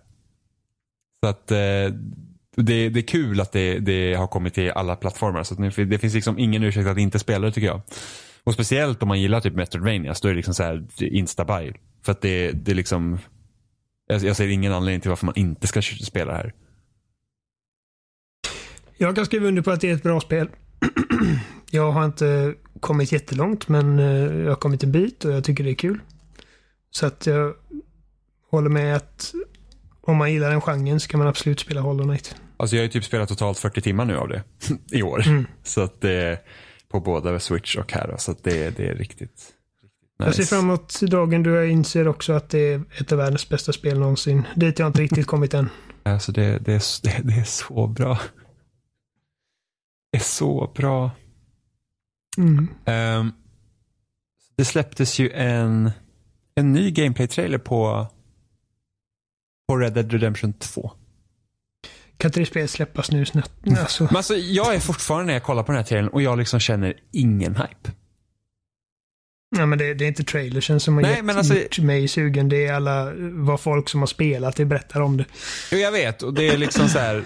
[1.24, 1.58] Så att eh,
[2.56, 5.42] det, det är kul att det, det har kommit till alla plattformar.
[5.42, 7.80] Så att nu, det finns liksom ingen ursäkt att inte spela det tycker jag.
[8.44, 11.72] Och speciellt om man gillar typ Metroidvania så är det liksom så här instabuy.
[12.02, 13.18] För att det, det är liksom,
[14.06, 16.54] jag, jag ser ingen anledning till varför man inte ska spela det här.
[18.96, 20.48] Jag kan skriva under på att det är ett bra spel.
[21.70, 25.64] jag har inte kommit jättelångt men eh, jag har kommit en bit och jag tycker
[25.64, 26.00] det är kul.
[26.90, 27.54] Så att jag
[28.50, 29.34] håller med att
[30.06, 32.36] om man gillar den genren så kan man absolut spela Hollow Knight.
[32.56, 34.42] Alltså jag har ju typ spelat totalt 40 timmar nu av det
[34.98, 35.26] i år.
[35.26, 35.46] Mm.
[35.62, 36.38] Så att det
[36.88, 38.14] på båda Switch och här.
[38.18, 39.54] Så att det, det är riktigt, riktigt
[40.16, 43.48] Jag ser fram emot dagen då jag inser också att det är ett av världens
[43.48, 44.46] bästa spel någonsin.
[44.56, 45.68] Dit jag inte riktigt kommit än.
[46.02, 48.18] Alltså det, det, är, det, det är så bra.
[50.12, 51.10] Det är så bra.
[52.38, 52.68] Mm.
[52.84, 53.32] Ehm,
[54.56, 55.90] det släpptes ju en,
[56.54, 58.06] en ny gameplay-trailer på,
[59.72, 60.92] på Red Dead Redemption 2.
[62.16, 63.50] Kan inte det spelet släppas nu snart?
[63.78, 66.38] Alltså, Men alltså jag är fortfarande när jag kollar på den här trailern och jag
[66.38, 67.90] liksom känner ingen hype.
[69.56, 72.08] ja, men det, det är inte trailersen som har Nej, gett, men alltså- gjort mig
[72.08, 72.48] sugen.
[72.48, 75.24] Det är alla vad folk som har spelat det berättar om det.
[75.72, 76.22] Jo, jag vet.
[76.22, 77.24] Och det är liksom så här.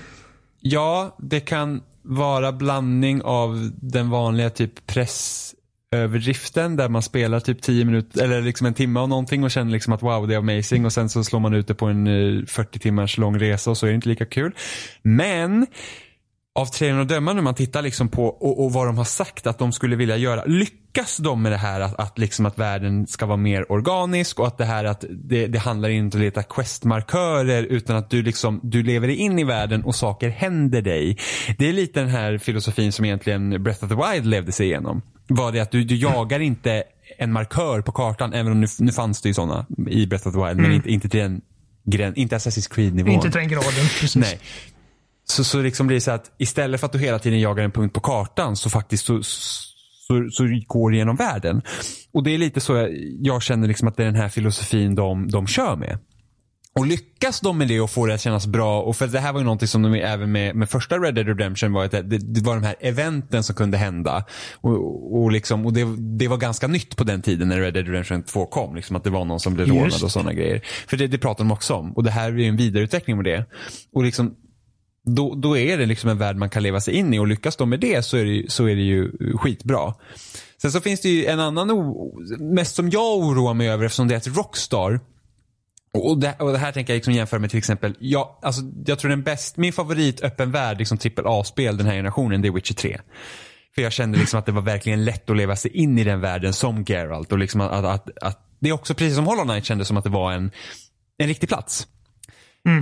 [0.61, 4.87] Ja, det kan vara blandning av den vanliga typ
[5.97, 9.73] överdriften där man spelar typ 10 minuter eller liksom en timme av någonting och känner
[9.73, 12.07] liksom att wow det är amazing och sen så slår man ut det på en
[12.07, 14.55] eh, 40 timmars lång resa och så är det inte lika kul.
[15.03, 15.67] Men
[16.57, 19.47] av trailern att döma när man tittar liksom på och, och vad de har sagt
[19.47, 20.45] att de skulle vilja göra.
[20.45, 24.47] Lyckas de med det här att, att, liksom att världen ska vara mer organisk och
[24.47, 28.23] att det här att det, det handlar inte om att leta questmarkörer utan att du
[28.23, 31.19] liksom du lever dig in i världen och saker händer dig.
[31.59, 35.03] Det är lite den här filosofin som egentligen Breath of the Wild levde sig igenom.
[35.29, 36.85] Var det att du, du jagar inte
[37.19, 40.35] en markör på kartan även om nu, nu fanns det ju sådana i Breath of
[40.35, 41.41] the Wild men inte, inte till den
[41.85, 43.13] gräns, inte Assassin's Creed-nivån.
[43.13, 43.87] Inte till den graden.
[44.01, 44.17] Precis.
[44.17, 44.41] Nej.
[45.25, 47.71] Så, så liksom blir det så att istället för att du hela tiden jagar en
[47.71, 51.63] punkt på kartan så faktiskt så, så, så går det genom världen.
[52.13, 54.95] Och det är lite så jag, jag känner liksom att det är den här filosofin
[54.95, 55.99] de, de kör med.
[56.77, 59.33] Och lyckas de med det och få det att kännas bra och för det här
[59.33, 62.03] var ju någonting som de även med, med första Red Dead Redemption var att det,
[62.03, 64.25] det var de här eventen som kunde hända.
[64.61, 67.87] Och, och, liksom, och det, det var ganska nytt på den tiden när Red Dead
[67.89, 68.77] Redemption 2 kom.
[68.77, 70.61] Liksom att det var någon som blev rånad och sådana grejer.
[70.89, 71.93] För det, det pratar de också om.
[71.93, 73.45] Och det här är ju en vidareutveckling med det.
[73.93, 74.35] Och liksom
[75.07, 77.57] då, då är det liksom en värld man kan leva sig in i och lyckas
[77.57, 79.95] de med det så är det, ju- så är det ju skitbra.
[80.63, 81.95] Sen så finns det ju en annan,
[82.39, 85.01] mest som jag oroar mig över eftersom det är ett Rockstar.
[85.99, 88.99] Och det, och det här tänker jag liksom jämföra med till exempel, jag, alltså, jag
[88.99, 92.75] tror den bäst, min favorit öppen värld, liksom AAA-spel den här generationen, det är Witcher
[92.75, 93.01] 3.
[93.75, 96.21] För jag kände liksom att det var verkligen lätt att leva sig in i den
[96.21, 97.33] världen som Geralt.
[97.33, 99.97] Och liksom att, att, att, att det är också precis som Hollow Knight kändes som
[99.97, 100.51] att det var en,
[101.19, 101.87] en riktig plats.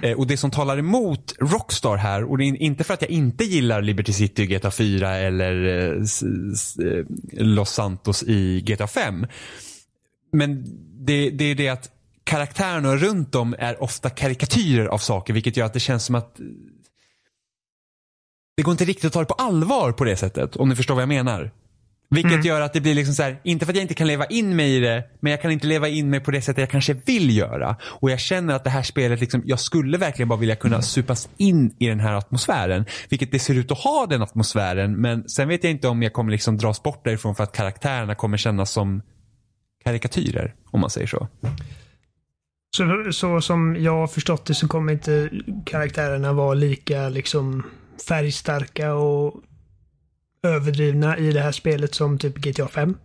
[0.02, 3.10] Eh, och det som talar emot Rockstar här, och det är inte för att jag
[3.10, 5.92] inte gillar Liberty City i GTA 4 eller eh,
[6.86, 9.26] eh, Los Santos i GTA 5.
[10.32, 10.64] Men
[11.06, 11.90] det, det är det att
[12.24, 16.40] karaktärerna runt om är ofta karikatyrer av saker vilket gör att det känns som att
[18.56, 20.56] det går inte riktigt att ta det på allvar på det sättet.
[20.56, 21.50] Om ni förstår vad jag menar.
[22.10, 24.26] Vilket gör att det blir liksom så här, inte för att jag inte kan leva
[24.26, 26.70] in mig i det, men jag kan inte leva in mig på det sättet jag
[26.70, 27.76] kanske vill göra.
[27.82, 31.28] Och jag känner att det här spelet, liksom, jag skulle verkligen bara vilja kunna supas
[31.36, 32.84] in i den här atmosfären.
[33.08, 36.12] Vilket det ser ut att ha den atmosfären, men sen vet jag inte om jag
[36.12, 39.02] kommer liksom dras bort därifrån för att karaktärerna kommer kännas som
[39.84, 41.28] karikatyrer, om man säger så.
[42.76, 45.30] Så, så som jag har förstått det så kommer inte
[45.66, 47.62] karaktärerna vara lika liksom
[48.08, 49.42] färgstarka och
[50.42, 52.96] överdrivna i det här spelet som typ GTA 5.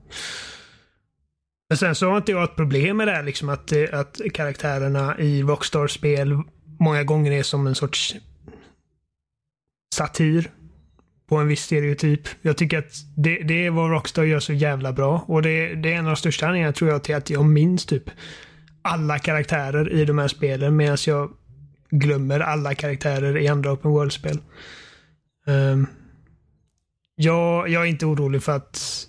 [1.70, 5.20] Men sen så har inte jag ett problem med det här liksom att, att karaktärerna
[5.20, 6.38] i Rockstar-spel
[6.80, 8.16] många gånger är som en sorts
[9.96, 10.52] satir
[11.28, 12.22] på en viss stereotyp.
[12.42, 15.94] Jag tycker att det, det är vad Rockstar gör så jävla bra och det, det
[15.94, 18.10] är en av de största anledningarna tror jag till att jag minns typ
[18.90, 21.32] alla karaktärer i de här spelen medan jag
[21.90, 24.40] glömmer alla karaktärer i andra open world-spel.
[25.46, 25.88] Um,
[27.16, 29.08] jag, jag är inte orolig för att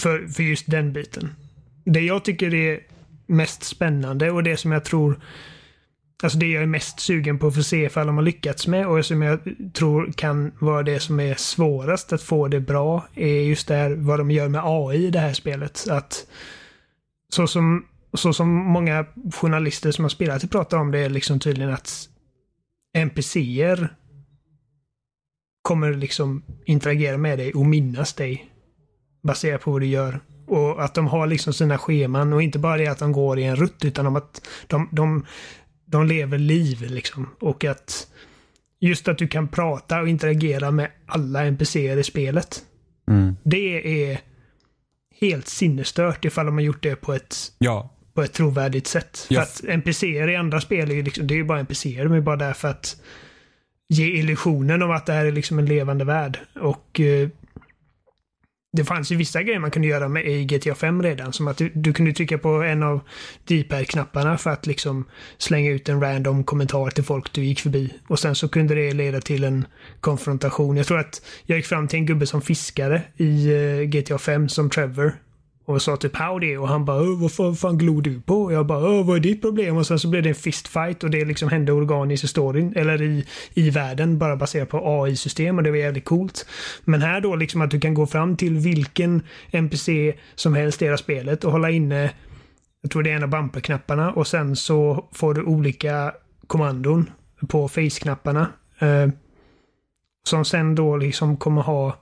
[0.00, 1.34] för, för just den biten.
[1.84, 2.80] Det jag tycker är
[3.26, 5.20] mest spännande och det som jag tror
[6.22, 8.86] Alltså det jag är mest sugen på att få se ifall de har lyckats med
[8.86, 9.38] och som jag
[9.74, 13.90] tror kan vara det som är svårast att få det bra är just det här
[13.90, 15.88] vad de gör med AI i det här spelet.
[15.90, 16.26] Att
[17.28, 21.72] så som, så som många journalister som har spelat pratar om det är liksom tydligen
[21.72, 22.08] att
[22.96, 23.94] NPCer
[25.62, 28.50] kommer liksom interagera med dig och minnas dig
[29.22, 30.20] baserat på vad du gör.
[30.46, 33.44] Och att de har liksom sina scheman och inte bara det att de går i
[33.44, 35.26] en rutt utan att de, de,
[35.84, 37.28] de lever liv liksom.
[37.40, 38.08] Och att
[38.80, 42.62] just att du kan prata och interagera med alla NPCer i spelet.
[43.08, 43.36] Mm.
[43.42, 44.20] Det är
[45.20, 47.90] helt sinnesstört ifall de har gjort det på ett, Ja.
[48.18, 49.26] På ett trovärdigt sätt.
[49.28, 49.40] Ja.
[49.40, 52.04] För att NPCer i andra spel är ju liksom, det är ju bara NPCer.
[52.04, 52.96] De är bara där för att
[53.88, 56.38] ge illusionen av att det här är liksom en levande värld.
[56.60, 57.28] Och eh,
[58.72, 61.32] det fanns ju vissa grejer man kunde göra med i GTA 5 redan.
[61.32, 63.00] Som att du, du kunde trycka på en av
[63.44, 65.04] D-pad-knapparna för att liksom
[65.36, 67.94] slänga ut en random kommentar till folk du gick förbi.
[68.08, 69.66] Och sen så kunde det leda till en
[70.00, 70.76] konfrontation.
[70.76, 74.48] Jag tror att jag gick fram till en gubbe som fiskare i eh, GTA 5
[74.48, 75.14] som Trevor.
[75.68, 78.42] Och sa typ howdy och han bara vad fan, fan glor du på?
[78.42, 79.76] Och jag bara vad är ditt problem?
[79.76, 83.02] Och sen så blev det en fistfight och det liksom hände organiskt i storyn, eller
[83.02, 86.46] i, i världen, bara baserat på AI-system och det var jävligt coolt.
[86.84, 90.84] Men här då liksom att du kan gå fram till vilken NPC som helst i
[90.84, 92.10] hela spelet och hålla inne,
[92.82, 96.12] jag tror det är en av bumperknapparna och sen så får du olika
[96.46, 97.10] kommandon
[97.48, 98.46] på face-knapparna.
[98.78, 99.08] Eh,
[100.28, 101.96] som sen då liksom kommer ha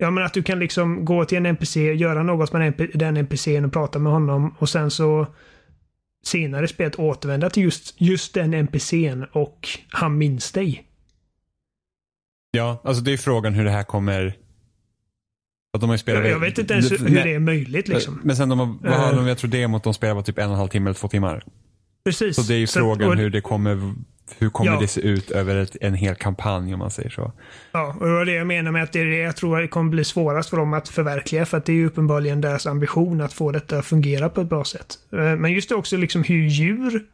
[0.00, 3.64] Ja men att du kan liksom gå till en NPC, göra något med den, NPCn
[3.64, 5.26] och prata med honom och sen så
[6.26, 10.84] senare i spelet återvända till just, just den NPCn och han minns dig.
[12.50, 14.36] Ja, alltså det är frågan hur det här kommer...
[15.74, 16.22] Att de har spelat...
[16.24, 18.20] Jag, jag vet inte ens hur det är möjligt liksom.
[18.24, 19.16] Men sen de har, vad har Eh.
[19.16, 21.08] de, jag tror demot de spelar var typ en och en halv timme eller två
[21.08, 21.44] timmar.
[22.04, 22.36] Precis.
[22.36, 23.94] Så det är ju frågan och- hur det kommer,
[24.38, 24.80] hur kommer Ja.
[24.80, 27.32] det se ut över ett, en hel kampanj om man säger så.
[27.72, 29.68] Ja, och det var det jag menar med att det är det jag tror det
[29.68, 31.46] kommer bli svårast för dem att förverkliga.
[31.46, 34.48] För att det är ju uppenbarligen deras ambition att få detta att fungera på ett
[34.48, 34.98] bra sätt.
[35.12, 37.04] Eh, Men just det också liksom hur djur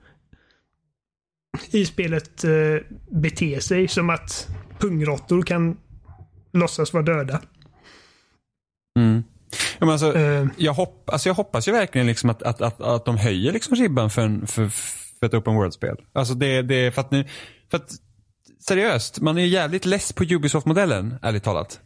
[1.70, 2.50] i spelet eh,
[3.10, 3.88] beter sig.
[3.88, 4.48] Som att
[4.78, 5.76] pungråttor kan
[6.52, 7.40] låtsas vara döda.
[8.98, 9.22] Mm.
[9.78, 12.80] Ja, men alltså, Eh, jag, hopp, alltså jag hoppas ju verkligen liksom att, att, att,
[12.80, 14.68] att de höjer liksom ribban för, en, för
[15.26, 15.96] ett open world-spel.
[16.12, 17.24] Alltså det, det är för att nu,
[17.70, 17.90] för att
[18.68, 21.80] seriöst, man är ju jävligt less på Ubisoft-modellen, ärligt talat.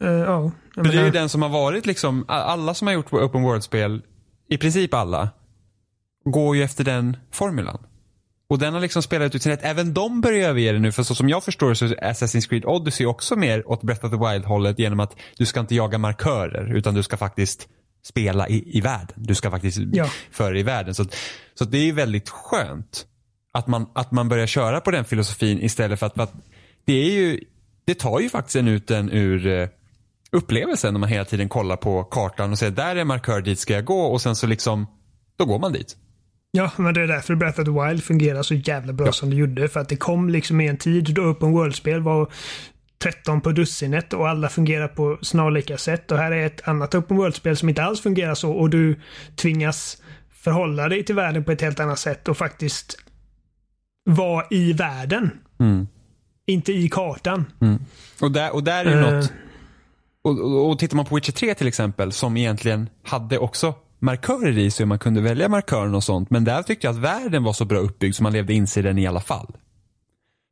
[0.00, 3.12] eh, ja, För det är ju den som har varit liksom, alla som har gjort
[3.12, 4.02] open world-spel,
[4.48, 5.30] i princip alla,
[6.24, 7.78] går ju efter den formulan.
[8.48, 9.60] Och den har liksom spelat ut sin rätt.
[9.62, 10.92] Även de börjar överge det nu.
[10.92, 14.10] För så som jag förstår så är Assassin's Creed Odyssey också mer åt Breath of
[14.10, 17.68] the Wild-hållet genom att du ska inte jaga markörer utan du ska faktiskt
[18.06, 19.14] spela i, i världen.
[19.16, 20.06] Du ska faktiskt Ja.
[20.30, 20.94] föra i världen.
[20.94, 21.04] Så,
[21.54, 23.06] så det är väldigt skönt
[23.52, 26.32] att man, att man börjar köra på den filosofin istället för att, för att
[26.84, 27.40] det är ju,
[27.86, 29.68] det tar ju faktiskt en ut en ur eh,
[30.32, 33.74] upplevelsen när man hela tiden kollar på kartan och säger där är markör, dit ska
[33.74, 34.86] jag gå och sen så liksom,
[35.38, 35.96] då går man dit.
[36.50, 39.36] Ja, men det är därför Breath of the Wild fungerar så jävla bra som det
[39.36, 39.68] gjorde.
[39.68, 42.32] För att det kom liksom i en tid då Open World-spel var
[42.98, 46.10] 13 på dussinet och alla fungerar på snarlika sätt.
[46.12, 49.00] Och här är ett annat Open World-spel som inte alls fungerar så och du
[49.36, 52.96] tvingas förhålla dig till världen på ett helt annat sätt och faktiskt
[54.04, 55.30] vara i världen.
[55.60, 55.86] Mm.
[56.46, 57.44] Inte i kartan.
[58.20, 59.12] Och där, och där är Eh.
[59.12, 59.32] något,
[60.24, 64.58] och, och, och tittar man på Witcher 3 till exempel som egentligen hade också markörer
[64.58, 66.30] i sig och man kunde välja markören och sånt.
[66.30, 68.80] Men där tyckte jag att världen var så bra uppbyggd så man levde in sig
[68.80, 69.56] i den i alla fall.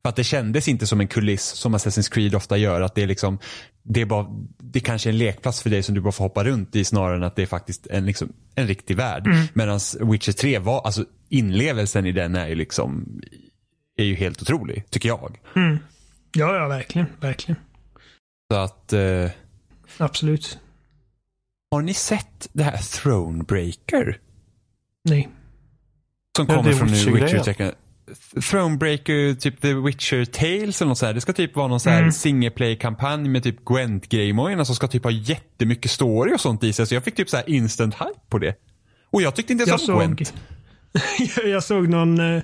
[0.04, 2.80] För att det kändes inte som en kuliss som Assassin's Creed ofta gör.
[2.80, 3.38] Att det är liksom,
[3.82, 4.26] det är bara,
[4.58, 7.16] det kanske är en lekplats för dig som du bara får hoppa runt i snarare
[7.16, 9.28] än att det är faktiskt en, liksom, en riktig värld.
[9.54, 13.20] Medan Witcher 3 var, alltså inlevelsen i den är ju liksom,
[13.96, 15.40] är ju helt otrolig, tycker jag.
[16.36, 17.06] Ja, ja, verkligen.
[17.20, 17.60] Verkligen.
[18.52, 19.30] Så att, eh,
[19.98, 20.58] Absolut.
[21.70, 24.20] har ni sett det här Thronebreaker?
[25.04, 25.28] Nej.
[26.36, 27.72] Som Ja, kommer är från nu Witcher-grejen.
[28.50, 31.14] Thronebreaker, typ The Witcher Tales eller något så här.
[31.14, 32.12] Det ska typ vara någon så här Mm.
[32.12, 36.86] single play-kampanj med typ Gwent-grejmojorna som ska typ ha jättemycket story och sånt i sig.
[36.86, 38.54] Så jag fick typ så här instant hype på det.
[39.10, 40.34] Och jag tyckte inte ens om såg, Gwent.
[41.44, 42.42] jag såg någon, eh,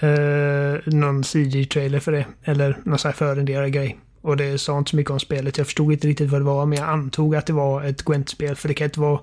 [0.00, 2.26] eh, någon CG-trailer för det.
[2.44, 3.98] Eller någon sån här förrenderad grej.
[4.22, 5.58] Och det sa inte så mycket om spelet.
[5.58, 8.56] Jag förstod inte riktigt vad det var, men jag antog att det var ett Gwent-spel.
[8.56, 9.20] För det kan inte vara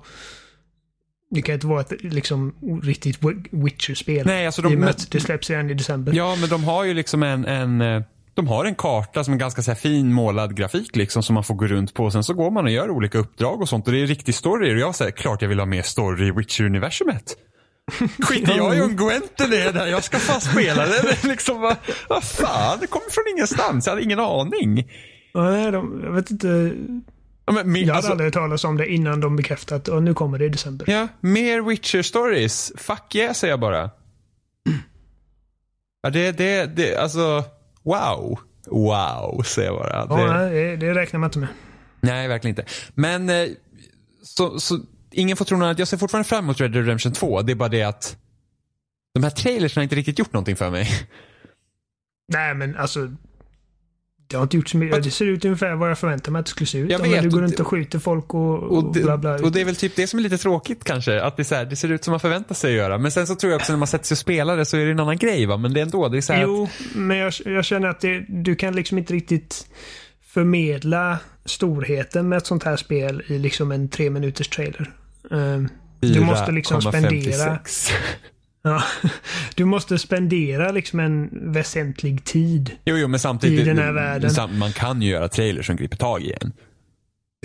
[1.30, 4.26] Det kan inte vara ett liksom riktigt Wi- Witcher-spel.
[4.26, 6.12] Nej, alltså de- I och med men- att det släpps redan i december.
[6.12, 8.02] Ja, men de har ju liksom en, en eh,
[8.34, 11.54] de har en karta som är ganska så fin målad grafik liksom som man får
[11.54, 12.10] gå runt på.
[12.10, 14.74] Sen så går man och gör olika uppdrag och sånt och det är riktig story.
[14.74, 17.36] Och jag säger klart jag vill ha mer story i Witcher-universumet.
[18.22, 21.76] Skiter jag i om Gwenten är där, jag ska fan spela är liksom, vad,
[22.08, 24.74] vad fan, det kommer från ingenstans, jag hade ingen aning.
[25.34, 26.72] Nej, de, jag vet inte.
[27.46, 30.02] Ja, men, mer, Jag hade alltså, aldrig hört talas om det innan de bekräftat att
[30.02, 30.90] nu kommer det i december.
[30.90, 32.72] ja, mer Witcher-stories.
[32.78, 33.90] Fuck yeah, säger jag bara.
[36.02, 37.44] Ja, det, det, det, alltså,
[37.82, 38.38] wow.
[38.66, 39.92] Wow, säger jag bara.
[40.10, 41.48] Ja, Det- nej, det, det räknar man inte med.
[42.00, 42.72] Nej, verkligen inte.
[42.94, 43.48] Men eh,
[44.22, 44.78] så, så,
[45.10, 45.78] ingen får tro något annat.
[45.78, 47.42] Jag ser fortfarande fram emot Red Dead Redemption 2.
[47.42, 48.16] Det är bara det att
[49.14, 50.88] de här trailersen har inte riktigt gjort någonting för mig.
[52.32, 53.14] Nej, men alltså.
[54.28, 55.02] Det har inte gjort så mycket.
[55.02, 56.90] Det ser ut ungefär vad jag förväntar mig att det skulle se ut.
[56.90, 59.34] Jag vet, du går runt och skjuter folk och, och, Och det, bla bla.
[59.34, 61.22] och det är väl typ det som är lite tråkigt kanske.
[61.22, 62.98] Att det, så här, det ser ut som man förväntar sig att göra.
[62.98, 64.84] Men sen så tror jag också när man sätter sig och spelar det så är
[64.84, 65.56] det en annan grej va.
[65.56, 68.00] Men det är ändå, det är så här att, Jo, men jag, jag känner att
[68.00, 69.66] det, du kan liksom inte riktigt
[70.26, 74.92] förmedla storheten med ett sånt här spel i liksom en tre minuters trailer.
[75.30, 75.68] Ehm,
[76.00, 76.88] du måste liksom 4,56.
[76.88, 77.58] spendera...
[78.66, 78.82] Ja,
[79.54, 82.70] du måste spendera liksom en väsentlig tid.
[82.84, 83.60] Jo, jo, men samtidigt.
[83.60, 84.30] I den här världen.
[84.30, 86.52] sam- Man kan ju göra trailers som griper tag i en.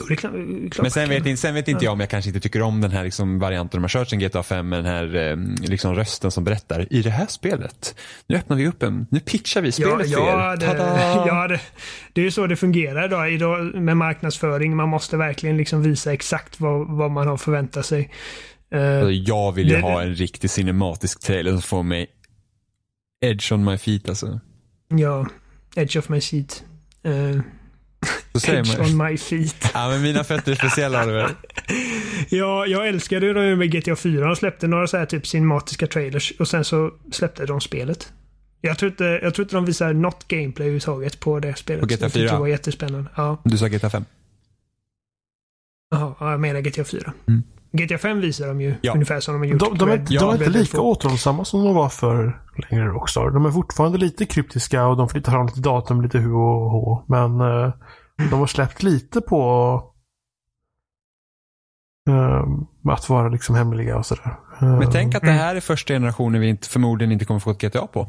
[0.01, 0.33] Jo, det är klart,
[0.71, 2.91] klart Men sen vet, sen vet inte jag om jag kanske inte tycker om den
[2.91, 5.37] här liksom varianten de har kört sen GTA 5 med den här eh,
[5.69, 6.87] liksom rösten som berättar.
[6.93, 7.95] I det här spelet,
[8.27, 10.57] nu öppnar vi upp en, nu pitchar vi Ja, spelet för ja, er.
[10.57, 10.65] det,
[11.27, 11.59] ja det,
[12.13, 14.75] det är ju så det fungerar idag, idag med marknadsföring.
[14.75, 18.09] Man måste verkligen liksom visa exakt vad, vad man har förväntat sig.
[18.75, 22.07] Eh, Alltså, jag vill ju Det- ha en riktig cinematisk trailer som får mig
[23.25, 24.39] edge on my feet alltså.
[24.87, 25.27] ja,
[25.75, 26.63] edge of my seat.
[28.41, 28.87] Säger edge man.
[28.87, 29.55] on my feet.
[29.73, 31.29] Ja men mina fötter är speciella Oliver.
[32.29, 34.25] Ja, jag älskade ju med GTA 4.
[34.25, 38.13] De släppte några så här typ cinematiska trailers och sen så släppte de spelet.
[38.61, 41.81] Jag tror inte, jag tror inte de visar något gameplay överhuvudtaget på det spelet.
[41.81, 42.31] På GTA Jag tyckte 4?
[42.33, 43.09] Det var jättespännande.
[43.15, 44.05] Ja, Du sa GTA 5?
[45.91, 47.13] Jaha, ja, jag menar GTA 4.
[47.27, 47.43] Mm.
[47.71, 48.93] GTA 5 visar de ju Ja.
[48.93, 49.59] ungefär som de har gjort.
[49.59, 50.89] De, de, är, de är inte lika 2.
[50.91, 53.29] återhållsamma som de var för längre Rockstar.
[53.29, 57.03] De är fortfarande lite kryptiska och de flyttar fram lite datum, lite hu och hå.
[57.07, 57.73] Men eh,
[58.29, 59.43] de har släppt lite på
[62.09, 62.43] eh,
[62.93, 64.35] att vara liksom hemliga och sådär.
[64.61, 67.51] Eh, Men tänk att det här är första generationen vi inte, förmodligen inte kommer få
[67.51, 68.07] ett GTA på.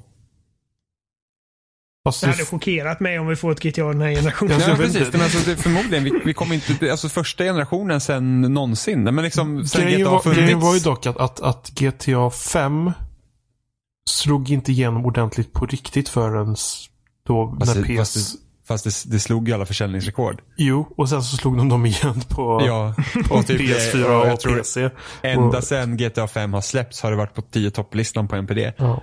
[2.05, 4.61] Fast Det hade chockerat mig om vi får ett GTA den här generationen.
[4.69, 5.13] Ja, precis.
[5.13, 9.03] Men alltså, det, förmodligen, vi, vi kommer inte, alltså första generationen sen någonsin.
[9.05, 10.85] Men liksom, sen Grejen GTA var, grejen var ju funnits.
[10.85, 12.93] dock att, att, att GTA 5
[14.11, 16.57] slog inte igenom ordentligt på riktigt förrän
[17.27, 17.99] då Fast när det- PS...
[17.99, 18.39] fast det-
[18.69, 20.41] Fast det, det slog ju alla försäljningsrekord.
[20.57, 22.95] Jo, och sen så slog de dem igen på Ja,
[23.31, 24.91] och typ PS4 det- och och PC.
[25.23, 28.73] Ända Och- sen GTA 5 har släppts har det varit på 10 topplistan på NPD.
[28.77, 29.03] Ja.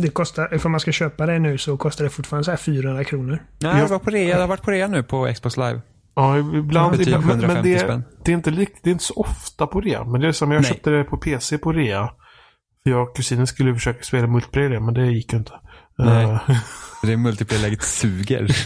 [0.00, 3.04] Det kostar, ifall man ska köpa det nu så kostar det fortfarande så här 400
[3.04, 3.42] kronor.
[3.60, 4.34] Nej, det var på rea.
[4.34, 5.80] Det har varit på rea nu på Xbox live.
[6.14, 6.96] Ja, ibland.
[6.96, 9.14] För typ ibland men, men 150 det, det, är inte, lik- det är inte så
[9.14, 10.04] ofta på rea.
[10.04, 10.70] Men det är som jag Nej.
[10.70, 12.10] köpte det på PC på rea.
[12.82, 15.52] För jag och kusinen skulle försöka spela multiplayer men det gick ju inte.
[15.98, 16.24] Nej.
[16.24, 16.40] Eh,
[17.02, 18.48] Det multiplayer-läget suger.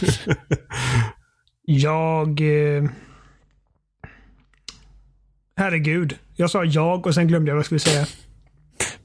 [1.65, 2.41] Jag...
[2.41, 2.83] Eh...
[5.55, 6.17] Herregud.
[6.35, 8.05] Jag sa jag och sen glömde jag vad jag skulle säga.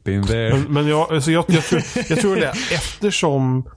[0.05, 0.51] Been there.
[0.55, 2.53] men men jag, alltså jag, jag, tror, jag tror det.
[2.73, 3.69] Eftersom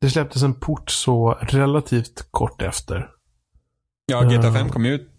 [0.00, 3.08] det släpptes en port så relativt kort efter.
[4.06, 5.10] Ja, GTA 5 kom ju ut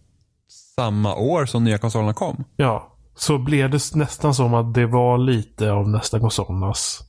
[0.75, 2.43] samma år som nya konsolerna kom.
[2.55, 6.99] Ja, så blev det nästan som att det var lite av nästa konsolernas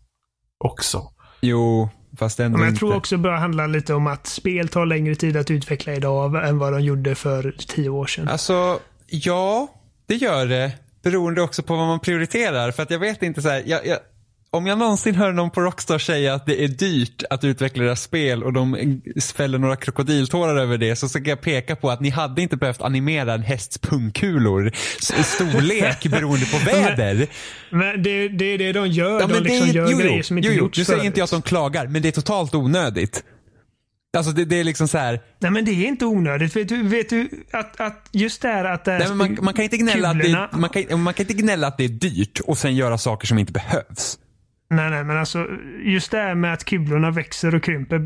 [0.58, 1.02] också.
[1.40, 1.88] Jo,
[2.18, 2.78] fast ändå Men jag inte.
[2.78, 6.48] tror också det börjar handla lite om att spel tar längre tid att utveckla idag
[6.48, 8.28] än vad de gjorde för tio år sedan.
[8.28, 9.68] Alltså, ja,
[10.06, 10.72] det gör det.
[11.06, 12.70] Beroende också på vad man prioriterar.
[12.70, 13.98] För att jag vet inte så här, jag, jag,
[14.50, 18.02] om jag någonsin hör någon på Rockstar säga att det är dyrt att utveckla deras
[18.02, 19.00] spel och de
[19.34, 22.82] fäller några krokodiltårar över det så ska jag peka på att ni hade inte behövt
[22.82, 24.72] animera en hästs pungkulor
[25.24, 27.26] storlek beroende på väder.
[27.70, 29.20] Men det, det är det de gör.
[29.20, 30.64] Ja, de men det liksom är, gör jo, grejer som inte jo, jo.
[30.64, 33.24] gjorts Nu säger inte jag att de klagar, men det är totalt onödigt.
[34.16, 35.20] Alltså det, det är liksom så här.
[35.38, 36.56] Nej men det är inte onödigt.
[36.56, 39.54] Vet du, vet du att, att just det här att det här Nej, man, man,
[39.54, 42.40] kan inte gnälla att det, man, kan, man kan inte gnälla att det är dyrt
[42.40, 44.18] och sen göra saker som inte behövs.
[44.70, 45.46] Nej, nej, men alltså
[45.84, 47.98] just det här med att kulorna växer och krymper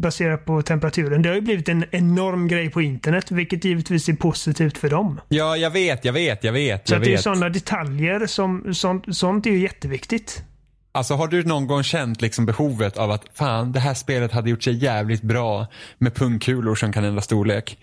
[0.00, 1.22] baserat på temperaturen.
[1.22, 5.20] Det har ju blivit en enorm grej på internet, vilket givetvis är positivt för dem.
[5.28, 6.88] Ja, jag vet, jag vet, jag vet.
[6.88, 7.20] Så Jag att det är vet.
[7.20, 10.42] sådana detaljer som, sånt, sånt är ju jätteviktigt.
[10.94, 14.50] Alltså har du någon gång känt liksom behovet av att fan, det här spelet hade
[14.50, 15.66] gjort sig jävligt bra
[15.98, 17.78] med pungkulor som kan ändra storlek?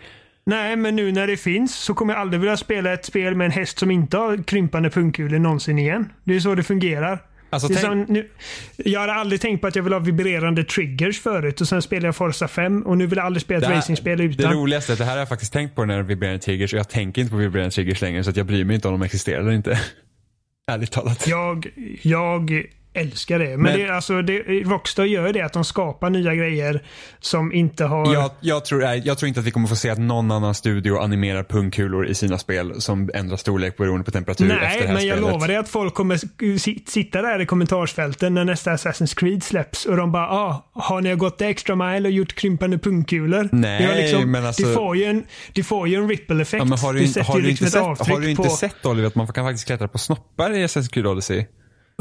[0.45, 3.45] Nej, men nu när det finns så kommer jag aldrig vilja spela ett spel med
[3.45, 6.09] en häst som inte har krympande pungkulor någonsin igen.
[6.23, 7.19] Det är så det fungerar.
[7.49, 8.29] Alltså, Det som, nu,
[8.77, 12.07] jag hade aldrig tänkt på att jag vill ha vibrerande triggers förut och sen spelade
[12.07, 14.53] jag Forza 5 och nu vill jag aldrig spela ett Det här- racingspel det utan.
[14.53, 16.79] roligaste är att det här har jag faktiskt tänkt på när det vibrerande triggers och
[16.79, 19.05] jag tänker inte på vibrerande triggers längre så att jag bryr mig inte om de
[19.05, 19.79] existerar eller inte.
[20.71, 21.27] Ärligt talat.
[21.27, 21.67] Jag,
[22.01, 23.45] jag älskar det.
[23.49, 26.83] Men, Men- det, alltså, det, Rockstar gör det att de skapar nya grejer
[27.19, 28.13] som inte har...
[28.13, 30.97] Jag, jag, tror, jag tror inte att vi kommer få se att någon annan studio
[30.99, 34.93] animerar pungkulor i sina spel som ändrar storlek beroende på temperatur efter Nej, det här
[34.93, 35.33] men jag spelet.
[35.33, 36.17] lovar dig att folk kommer
[36.57, 41.01] si- sitta där i kommentarsfälten när nästa Assassin's Creed släpps och de bara ah, har
[41.01, 43.49] ni gått extra mile och gjort krympande pungkulor?
[43.51, 43.81] Nej,
[44.11, 45.23] Det har men alltså- det, får ju en,
[45.53, 46.61] det får ju en ripple-effekt.
[46.63, 48.43] Ja, men har du, inte, sätter har du liksom inte, ett sett, har du inte
[48.43, 48.49] på...
[48.49, 51.45] sett Oliver att man kan faktiskt klättra på snoppar i Assassin's Creed Odyssey?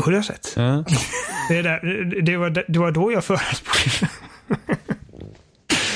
[0.04, 0.52] Har du sett?
[0.56, 0.84] Ja.
[1.48, 4.12] Det, är där, det, var, det var då jag förespråkade.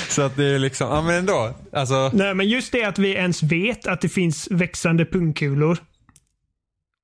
[0.09, 1.55] Så att det är liksom, ja men ändå.
[1.73, 5.79] Alltså, Nej, men just det att vi ens vet att det finns växande pungkulor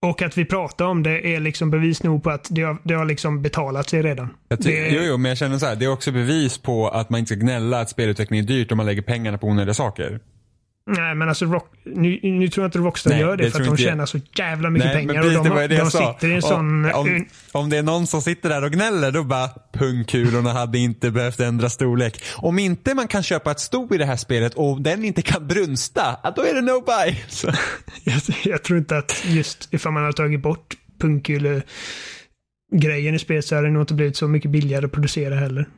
[0.06, 2.94] och att vi pratar om det är liksom bevis nog på att det har, det
[2.94, 4.28] har liksom betalat sig redan.
[4.48, 7.10] jag det, jo, jo, men jag känner så här, det är också bevis på att
[7.10, 10.20] man inte ska gnälla att spelutveckling är dyrt om man lägger pengarna på onödiga saker.
[10.96, 13.60] Nej, men alltså rock, nu, nu tror jag inte Rockstar Nej, gör det, det för
[13.60, 13.90] att de inte jag.
[13.90, 15.14] tjänar så jävla mycket Nej, pengar.
[15.14, 16.12] men precis, och de, det var ju det de jag sa.
[16.14, 16.84] sitter i en sån...
[16.84, 20.78] om, om, om det är någon som sitter där och gnäller, då bara pungkulorna hade
[20.78, 22.22] inte behövt ändra storlek.
[22.36, 25.46] Om inte man kan köpa ett sto i det här spelet och den inte kan
[25.46, 27.16] brunsta, då är det no buy.
[28.04, 31.62] Jag, jag tror inte att just ifall man har tagit bort pungkule
[32.76, 35.68] grejen i spelet så hade det nog inte blivit så mycket billigare att producera heller.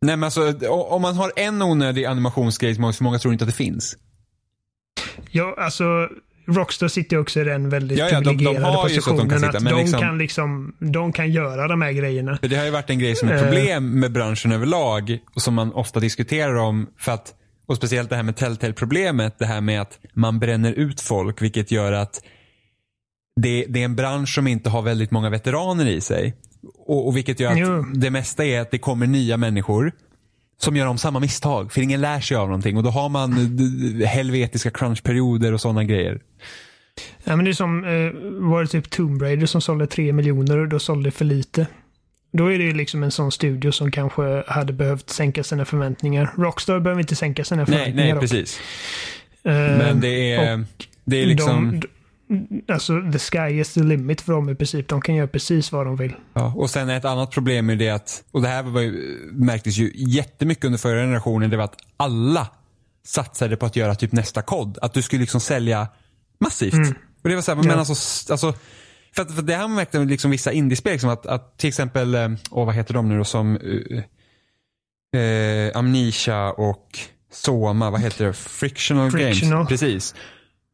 [0.00, 3.56] Nej men alltså, om man har en onödig animationsgrej som många tror inte att det
[3.56, 3.96] finns.
[5.30, 6.08] Ja, alltså
[6.48, 9.44] Rockstar sitter också i den väldigt Ja, ja, de- de privilegierade att de positionen kan
[9.44, 12.38] att, sitta, men de, liksom- kan liksom, de kan göra de här grejerna.
[12.42, 13.42] Det har ju varit en grej som är Eh.
[13.42, 17.34] problem med branschen överlag och som man ofta diskuterar om för att
[17.68, 21.70] och speciellt det här med Telltale-problemet, det här med att man bränner ut folk vilket
[21.70, 22.20] gör att
[23.40, 26.34] det, det är en bransch som inte har väldigt många veteraner i sig.
[26.86, 27.84] Och, och vilket gör att Jo.
[27.94, 29.92] det mesta är att det kommer nya människor
[30.58, 31.72] som gör om samma misstag.
[31.72, 35.84] För ingen lär sig av någonting och då har man d- helvetiska crunchperioder och sådana
[35.84, 36.20] grejer.
[37.24, 38.12] Ja, men det är som, eh,
[38.50, 41.66] var det typ Tomb Raider som sålde 3 miljoner och då sålde för lite.
[42.32, 46.30] Då är det ju liksom en sån studio som kanske hade behövt sänka sina förväntningar.
[46.36, 48.04] Rockstar behöver inte sänka sina Nej, förväntningar.
[48.04, 48.20] nej dock.
[48.20, 48.60] precis.
[49.44, 50.64] Eh, Men det är,
[51.04, 51.80] det är liksom...
[51.80, 51.86] de,
[52.68, 54.88] alltså, the sky is the limit för dem i princip.
[54.88, 56.14] De kan göra precis vad de vill.
[56.32, 59.76] Ja, och sen ett annat problem är det att, och det här var ju, märktes
[59.76, 62.48] ju jättemycket under förra generationen, det var att alla
[63.06, 64.78] satsade på att göra typ nästa kod.
[64.82, 65.88] Att du skulle liksom sälja
[66.40, 66.74] massivt.
[67.22, 67.76] Och det var så här, men Ja.
[67.76, 68.54] alltså, alltså
[69.14, 72.28] för, att, för det här märkte liksom vissa indiespel, liksom att, att till exempel, eh,
[72.50, 73.56] åh vad heter de nu då som
[75.12, 76.98] eh, eh, Amnesia och
[77.32, 78.32] Soma, vad heter det?
[78.32, 79.56] Frictional, Frictional.
[79.56, 79.68] Games.
[79.68, 80.14] Precis.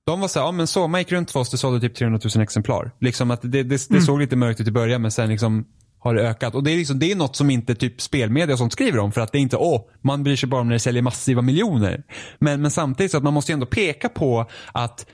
[0.07, 2.91] De var så här, ja men runt för oss, det sålde typ 300 000 exemplar.
[3.01, 4.03] Liksom att det, det, det Mm.
[4.03, 5.65] såg lite mörkt ut i början men sen liksom
[5.99, 6.55] har det ökat.
[6.55, 9.13] Och det är, liksom, det är något som inte typ spelmedia och sånt skriver om
[9.13, 11.43] för att det är inte, åh, man bryr sig bara om när det säljer massiva
[11.43, 12.03] miljoner.
[12.39, 15.07] Men, men samtidigt så att man måste ju ändå peka på att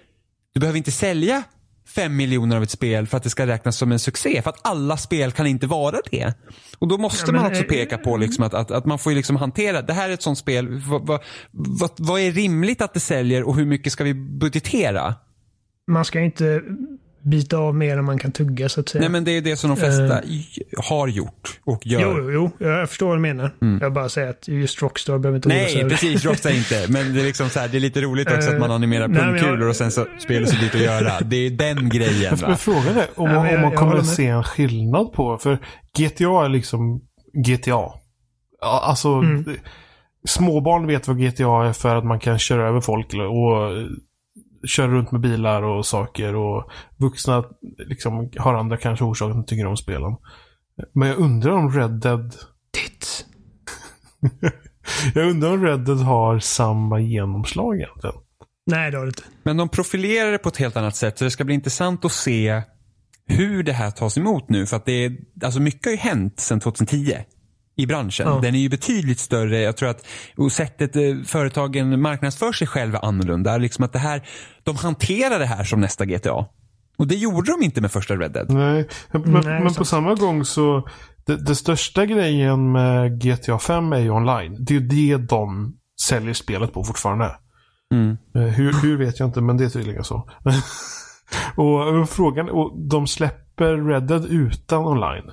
[0.54, 1.42] du behöver inte sälja
[1.94, 4.42] fem miljoner av ett spel för att det ska räknas som en succé.
[4.42, 6.34] För att alla spel kan inte vara det.
[6.78, 9.12] Och då måste Ja, man också eh, peka på liksom att, att, att man får
[9.12, 11.20] ju liksom hantera, det här är ett sånt spel, vad, vad,
[11.50, 15.14] vad, vad är rimligt att det säljer och hur mycket ska vi budgetera?
[15.86, 16.62] Man ska inte
[17.28, 19.00] bita av mer än man kan tugga så att säga.
[19.00, 20.46] Nej men det är det som de flesta i-
[20.88, 22.00] har gjort och gör.
[22.00, 23.50] Jo, jo, jag förstår vad du menar.
[23.80, 25.86] Jag bara säger att just Rockstar behöver inte oroa sig Mm.
[25.88, 26.24] Nej, precis.
[26.24, 26.86] Rockstar inte.
[26.92, 29.08] Men det är liksom så här, det är lite roligt också att man Eh, animerar
[29.08, 31.20] nej, men jag- pungkulor och sen så spelet så dyrt att göra.
[31.20, 32.56] Det är den grejen Men va.
[32.56, 35.38] frågan är om, Ja, man- jag- om man jag kommer att se en skillnad på.
[35.38, 35.58] För
[35.98, 37.00] GTA är liksom
[37.46, 37.92] GTA.
[38.62, 39.44] Alltså, Mm.
[40.28, 43.88] småbarn vet vad GTA är för att man kan köra över folk och
[44.66, 46.34] köra runt med bilar och saker.
[46.34, 47.44] Och vuxna
[47.78, 50.16] liksom har andra kanske orsaker att de tycker om spelen.
[50.94, 52.34] Men jag undrar om Red Dead...
[52.72, 53.24] Tits.
[55.14, 58.16] Jag undrar om Red Dead har samma genomslag egentligen.
[58.66, 59.22] Nej, det har det inte.
[59.42, 62.12] Men de profilerar det på ett helt annat sätt så det ska bli intressant att
[62.12, 62.62] se
[63.26, 64.66] hur det här tas emot nu.
[64.66, 67.16] För att det är, alltså mycket har ju hänt sedan 2010
[67.78, 68.26] i branschen.
[68.28, 68.38] Ja.
[68.42, 69.60] Den är ju betydligt större.
[69.60, 70.06] Jag tror att
[70.36, 73.56] och sättet eh, företagen marknadsför sig själva är annorlunda.
[73.56, 74.28] Liksom att det här,
[74.62, 76.46] de hanterar det här som nästa GTA.
[76.98, 78.50] Och det gjorde de inte med första Red Dead.
[78.50, 80.88] Nej, men, Nej, men på samma gång så
[81.26, 84.56] det, det största grejen med GTA 5 är ju online.
[84.58, 87.36] Det är ju det de säljer spelet på fortfarande.
[87.94, 88.16] Mm.
[88.34, 90.30] Eh, Hur, hur vet jag inte, men det är tydligen så.
[91.56, 95.30] och, och frågan, och de släpper Red Dead utan online.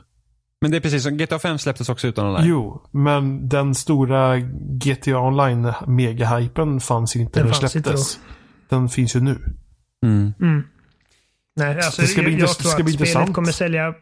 [0.65, 2.47] Men det är precis som GTA 5 släpptes också utan online.
[2.47, 8.19] Jo, men den stora GTA Online megahypen fanns ju inte Den när det släpptes.
[8.69, 9.39] Den finns ju nu.
[10.03, 10.33] Mm.
[11.55, 13.35] Nej, alltså, Det ska bli jag, jag tror ska att bli spelet intressant.
[13.35, 13.93] kommer sälja...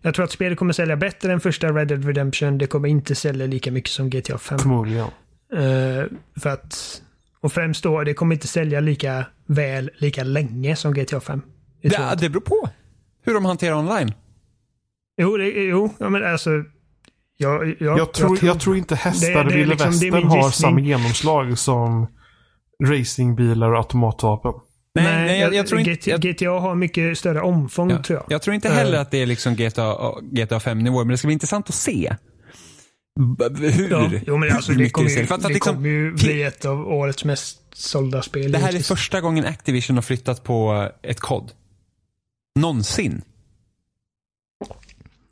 [0.00, 2.58] Jag tror att spelet kommer sälja bättre än första Red Dead Redemption.
[2.58, 4.58] Det kommer inte sälja lika mycket som GTA 5.
[4.58, 5.06] Förmodligen.
[5.52, 6.04] Eh,
[6.40, 7.02] för att...
[7.40, 11.42] Och främst då, det kommer inte sälja lika väl, lika länge som GTA 5.
[11.82, 12.68] Det det beror på
[13.22, 14.12] hur de hanterar online.
[15.16, 16.50] Jo, det, jo, ja, men alltså...
[17.38, 20.52] Jag, jag, Jag tror, jag tror inte hästar det Ville liksom- det Västern har gissning.
[20.52, 22.06] samma genomslag som
[22.84, 24.52] racingbilar och automatvapen.
[24.94, 25.92] Nej, nej, jag, jag tror inte...
[25.92, 28.24] GTA, Jag, GTA har mycket större omfång, ja, tror jag.
[28.28, 31.32] jag tror inte heller att det är liksom GTA, GTA 5-nivåer, men det ska bli
[31.32, 32.14] intressant att se.
[33.60, 35.26] Hur, Ja, jo, men alltså, hur det mycket kommer det ju, säljer.
[35.26, 38.52] För att, det att liksom, kommer ju bli ett av årets mest sålda spel.
[38.52, 41.52] det här är första gången Activision har flyttat på ett kod.
[42.58, 43.22] Någonsin.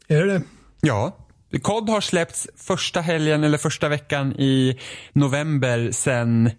[0.09, 0.43] Är det det?
[0.81, 1.16] Ja.
[1.62, 4.78] COD har släppts första helgen eller första veckan i
[5.12, 6.51] november sen...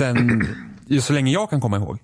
[0.00, 0.42] Sen
[1.00, 1.98] så länge jag kan komma ihåg.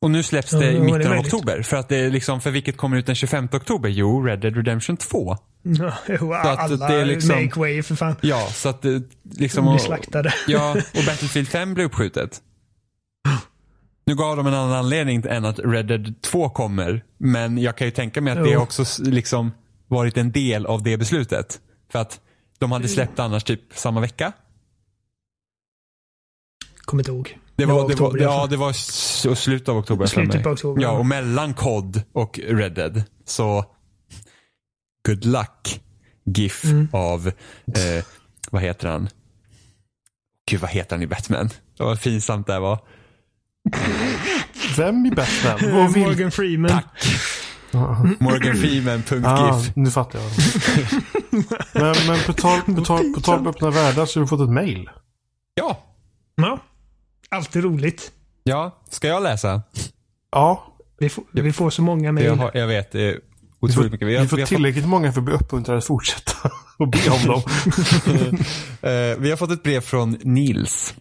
[0.00, 1.62] Och nu släpps Ja, det i ja, det mitten av oktober.
[1.62, 3.88] För att det är liksom, för vilket kommer ut den 25 oktober?
[3.88, 5.36] Jo, Red Dead Redemption 2.
[5.62, 8.16] Ja, jo, alla det är liksom- make way för fan.
[8.20, 9.02] Ja, så att det
[9.38, 9.64] liksom...
[9.64, 10.34] Blir och- slaktade.
[10.46, 12.42] Ja, och Battlefield 5 blev uppskjutet.
[14.06, 17.04] Nu gav de en annan anledning än att Red Dead 2 kommer.
[17.18, 19.50] Men jag kan ju tänka mig att det också liksom
[19.88, 21.60] varit en del av det beslutet.
[21.92, 22.20] För att
[22.58, 24.32] de hade släppt annars typ samma vecka.
[26.78, 27.38] Kommer inte ihåg.
[27.56, 28.72] Det var, det var, oktober i alla ja, det var
[29.34, 30.06] slutet av oktober.
[30.06, 30.82] Slutet på oktober.
[30.82, 33.02] Ja, och mellan COD och Red Dead.
[33.24, 33.64] Så
[35.06, 35.80] good luck
[36.24, 36.88] GIF Mm.
[36.92, 37.26] av,
[37.66, 38.04] eh,
[38.50, 39.08] vad heter han?
[40.50, 41.50] Gud, vad heter han i Batman?
[41.78, 42.78] Vad pinsamt det här var.
[44.76, 45.54] Vem i Batman?
[45.84, 46.70] Och vil- Morgan Freeman.
[46.70, 47.06] Tack.
[48.20, 50.30] Morgan Freeman, punkt Ah, nu fattar jag.
[51.72, 54.40] men men på tal på tal- på tal om öppna världar så har du fått
[54.40, 54.90] ett mail.
[55.54, 55.82] Ja.
[56.36, 56.58] Ja.
[57.28, 58.12] Alltid roligt.
[58.42, 59.62] Ja, ska jag läsa?
[60.32, 62.26] Ja, Vi får, vi får så många mejl.
[62.26, 63.18] Jag, har, jag vet, det är vi
[63.60, 64.08] otroligt får, mycket.
[64.08, 66.32] vi har- får har tillräckligt många för att bli uppmuntrade att fortsätta
[66.78, 67.42] och be om dem.
[67.42, 68.06] fått,
[68.82, 70.94] eh, vi har fått ett brev från Nils.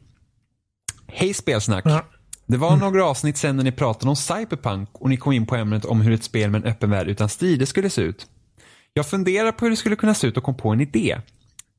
[1.08, 1.84] Hej spelsnack.
[1.88, 2.06] Ja.
[2.48, 5.56] Det var några avsnitt sen när ni pratade om Cyberpunk och ni kom in på
[5.56, 8.28] ämnet om hur ett spel med en öppen värld utan strider skulle se ut.
[8.94, 11.18] Jag funderar på hur det skulle kunna se ut och kom på en idé.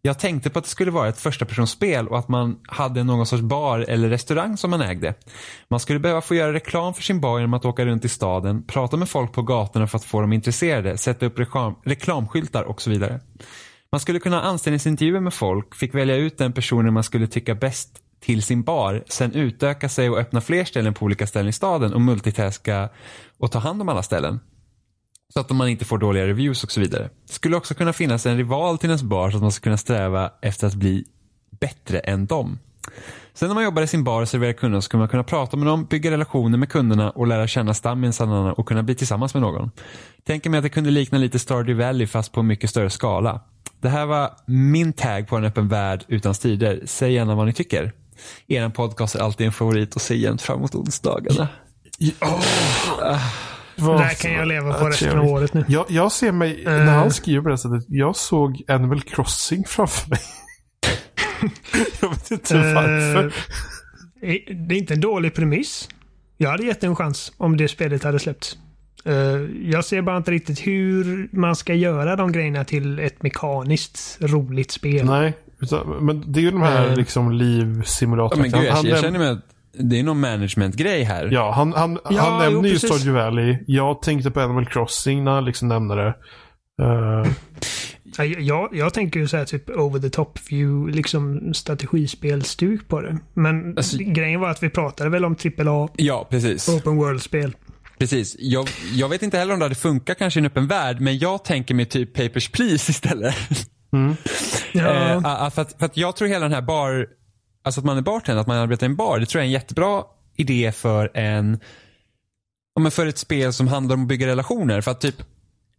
[0.02, 3.26] Jag tänkte på att det skulle vara ett första personspel och att man hade någon
[3.26, 5.14] sorts bar eller restaurang som man ägde.
[5.68, 8.62] Man skulle behöva få göra reklam för sin bar genom att åka runt i staden,
[8.62, 12.82] prata med folk på gatorna för att få dem intresserade, sätta upp reklam, reklamskyltar och
[12.82, 13.20] så vidare.
[13.92, 17.54] Man skulle kunna ha anställningsintervjuer med folk, fick välja ut den personen man skulle tycka
[17.54, 21.52] bäst till sin bar, sen utöka sig och öppna fler ställen på olika ställen i
[21.52, 22.88] staden och multitaska
[23.38, 24.40] och ta hand om alla ställen.
[25.34, 27.10] Så att man inte får dåliga reviews och så vidare.
[27.26, 29.76] Det skulle också kunna finnas en rival till ens bar så att man ska kunna
[29.76, 31.04] sträva efter att bli
[31.60, 32.58] bättre än dem.
[33.34, 35.56] Sen när man jobbar i sin bar och serverar kunderna så kan man kunna prata
[35.56, 39.40] med dem, bygga relationer med kunderna och lära känna stammisarna och kunna bli tillsammans med
[39.40, 39.70] någon.
[40.24, 43.40] Tänker mig att det kunde likna lite Stardew Valley fast på en mycket större skala.
[43.80, 46.82] Det här var min tag på en öppen värld utan strider.
[46.84, 47.92] Säg gärna vad ni tycker.
[48.48, 51.48] Er podcast är alltid en favorit och ser jämt fram emot onsdagarna.
[53.78, 55.64] Vad- Det här kan jag leva på resten av året nu.
[55.68, 56.72] Jag, jag ser mig, Eh.
[56.72, 60.20] när han skriver på det sättet, jag såg Animal Crossing framför mig.
[62.00, 63.26] jag vet inte varför.
[64.22, 64.34] Eh,
[64.68, 65.88] det är inte en dålig premiss.
[66.36, 68.58] Jag hade gett en chans om det spelet hade släppts.
[69.04, 69.14] Eh,
[69.70, 74.70] jag ser bara inte riktigt hur man ska göra de grejerna till ett mekaniskt roligt
[74.70, 75.06] spel.
[75.06, 76.96] Nej, utan, men det är ju de här Eh.
[76.96, 78.40] liksom Ja, livsimulatorn.
[78.40, 79.40] men gud, jag, känner mig att
[79.78, 81.28] det är någon managementgrej här.
[81.32, 82.78] Ja, han, han, Ja, han jo, nämnde ju.
[82.78, 83.58] Stardew Valley.
[83.66, 86.14] Jag tänkte på Animal Crossing när han liksom nämnde det.
[88.18, 93.00] Jag, jag, jag tänker ju så här typ over the top view, liksom strategispelstuk på
[93.00, 93.18] det.
[93.34, 96.68] Men Alltså- grejen var att vi pratade väl om AAA Ja, precis.
[96.68, 97.56] open world-spel.
[97.98, 98.36] precis.
[98.38, 101.18] Jag, jag vet inte heller om det hade funkat kanske i en öppen värld, men
[101.18, 103.34] jag tänker mig typ Papers, Please istället.
[104.72, 107.08] Ja, Eh, ah, för, att, för att jag tror hela den här bar,
[107.64, 109.48] alltså att man är bartender, att man arbetar i en bar, det tror jag är
[109.48, 110.04] en jättebra
[110.36, 111.60] idé för en,
[112.80, 114.80] men för ett spel som handlar om att bygga relationer.
[114.80, 115.16] För att typ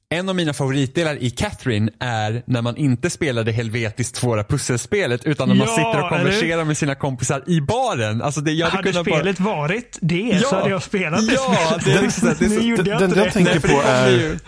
[0.10, 5.26] en av mina favoritdelar i Catherine är när man inte spelar det helvetiskt svåra pusselspelet
[5.26, 8.22] utan när man Ja, sitter och konverserar med sina kompisar i baren.
[8.22, 10.58] Alltså det, jag hade, hade spelet varit det så Ja.
[10.58, 12.90] hade jag spelat det Ja, det är liksom så här, det är Nu så- gjorde
[12.90, 13.32] jag den inte jag det.
[13.32, 14.40] tänker det på är-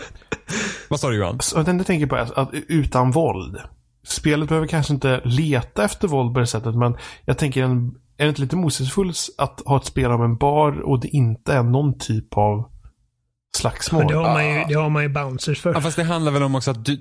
[0.88, 1.40] Vad sa du Johan?
[1.42, 3.58] så den jag tänker på är att, att utan våld.
[4.08, 6.96] Spelet behöver kanske inte leta efter våld på det sättet, men
[7.26, 7.88] jag tänker en,
[8.18, 11.54] är det inte lite motsägelsefullt att ha ett spel om en bar och det inte
[11.54, 12.72] är någon typ av
[13.58, 14.08] slagsmål.
[14.08, 14.66] Det har man ju, Ah.
[14.68, 15.74] det har man ju bouncers för.
[15.74, 16.98] Ja, fast det handlar väl om också att du,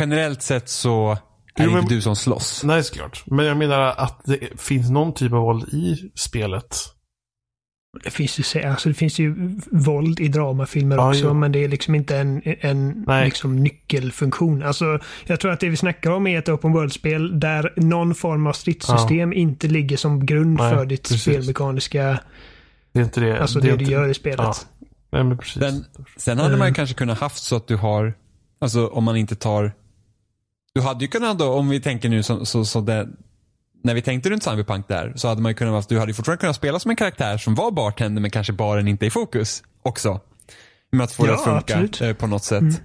[0.00, 1.16] generellt sett så är
[1.56, 2.62] det Jo, men- inte du som slåss.
[2.64, 3.22] Nej, såklart.
[3.26, 6.76] Men jag menar att det finns någon typ av våld i spelet.
[8.04, 9.34] Det finns ju, alltså det finns ju
[9.70, 11.34] våld i dramafilmer Ja, också, jo.
[11.34, 13.24] men det är liksom inte en, en Nej.
[13.24, 14.62] liksom nyckelfunktion.
[14.62, 18.46] Alltså, jag tror att det vi snackar om är ett open world-spel där någon form
[18.46, 21.22] av stridssystem inte ligger som grund Nej, för ditt precis.
[21.22, 22.18] spelmekaniska,
[22.92, 23.40] Det är inte det.
[23.40, 24.38] alltså det det, är du inte, gör i spelet.
[24.40, 24.54] Ja.
[25.12, 25.60] Nej, men precis.
[25.60, 25.84] Den,
[26.16, 26.74] sen hade man ju Mm.
[26.74, 28.14] kanske kunnat haft så att du har,
[28.60, 29.72] alltså om man inte tar,
[30.74, 33.08] du hade ju kunnat då, om vi tänker nu så, så, så det,
[33.84, 36.40] när vi tänkte runt Cyberpunk där, så hade man ju kunnat, du hade ju fortfarande
[36.40, 40.20] kunnat spela som en karaktär som var bartender men kanske baren inte i fokus också.
[40.92, 42.00] Med att få det Ja, att funka absolut.
[42.00, 42.82] eh, på något sätt.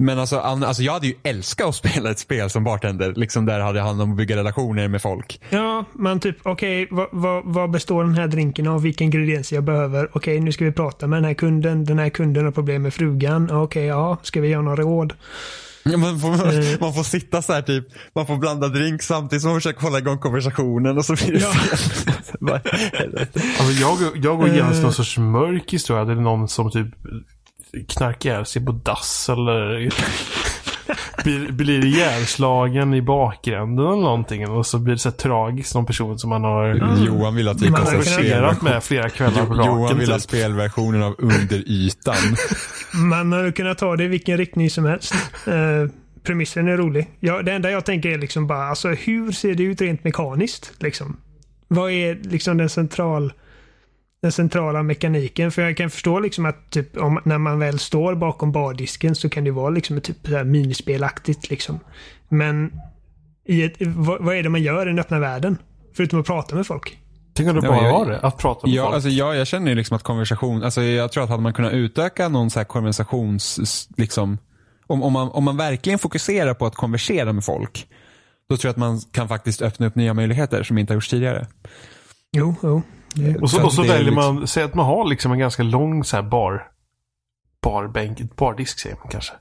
[0.00, 3.60] Men alltså, alltså jag hade ju älskat att spela ett spel som bartender, liksom där
[3.60, 5.40] hade handlat om att bygga relationer med folk.
[5.50, 8.82] Ja, man typ, okej, vad, vad, vad består den här drinken av?
[8.82, 10.08] Vilka ingredienser jag behöver?
[10.12, 11.84] Okej, nu ska vi prata med den här kunden.
[11.84, 13.50] Den här kunden har problem med frugan.
[13.50, 15.12] Okej, ja, ska vi göra några råd?
[15.96, 16.80] Man får, Eh.
[16.80, 17.84] man får sitta så här typ,
[18.14, 21.38] man får blanda drink samtidigt som man försöker hålla igång konversationen och så blir det
[22.40, 22.60] Ja.
[23.58, 26.04] Alltså jag, jag går igenom någon sorts mörk historia.
[26.04, 26.86] Det är någon som typ
[27.88, 29.88] knarkar ihjäl sig på dass eller
[31.24, 34.48] blir, blir ihjälslagen i bakgrunden eller någonting.
[34.50, 35.74] Och så blir det så här tragiskt.
[35.74, 36.74] Någon person som man har
[37.06, 39.98] Johan vill att vi Man konverserat med flera kvällar på Jo- Johan raken.
[39.98, 40.28] vill ha Typ.
[40.28, 42.14] spelversionen av Under ytan.
[43.08, 45.14] Man hade kunnat ta det i vilken riktning som helst.
[45.46, 45.90] Eh,
[46.22, 47.08] premissen är rolig.
[47.20, 50.72] Ja, det enda jag tänker är liksom bara, alltså hur ser det ut rent mekaniskt?
[50.80, 51.16] Liksom?
[51.68, 53.32] Vad är liksom den central
[54.22, 55.50] den centrala mekaniken?
[55.52, 59.28] För jag kan förstå liksom att typ, om, när man väl står bakom bardisken så
[59.28, 61.80] kan det vara liksom ett typ så här minispelaktigt liksom.
[62.28, 62.72] Men
[63.46, 65.58] i ett, vad, vad är det man gör i den öppna världen?
[65.96, 66.98] Förutom att prata med folk.
[67.34, 68.20] Tänk om det Ja, bara var det.
[68.20, 68.94] Att prata med Ja, folk.
[68.94, 71.72] alltså, ja, jag känner ju liksom att konversation, alltså, jag tror att hade man kunnat
[71.72, 74.38] utöka någon så här konversations, liksom,
[74.86, 77.86] om, om, man, om man verkligen fokuserar på att konversera med folk,
[78.48, 81.08] då tror jag att man kan faktiskt öppna upp nya möjligheter som inte har gjorts
[81.08, 81.46] tidigare.
[82.32, 82.82] Jo, jo.
[83.14, 85.62] Det, Och så, och så väljer liksom- man, säg att man har liksom en ganska
[85.62, 86.68] lång så här bar,
[87.62, 89.32] barbänk, bardisk säger man kanske.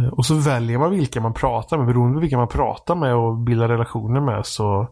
[0.00, 1.86] Eh, Och så väljer man vilka man pratar med.
[1.86, 4.88] Beroende på vilka man pratar med och bildar relationer med så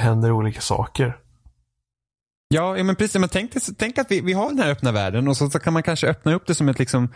[0.00, 1.16] händer olika saker.
[2.48, 3.20] Ja, men precis.
[3.20, 5.72] Men tänk, tänk att vi, vi har den här öppna världen och så, så kan
[5.72, 7.08] man kanske öppna upp det som ett liksom,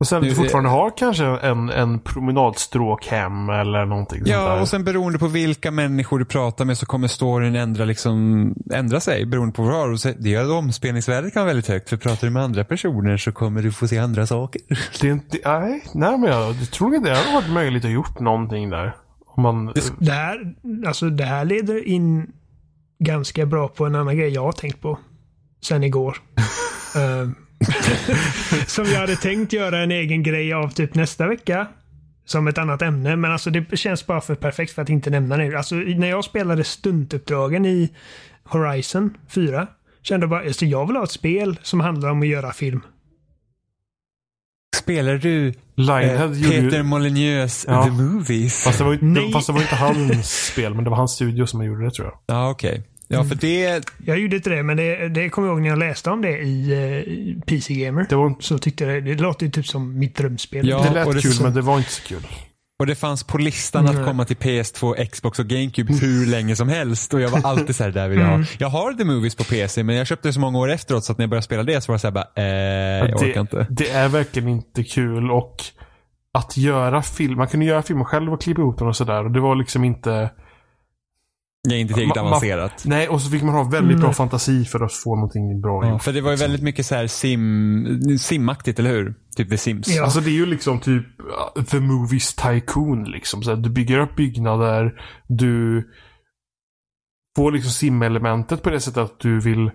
[0.00, 4.60] Och sen du fortfarande har kanske en, en promenadstråk hem eller någonting sånt Ja, där.
[4.60, 9.00] och sen beroende på vilka människor du pratar med så kommer storyn ändra, liksom, ändra
[9.00, 9.90] sig beroende på vad du har.
[9.92, 11.88] Och så- Det gör att omspelningsvärdet kan vara väldigt högt.
[11.88, 14.60] För pratar du med andra personer så kommer du få se andra saker.
[15.00, 17.90] Det är inte, nej, nej men jag, jag tror inte det hade varit möjligt att
[17.90, 18.96] gjort någonting där.
[19.26, 20.54] Om man, Det här,
[20.86, 22.26] alltså det här leder in
[22.98, 24.98] ganska bra på en annan grej jag har tänkt på
[25.64, 26.16] sen igår.
[26.96, 27.28] Eh,
[28.66, 31.66] som jag hade tänkt göra en egen grej av typ nästa vecka.
[32.24, 33.16] Som ett annat ämne.
[33.16, 35.56] Men alltså det känns bara för perfekt för att inte nämna det.
[35.56, 37.90] Alltså när jag spelade stuntuppdragen i
[38.44, 39.66] Horizon 4.
[40.02, 42.80] Kände jag bara, alltså jag vill ha ett spel som handlar om att göra film.
[44.76, 46.82] Spelar du eh, Peter ju...
[46.82, 47.84] Molyneux Ja.
[47.84, 48.64] The Movies?
[48.64, 51.46] Fast det, var, ju- fast det var inte hans spel, men det var hans studio
[51.46, 52.18] som gjorde det tror jag.
[52.36, 52.82] Ja, okej.
[53.12, 55.78] Ja, för det, Jag gjorde inte det, men det, det kommer jag ihåg när jag
[55.78, 56.78] läste om det i, eh,
[57.12, 58.06] i PC Gamer.
[58.08, 60.68] Det, var, Så tyckte jag det, det låter ju typ som mitt drömspel.
[60.68, 62.26] Ja, det och lät det- kul, men det var inte så kul.
[62.78, 64.04] och det fanns på listan att Nej.
[64.04, 67.14] komma till PS2, Xbox och GameCube hur länge som helst.
[67.14, 68.40] Och jag var alltid så här, där vill jag Mm.
[68.40, 68.46] ha.
[68.58, 71.12] Jag har The Movies på PC, men jag köpte det så många år efteråt så
[71.12, 72.44] att när jag började spela det så var det så här bara, eh,
[73.10, 73.66] jag orkar det, inte.
[73.70, 75.56] det är verkligen inte kul och
[76.38, 79.24] att göra film, man kunde göra filmer själv och klippa ihop dem och sådär.
[79.24, 80.30] Och det var liksom inte...
[81.68, 82.82] Jag är inte tillräckligt Ma- ma- avancerat.
[82.86, 84.14] Nej, och så fick man ha väldigt bra Mm.
[84.14, 86.02] fantasi för att få någonting bra Ja, gjort.
[86.02, 89.14] för det var ju väldigt mycket så här sim, simaktigt, eller hur?
[89.36, 89.88] Typ The Sims.
[89.88, 90.04] Ja.
[90.04, 91.06] Alltså det är ju liksom typ
[91.70, 93.42] The Movies Tycoon liksom.
[93.42, 94.92] Så här, du bygger upp byggnader,
[95.28, 95.84] du
[97.36, 99.70] får liksom simelementet på det sättet att du vill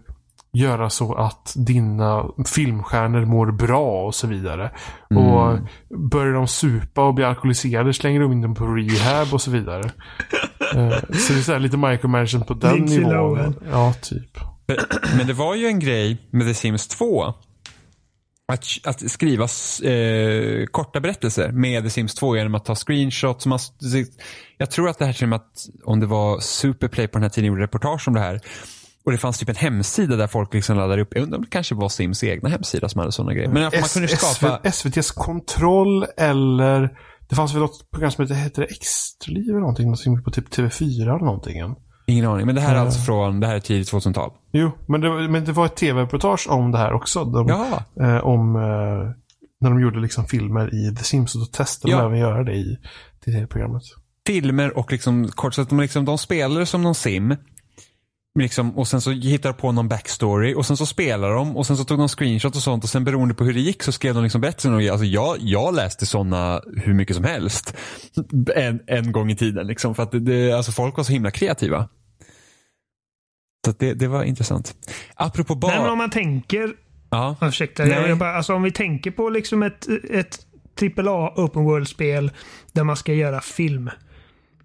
[0.54, 4.72] göra så att dina filmstjärnor mår bra och så vidare.
[5.12, 5.24] Mm.
[5.24, 5.60] Och
[6.12, 9.92] börjar de supa och bli alkoholiserade slänger de in dem på rehab och så vidare.
[10.74, 10.90] Eh,
[11.20, 13.56] så det är så här lite micromanagement på den Lindsay nivån.
[13.72, 14.38] Ja, typ.
[15.18, 17.34] Men det var ju en grej med The Sims 2.
[18.48, 19.44] Att, att skriva
[19.84, 23.46] eh, korta berättelser med The Sims 2 genom att ta screenshots.
[23.46, 23.60] Man,
[24.58, 27.24] jag tror att det här till och med att om det var Superplay på den
[27.24, 28.42] här tiden gjorde reportage om det här.
[29.06, 31.10] Och det fanns typ en hemsida där folk liksom laddade upp.
[31.12, 33.50] Jag undrar om det kanske var Sims egna hemsida som hade sådana grejer.
[33.50, 34.60] Men man kunde skapa...
[34.64, 36.98] SVTs kontroll eller
[37.30, 39.94] det fanns väl något program som hette, hette det Extraliv eller någonting?
[40.16, 41.76] Gick på typ TV4 eller någonting.
[42.08, 42.46] Ingen aning.
[42.46, 42.82] Men det här är Ja.
[42.82, 44.32] alltså från, det här är tidigt 2000-tal.
[44.52, 47.24] Jo, men det, var- men det var ett tv-reportage om det här också.
[47.26, 47.50] De,
[48.02, 48.62] eh, om eh,
[49.62, 51.98] när de gjorde liksom filmer i The Sims och testade Ja.
[52.02, 52.78] de även göra det i
[53.26, 53.82] det tv-programmet.
[54.28, 57.36] filmer och liksom kort så att de, liksom, de spelar som någon sim.
[58.40, 61.78] Liksom, och sen så hittar på någon backstory och sen så spelar de och sen
[61.78, 64.14] så tog de screenshot och sånt och sen beroende på hur det gick så skrev
[64.14, 64.70] de liksom bättre.
[64.70, 67.76] än- Alltså jag, jag läste sådana hur mycket som helst.
[68.56, 71.32] En, en gång i tiden liksom för att det, det, alltså folk var så himla
[71.32, 71.90] kreativa.
[73.66, 74.76] Så det, det var intressant.
[75.16, 75.70] Apropå bar.
[75.70, 76.74] Nej, men om man tänker
[77.10, 77.36] ja.
[77.42, 80.40] Ursäkta, jag, jag bara, alltså om vi tänker på liksom ett, ett
[80.98, 82.32] AAA open world-spel
[82.74, 83.90] där man ska göra film.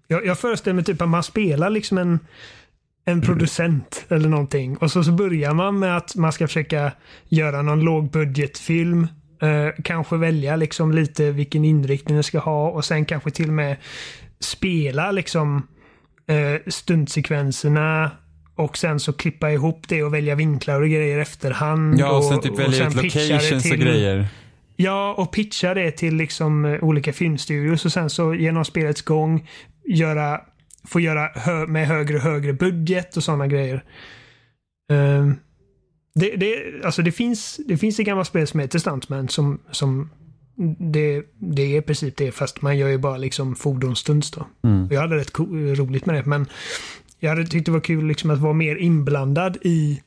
[0.07, 2.19] Jag, jag föreställer mig typ att man spelar liksom en,
[3.05, 6.91] en producent eller någonting och så, så börjar man med att man ska försöka
[7.29, 9.07] göra någon lågbudgetfilm.
[9.41, 13.53] Eh, kanske välja liksom lite vilken inriktning den ska ha och sen kanske till och
[13.53, 13.77] med
[14.39, 15.67] spela liksom
[16.27, 18.11] eh, stundsekvenserna
[18.55, 21.99] och sen så klippa ihop det och välja vinklar och grejer efterhand.
[21.99, 24.27] ja och sen typ välja pitcha det locations och till- grejer.
[24.75, 29.47] Ja, och pitcha det till liksom eh, olika filmstudios och sen så genom spelets gång
[29.85, 30.41] göra,
[30.83, 33.83] få göra hö, med högre och högre budget och sådana grejer.
[34.91, 35.35] Ehm,
[36.15, 40.09] det, det, alltså det, finns, det finns ett gammalt spel som heter Stuntman som, som
[40.79, 44.47] det, det är i princip det fast man gör ju bara liksom fordonsstunts då.
[44.63, 44.87] Mm.
[44.91, 45.39] Jag hade rätt
[45.79, 46.45] roligt med det men
[47.19, 50.01] jag hade tyckt det var kul liksom att vara mer inblandad i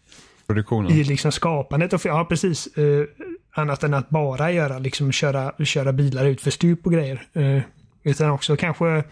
[0.46, 0.92] Produktionen.
[0.92, 1.92] i liksom skapandet.
[1.92, 2.66] Och, ja, precis.
[2.66, 3.04] Eh,
[3.54, 7.26] annat än att bara göra, liksom köra, köra bilar ut för stup och grejer.
[7.32, 7.62] Eh,
[8.02, 9.04] utan också kanske,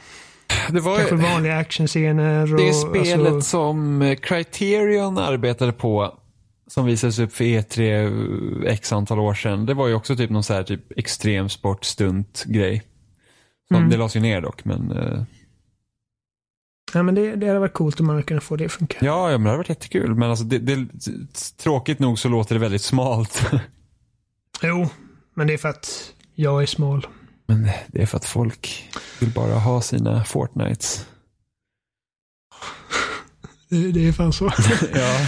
[0.71, 2.55] det var kanske vanliga actionscener.
[2.55, 6.19] Och, Det spelet alltså, som eh, Criterion arbetade på
[6.67, 9.67] som visades upp för E3 eh, x antal år sedan.
[9.67, 12.83] Det var ju också typ någon så här typ extremsportstunt grej.
[13.69, 13.91] Som, Mm.
[13.91, 15.23] Det lades ju ner dock men eh,
[16.95, 18.99] ja, men det, det hade varit coolt om man hade kunnat få det att funka.
[19.01, 20.15] ja, ja men det hade varit jättekul.
[20.15, 20.87] Men alltså det, det,
[21.63, 23.43] tråkigt nog så låter det väldigt smalt.
[24.63, 24.89] Jo,
[25.35, 27.07] men det är för att jag är smal.
[27.55, 31.07] Men det är för att folk vill bara ha sina Fortnites.
[33.69, 34.45] Det, det är fan så.
[34.95, 35.27] ja.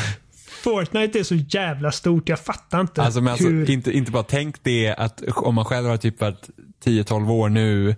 [0.62, 2.28] Fortnite är så jävla stort.
[2.28, 3.70] Jag fattar inte Alltså, men alltså hur...
[3.70, 6.48] inte, inte bara tänk det att om man själv har typ varit
[6.84, 7.96] 10-12 år nu.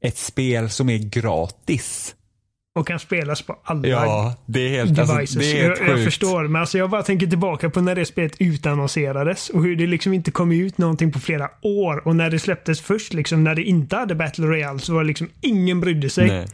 [0.00, 2.15] Ett spel som är gratis.
[2.76, 5.36] Och kan spelas på alla Ja, det är helt, alltså, devices.
[5.36, 8.04] det är helt jag, jag förstår, men alltså jag bara tänker tillbaka på när det
[8.04, 12.06] spelet utannonserades och hur det liksom inte kom ut någonting på flera år.
[12.06, 15.06] Och när det släpptes först, liksom, när det inte hade Battle Royale, så var det
[15.06, 16.28] liksom ingen brydde sig.
[16.28, 16.46] Nej.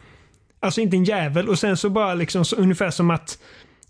[0.59, 1.49] Alltså inte en jävel.
[1.49, 3.37] Och sen så bara liksom, så, ungefär som att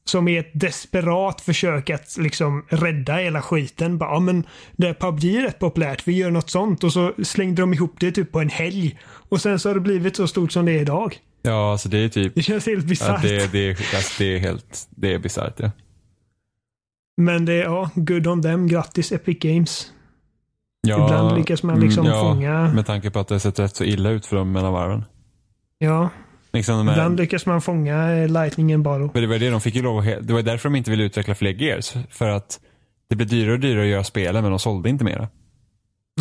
[0.03, 3.97] som i ett desperat försök att liksom rädda hela skiten.
[3.97, 6.84] Bara, ja, men det är PubG är rätt populärt, vi gör något sånt.
[6.84, 8.99] Och så slängde de ihop det typ på en helg.
[9.30, 11.19] Och sen så har det blivit så stort som det är idag.
[11.45, 13.21] Ja, alltså det är typ, Det känns helt ja, bisarrt.
[13.21, 15.71] det, det, är- alltså, det är helt, det är bisarrt ja.
[17.17, 18.67] Men det är, ja, good on them.
[18.67, 19.91] Grattis Epic Games.
[20.81, 21.05] ja.
[21.05, 22.73] Ibland lyckas man liksom mm, ja, fånga...
[22.73, 25.05] Med tanke på att det har sett rätt så illa ut för dem mellan varven.
[25.77, 26.09] Ja,
[26.53, 29.09] Liksom här, ibland lyckas man fånga eh, lightningen bara.
[29.09, 31.03] för det var det de fick ju lov att, det var därför de inte ville
[31.03, 31.93] utveckla fler Gears.
[32.09, 32.59] För att
[33.09, 35.27] det blev dyrare och dyrare att göra spelen men de sålde inte mera.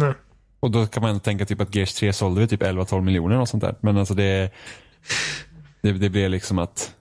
[0.00, 0.12] Nej.
[0.60, 3.48] Och då kan man tänka typ att Gears 3 sålde vi typ 11-12 miljoner och
[3.48, 3.74] sånt där.
[3.80, 4.50] Men alltså det,
[5.80, 6.94] det, det blir liksom att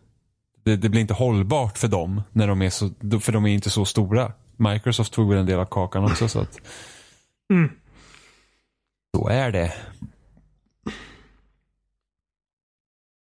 [0.64, 2.90] det, det blir inte hållbart för dem när de är så,
[3.22, 4.34] för de är inte så stora.
[4.58, 6.60] Microsoft tog väl en del av kakan också så att
[7.54, 7.72] Mm.
[9.18, 9.74] så är det.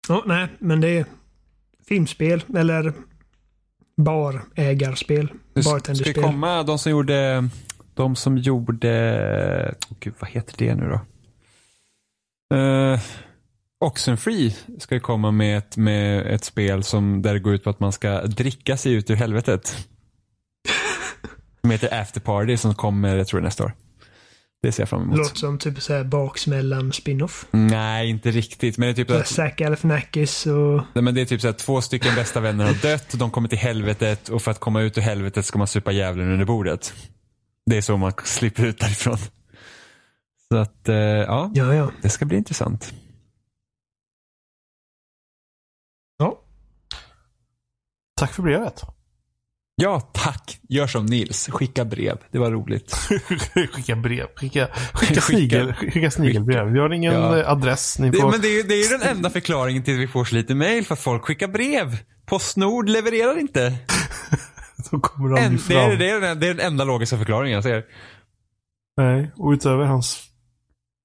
[0.07, 1.06] Ja, nej, men det är
[1.88, 2.93] filmspel eller
[3.97, 5.31] barägarspel.
[5.53, 6.23] Det ska Bartenderspel.
[6.23, 7.49] komma de som gjorde,
[7.93, 10.99] de som gjorde, oh, gud vad heter det nu då?
[12.56, 12.99] Uh,
[13.80, 17.69] Oxenfree ska ju komma med ett, med ett spel som, där det går ut på
[17.69, 19.88] att man ska dricka sig ut ur helvetet.
[21.61, 23.73] Som heter After Party som kommer, jag tror nästa år.
[24.61, 25.18] Det ser jag fram emot.
[25.18, 27.45] Låter som typ så här baksmällan spin-off.
[27.51, 28.77] Nej, inte riktigt.
[28.77, 30.81] Men det är typ att, Zac Galifianakis och...
[30.93, 33.49] nej, men det är typ så att två stycken bästa vänner har dött, de kommer
[33.49, 36.93] till helvetet och för att komma ut ur helvetet ska man supa djävulen under bordet.
[37.65, 39.18] Det är så man slipper ut därifrån.
[40.51, 41.91] Så att, eh, ja, Ja, ja.
[42.01, 42.93] det ska bli intressant.
[48.20, 48.82] Tack för brevet.
[49.76, 50.60] Ja, tack.
[50.70, 51.48] Gör som Nils.
[51.52, 52.18] Skicka brev.
[52.32, 52.94] Det var roligt.
[53.74, 54.28] skicka brev.
[54.36, 56.66] Skicka, skicka, snigel, skicka snigelbrev.
[56.68, 57.38] Vi har ingen Ja.
[57.40, 58.00] eh, adress.
[58.00, 58.32] Ni Det, får...
[58.32, 60.36] men det är, ju- det är ju den enda förklaringen till att vi får så
[60.36, 61.98] lite mail, för att folk skickar brev.
[62.26, 63.76] Postnord levererar inte.
[64.91, 65.78] Då kommer de En, ju det, fram.
[65.91, 67.84] är, det, är, den- det är den enda logiska förklaringen jag ser.
[68.98, 70.24] Nej, och utöver hans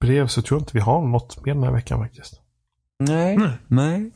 [0.01, 2.33] brev så tror jag inte vi har något mer den här veckan faktiskt.
[2.99, 3.37] Nej.
[3.37, 3.51] Nej.
[3.67, 4.11] Nej.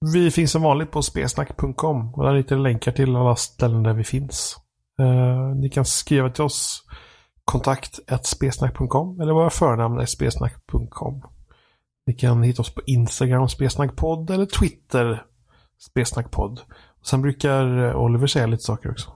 [0.00, 3.92] Vi finns som vanligt på spesnack.com och där hittar ni länkar till alla ställen där
[3.92, 4.56] vi finns.
[5.00, 6.82] Eh, ni kan skriva till oss
[7.44, 11.22] kontakt spesnack.com eller våra förnamn spesnack.com.
[12.06, 15.24] Ni kan hitta oss på Instagram spesnackpodd eller Twitter
[15.78, 16.60] spesnackpodd.
[17.04, 19.15] Sen brukar Oliver säga lite saker också.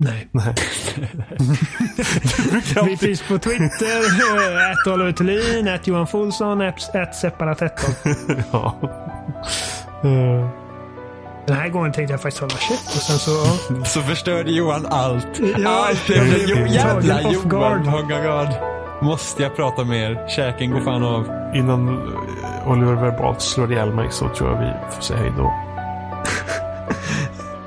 [0.00, 0.28] Nej.
[0.32, 0.54] Nej.
[2.84, 4.00] Vi finns på Twitter,
[4.72, 7.70] att Oliver Thulin, att Johan Folsson, att Separat13.
[8.52, 8.78] ja.
[10.04, 10.48] Uh.
[11.46, 13.30] Den här gången tänkte jag faktiskt hålla käft och sen så...
[13.84, 15.40] Så förstörde Johan allt.
[15.58, 16.04] Ja, allt.
[16.08, 17.32] Jo, jävla.
[17.32, 17.88] Johan.
[17.88, 18.48] Oh my God.
[19.02, 20.28] Måste jag prata mer?
[20.28, 21.52] Käken går fan av.
[21.54, 25.54] Innan eh, Oliver verbalt slår ihjäl mig så tror jag vi får säga hej då.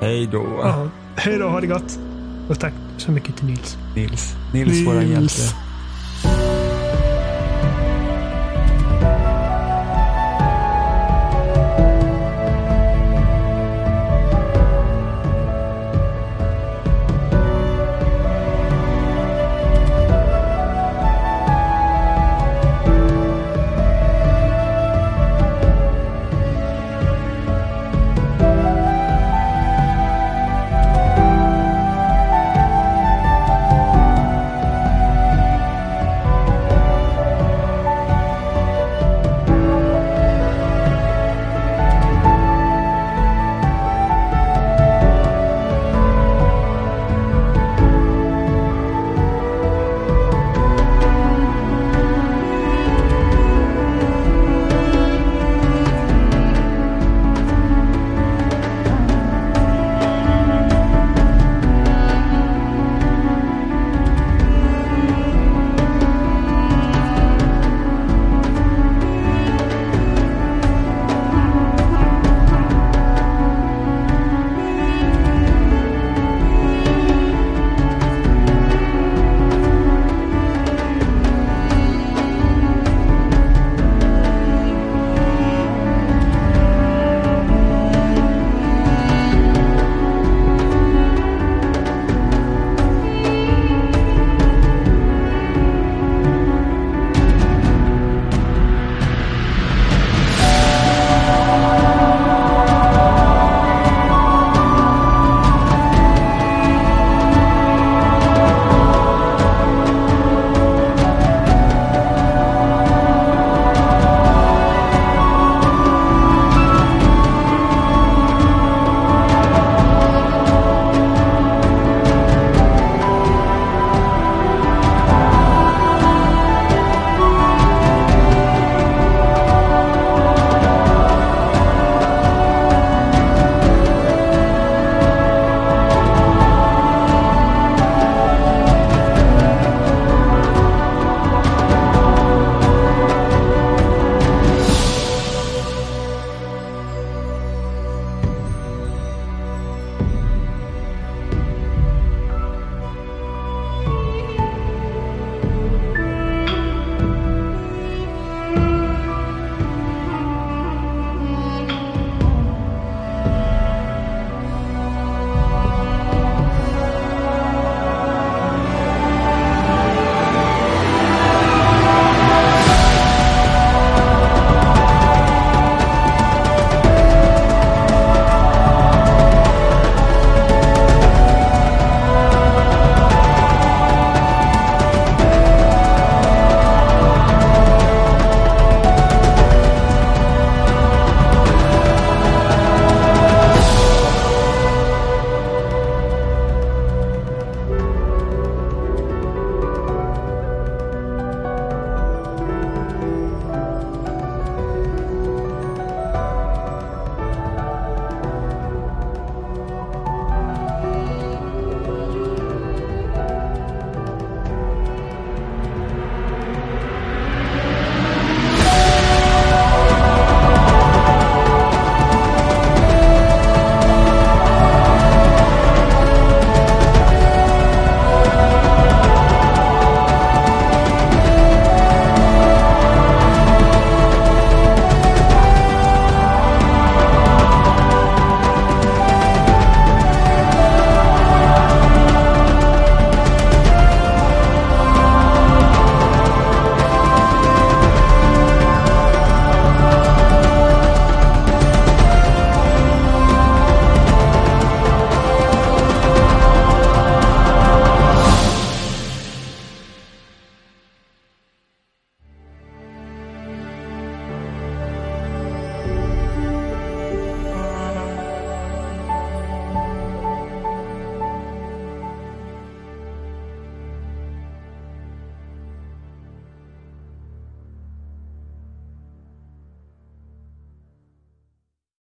[0.00, 0.46] Hej då.
[0.62, 0.88] Ja.
[1.16, 1.98] Hej då, ha det gott.
[2.48, 3.76] Och tack så mycket till Nils.
[3.96, 4.34] Nils.
[4.52, 5.42] Nils, våran hjälte.